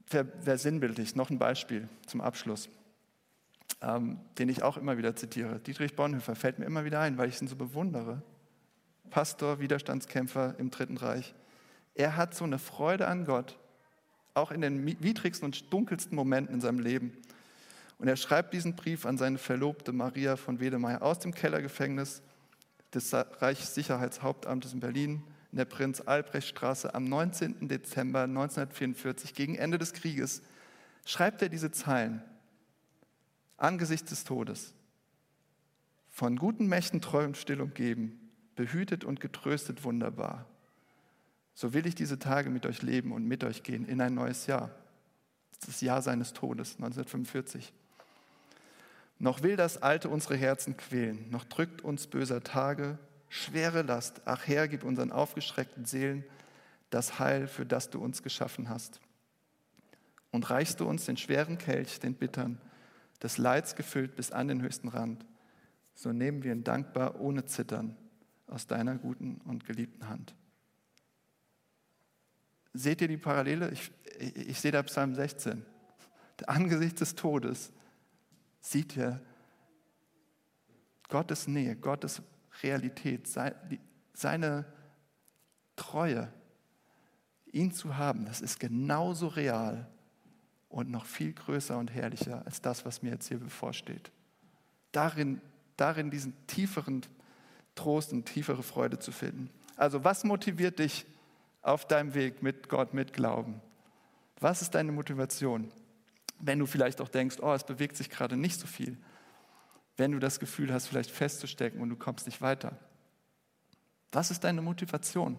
versinnbildlicht. 0.09 1.15
Noch 1.15 1.29
ein 1.29 1.39
Beispiel 1.39 1.87
zum 2.05 2.21
Abschluss, 2.21 2.69
ähm, 3.81 4.19
den 4.37 4.49
ich 4.49 4.63
auch 4.63 4.77
immer 4.77 4.97
wieder 4.97 5.15
zitiere. 5.15 5.59
Dietrich 5.59 5.95
Bonhoeffer 5.95 6.35
fällt 6.35 6.59
mir 6.59 6.65
immer 6.65 6.85
wieder 6.85 6.99
ein, 6.99 7.17
weil 7.17 7.29
ich 7.29 7.41
ihn 7.41 7.47
so 7.47 7.55
bewundere. 7.55 8.21
Pastor, 9.09 9.59
Widerstandskämpfer 9.59 10.55
im 10.57 10.71
Dritten 10.71 10.97
Reich. 10.97 11.33
Er 11.95 12.15
hat 12.15 12.33
so 12.33 12.45
eine 12.45 12.59
Freude 12.59 13.07
an 13.07 13.25
Gott, 13.25 13.57
auch 14.33 14.51
in 14.51 14.61
den 14.61 14.85
widrigsten 15.03 15.45
und 15.45 15.71
dunkelsten 15.73 16.15
Momenten 16.15 16.55
in 16.55 16.61
seinem 16.61 16.79
Leben. 16.79 17.17
Und 17.97 18.07
er 18.07 18.15
schreibt 18.15 18.53
diesen 18.53 18.75
Brief 18.75 19.05
an 19.05 19.17
seine 19.17 19.37
Verlobte 19.37 19.91
Maria 19.91 20.37
von 20.37 20.59
Wedemeyer 20.59 21.01
aus 21.01 21.19
dem 21.19 21.33
Kellergefängnis 21.33 22.21
des 22.93 23.13
Reichssicherheitshauptamtes 23.13 24.73
in 24.73 24.79
Berlin 24.79 25.23
in 25.51 25.57
der 25.57 25.65
Prinz-Albrecht-Straße 25.65 26.93
am 26.93 27.05
19. 27.05 27.67
Dezember 27.67 28.23
1944, 28.23 29.33
gegen 29.33 29.55
Ende 29.55 29.77
des 29.77 29.93
Krieges, 29.93 30.41
schreibt 31.05 31.41
er 31.41 31.49
diese 31.49 31.71
Zeilen 31.71 32.21
angesichts 33.57 34.09
des 34.09 34.23
Todes. 34.23 34.73
Von 36.09 36.37
guten 36.37 36.67
Mächten 36.67 37.01
treu 37.01 37.25
und 37.25 37.37
still 37.37 37.61
umgeben, 37.61 38.29
behütet 38.55 39.03
und 39.03 39.19
getröstet 39.19 39.83
wunderbar 39.83 40.45
so 41.59 41.73
will 41.73 41.85
ich 41.85 41.93
diese 41.93 42.17
Tage 42.17 42.49
mit 42.49 42.65
euch 42.65 42.83
leben 42.83 43.11
und 43.11 43.25
mit 43.25 43.43
euch 43.43 43.63
gehen 43.63 43.85
in 43.85 43.99
ein 43.99 44.13
neues 44.13 44.47
Jahr. 44.47 44.71
Das 45.65 45.81
Jahr 45.81 46.01
seines 46.01 46.31
Todes, 46.31 46.75
1945. 46.75 47.73
Noch 49.17 49.43
will 49.43 49.57
das 49.57 49.81
Alte 49.81 50.07
unsere 50.07 50.37
Herzen 50.37 50.77
quälen, 50.77 51.29
noch 51.29 51.43
drückt 51.43 51.81
uns 51.81 52.07
böser 52.07 52.45
Tage, 52.45 52.97
schwere 53.29 53.83
Last. 53.83 54.21
Ach 54.25 54.45
Herr, 54.47 54.67
gib 54.67 54.83
unseren 54.83 55.11
aufgeschreckten 55.11 55.85
Seelen 55.85 56.23
das 56.89 57.19
Heil, 57.19 57.47
für 57.47 57.65
das 57.65 57.89
du 57.89 57.99
uns 57.99 58.23
geschaffen 58.23 58.69
hast. 58.69 58.99
Und 60.31 60.49
reichst 60.49 60.79
du 60.79 60.87
uns 60.87 61.05
den 61.05 61.17
schweren 61.17 61.57
Kelch, 61.57 61.99
den 61.99 62.15
bittern, 62.15 62.59
des 63.21 63.37
Leids 63.37 63.75
gefüllt 63.75 64.15
bis 64.15 64.31
an 64.31 64.47
den 64.47 64.61
höchsten 64.61 64.87
Rand, 64.87 65.25
so 65.93 66.11
nehmen 66.11 66.43
wir 66.43 66.53
ihn 66.53 66.63
dankbar 66.63 67.19
ohne 67.19 67.45
Zittern 67.45 67.97
aus 68.47 68.67
deiner 68.67 68.95
guten 68.95 69.41
und 69.45 69.65
geliebten 69.65 70.07
Hand. 70.07 70.33
Seht 72.73 73.01
ihr 73.01 73.07
die 73.07 73.17
Parallele? 73.17 73.69
Ich, 73.71 73.91
ich, 74.19 74.35
ich 74.35 74.59
sehe 74.59 74.71
da 74.71 74.81
Psalm 74.83 75.13
16. 75.13 75.65
Der 76.39 76.49
Angesicht 76.49 77.01
des 77.01 77.15
Todes 77.15 77.73
sieht 78.61 78.95
ihr 78.95 79.19
Gottes 81.09 81.47
Nähe, 81.47 81.75
Gottes 81.75 82.21
Realität, 82.63 83.27
seine 84.13 84.65
Treue, 85.75 86.31
ihn 87.51 87.71
zu 87.71 87.97
haben, 87.97 88.25
das 88.25 88.41
ist 88.41 88.59
genauso 88.59 89.27
real 89.27 89.87
und 90.69 90.91
noch 90.91 91.05
viel 91.05 91.33
größer 91.33 91.77
und 91.77 91.91
herrlicher 91.91 92.45
als 92.45 92.61
das, 92.61 92.85
was 92.85 93.01
mir 93.01 93.11
jetzt 93.11 93.27
hier 93.27 93.39
bevorsteht. 93.39 94.11
Darin, 94.91 95.41
darin 95.77 96.11
diesen 96.11 96.35
tieferen 96.47 97.01
Trost 97.75 98.13
und 98.13 98.25
tiefere 98.25 98.63
Freude 98.63 98.99
zu 98.99 99.11
finden. 99.11 99.49
Also 99.77 100.03
was 100.03 100.23
motiviert 100.23 100.79
dich 100.79 101.05
auf 101.61 101.87
deinem 101.87 102.13
Weg 102.13 102.43
mit 102.43 102.69
Gott, 102.69 102.93
mit 102.93 103.13
Glauben? 103.13 103.61
Was 104.39 104.61
ist 104.61 104.75
deine 104.75 104.91
Motivation? 104.91 105.71
Wenn 106.39 106.59
du 106.59 106.65
vielleicht 106.65 107.01
auch 107.01 107.09
denkst, 107.09 107.37
oh, 107.41 107.53
es 107.53 107.63
bewegt 107.63 107.97
sich 107.97 108.09
gerade 108.09 108.37
nicht 108.37 108.59
so 108.59 108.67
viel. 108.67 108.97
Wenn 109.99 110.13
du 110.13 110.19
das 110.19 110.39
Gefühl 110.39 110.73
hast, 110.73 110.87
vielleicht 110.87 111.11
festzustecken 111.11 111.81
und 111.81 111.89
du 111.89 111.97
kommst 111.97 112.25
nicht 112.25 112.39
weiter. 112.39 112.79
Was 114.13 114.31
ist 114.31 114.45
deine 114.45 114.61
Motivation? 114.61 115.37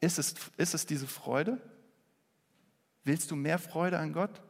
Ist 0.00 0.20
es, 0.20 0.36
ist 0.56 0.74
es 0.74 0.86
diese 0.86 1.08
Freude? 1.08 1.60
Willst 3.02 3.32
du 3.32 3.36
mehr 3.36 3.58
Freude 3.58 3.98
an 3.98 4.12
Gott? 4.12 4.40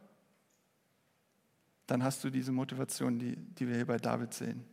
Dann 1.87 2.03
hast 2.03 2.23
du 2.23 2.29
diese 2.29 2.51
Motivation, 2.51 3.17
die, 3.17 3.35
die 3.35 3.67
wir 3.67 3.77
hier 3.77 3.87
bei 3.87 3.97
David 3.97 4.31
sehen. 4.31 4.63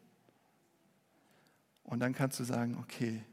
Und 1.83 2.01
dann 2.01 2.13
kannst 2.13 2.39
du 2.41 2.45
sagen, 2.45 2.77
okay, 2.79 3.25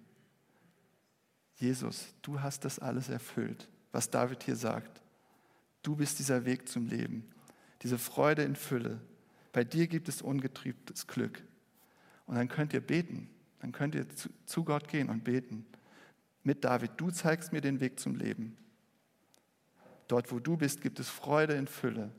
Jesus, 1.56 2.14
du 2.22 2.40
hast 2.40 2.64
das 2.64 2.80
alles 2.80 3.10
erfüllt, 3.10 3.68
was 3.92 4.10
David 4.10 4.44
hier 4.44 4.56
sagt. 4.56 5.02
Du 5.84 5.98
bist 5.98 6.18
dieser 6.18 6.46
Weg 6.46 6.70
zum 6.70 6.88
Leben, 6.88 7.30
diese 7.82 7.98
Freude 7.98 8.44
in 8.44 8.56
Fülle. 8.56 9.02
Bei 9.52 9.64
dir 9.64 9.88
gibt 9.88 10.10
es 10.10 10.22
ungetrübtes 10.22 11.08
Glück. 11.08 11.43
Und 12.26 12.36
dann 12.36 12.47
könnt 12.47 12.74
ihr 12.74 12.82
beten, 12.82 13.30
dann 13.60 13.72
könnt 13.72 13.95
ihr 13.95 14.08
zu, 14.10 14.30
zu 14.45 14.64
Gott 14.64 14.88
gehen 14.88 15.10
und 15.10 15.24
beten. 15.24 15.66
Mit 16.43 16.64
David, 16.64 16.91
du 16.97 17.12
zeigst 17.12 17.52
mir 17.52 17.62
den 17.62 17.80
Weg 17.80 18.00
zum 18.00 18.16
Leben. 18.16 18.58
Dort, 20.08 20.32
wo 20.32 20.39
du 20.39 20.58
bist, 20.58 20.82
gibt 20.82 21.00
es 21.00 21.10
Freude 21.10 21.54
in 21.54 21.68
Fülle. 21.68 22.12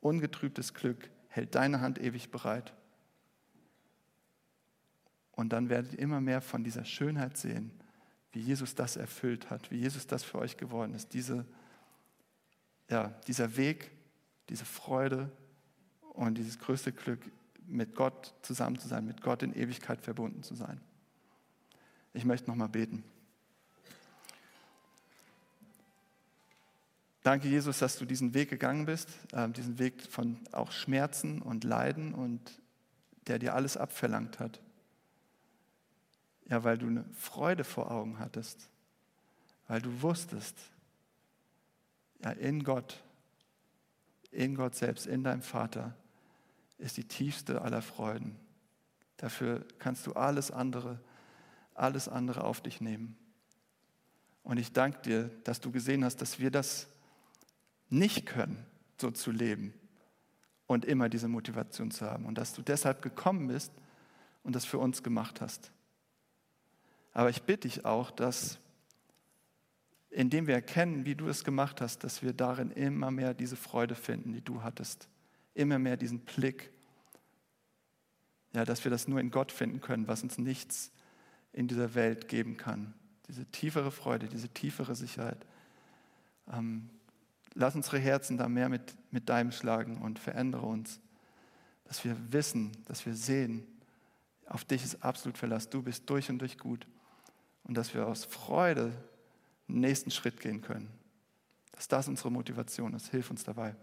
Ungetrübtes 0.00 0.74
Glück 0.74 1.10
hält 1.28 1.54
deine 1.54 1.80
Hand 1.80 1.98
ewig 1.98 2.30
bereit. 2.30 2.74
Und 5.32 5.50
dann 5.52 5.68
werdet 5.68 5.92
ihr 5.92 5.98
immer 6.00 6.20
mehr 6.20 6.40
von 6.40 6.64
dieser 6.64 6.84
Schönheit 6.84 7.36
sehen, 7.36 7.70
wie 8.32 8.40
Jesus 8.40 8.74
das 8.74 8.96
erfüllt 8.96 9.50
hat, 9.50 9.70
wie 9.70 9.78
Jesus 9.78 10.06
das 10.06 10.22
für 10.22 10.38
euch 10.38 10.56
geworden 10.56 10.94
ist. 10.94 11.14
Diese, 11.14 11.46
ja, 12.88 13.08
dieser 13.26 13.56
Weg, 13.56 13.90
diese 14.48 14.64
Freude 14.64 15.30
und 16.10 16.36
dieses 16.36 16.58
größte 16.58 16.92
Glück, 16.92 17.20
mit 17.66 17.94
Gott 17.94 18.34
zusammen 18.42 18.78
zu 18.78 18.88
sein, 18.88 19.06
mit 19.06 19.22
Gott 19.22 19.42
in 19.42 19.54
Ewigkeit 19.54 20.00
verbunden 20.00 20.42
zu 20.42 20.54
sein. 20.54 20.80
Ich 22.12 22.24
möchte 22.24 22.50
nochmal 22.50 22.68
beten. 22.68 23.04
Danke, 27.22 27.48
Jesus, 27.48 27.78
dass 27.78 27.98
du 27.98 28.06
diesen 28.06 28.34
Weg 28.34 28.48
gegangen 28.48 28.86
bist, 28.86 29.08
äh, 29.32 29.48
diesen 29.50 29.78
Weg 29.78 30.02
von 30.02 30.38
auch 30.52 30.72
Schmerzen 30.72 31.42
und 31.42 31.64
Leiden 31.64 32.14
und 32.14 32.40
der 33.26 33.38
dir 33.38 33.54
alles 33.54 33.76
abverlangt 33.76 34.40
hat. 34.40 34.60
Ja, 36.48 36.64
weil 36.64 36.78
du 36.78 36.86
eine 36.86 37.04
Freude 37.12 37.62
vor 37.62 37.90
Augen 37.90 38.18
hattest, 38.18 38.68
weil 39.68 39.80
du 39.80 40.02
wusstest, 40.02 40.56
ja, 42.24 42.30
in 42.32 42.64
Gott, 42.64 43.02
in 44.30 44.54
Gott 44.54 44.74
selbst, 44.74 45.06
in 45.06 45.24
deinem 45.24 45.42
Vater 45.42 45.94
ist 46.78 46.96
die 46.96 47.04
tiefste 47.04 47.62
aller 47.62 47.82
Freuden. 47.82 48.36
Dafür 49.16 49.66
kannst 49.78 50.06
du 50.06 50.14
alles 50.14 50.50
andere, 50.50 51.00
alles 51.74 52.08
andere 52.08 52.44
auf 52.44 52.60
dich 52.60 52.80
nehmen. 52.80 53.16
Und 54.42 54.58
ich 54.58 54.72
danke 54.72 55.02
dir, 55.02 55.30
dass 55.44 55.60
du 55.60 55.70
gesehen 55.70 56.04
hast, 56.04 56.16
dass 56.22 56.38
wir 56.38 56.50
das 56.50 56.88
nicht 57.90 58.24
können, 58.24 58.64
so 58.98 59.10
zu 59.10 59.30
leben 59.30 59.74
und 60.66 60.84
immer 60.84 61.08
diese 61.08 61.28
Motivation 61.28 61.90
zu 61.90 62.06
haben. 62.06 62.24
Und 62.24 62.38
dass 62.38 62.54
du 62.54 62.62
deshalb 62.62 63.02
gekommen 63.02 63.48
bist 63.48 63.72
und 64.42 64.54
das 64.54 64.64
für 64.64 64.78
uns 64.78 65.02
gemacht 65.02 65.40
hast. 65.40 65.70
Aber 67.12 67.28
ich 67.28 67.42
bitte 67.42 67.68
dich 67.68 67.84
auch, 67.84 68.10
dass 68.10 68.58
indem 70.10 70.46
wir 70.46 70.54
erkennen, 70.54 71.04
wie 71.04 71.14
du 71.14 71.28
es 71.28 71.44
gemacht 71.44 71.80
hast, 71.80 72.02
dass 72.02 72.22
wir 72.22 72.32
darin 72.32 72.70
immer 72.72 73.10
mehr 73.10 73.32
diese 73.32 73.56
Freude 73.56 73.94
finden, 73.94 74.32
die 74.32 74.42
du 74.42 74.62
hattest. 74.62 75.08
Immer 75.54 75.78
mehr 75.78 75.96
diesen 75.96 76.20
Blick. 76.20 76.70
Ja, 78.52 78.64
dass 78.64 78.82
wir 78.84 78.90
das 78.90 79.06
nur 79.06 79.20
in 79.20 79.30
Gott 79.30 79.52
finden 79.52 79.80
können, 79.80 80.08
was 80.08 80.22
uns 80.22 80.36
nichts 80.36 80.92
in 81.52 81.68
dieser 81.68 81.94
Welt 81.94 82.26
geben 82.26 82.56
kann. 82.56 82.94
Diese 83.28 83.46
tiefere 83.46 83.92
Freude, 83.92 84.28
diese 84.28 84.48
tiefere 84.48 84.96
Sicherheit. 84.96 85.46
Ähm, 86.52 86.90
lass 87.54 87.76
unsere 87.76 87.98
Herzen 87.98 88.36
da 88.36 88.48
mehr 88.48 88.68
mit, 88.68 88.96
mit 89.12 89.28
deinem 89.28 89.52
schlagen 89.52 89.98
und 89.98 90.18
verändere 90.18 90.66
uns. 90.66 91.00
Dass 91.84 92.04
wir 92.04 92.16
wissen, 92.32 92.72
dass 92.86 93.06
wir 93.06 93.14
sehen, 93.14 93.66
auf 94.46 94.64
dich 94.64 94.82
ist 94.82 95.04
absolut 95.04 95.38
Verlass. 95.38 95.70
Du 95.70 95.82
bist 95.82 96.10
durch 96.10 96.28
und 96.28 96.40
durch 96.40 96.58
gut 96.58 96.88
und 97.62 97.74
dass 97.76 97.94
wir 97.94 98.08
aus 98.08 98.24
Freude 98.24 98.92
nächsten 99.74 100.10
Schritt 100.10 100.40
gehen 100.40 100.60
können. 100.60 100.88
Dass 101.72 101.88
das 101.88 102.08
unsere 102.08 102.30
Motivation 102.30 102.94
ist. 102.94 103.08
Hilf 103.10 103.30
uns 103.30 103.44
dabei. 103.44 103.74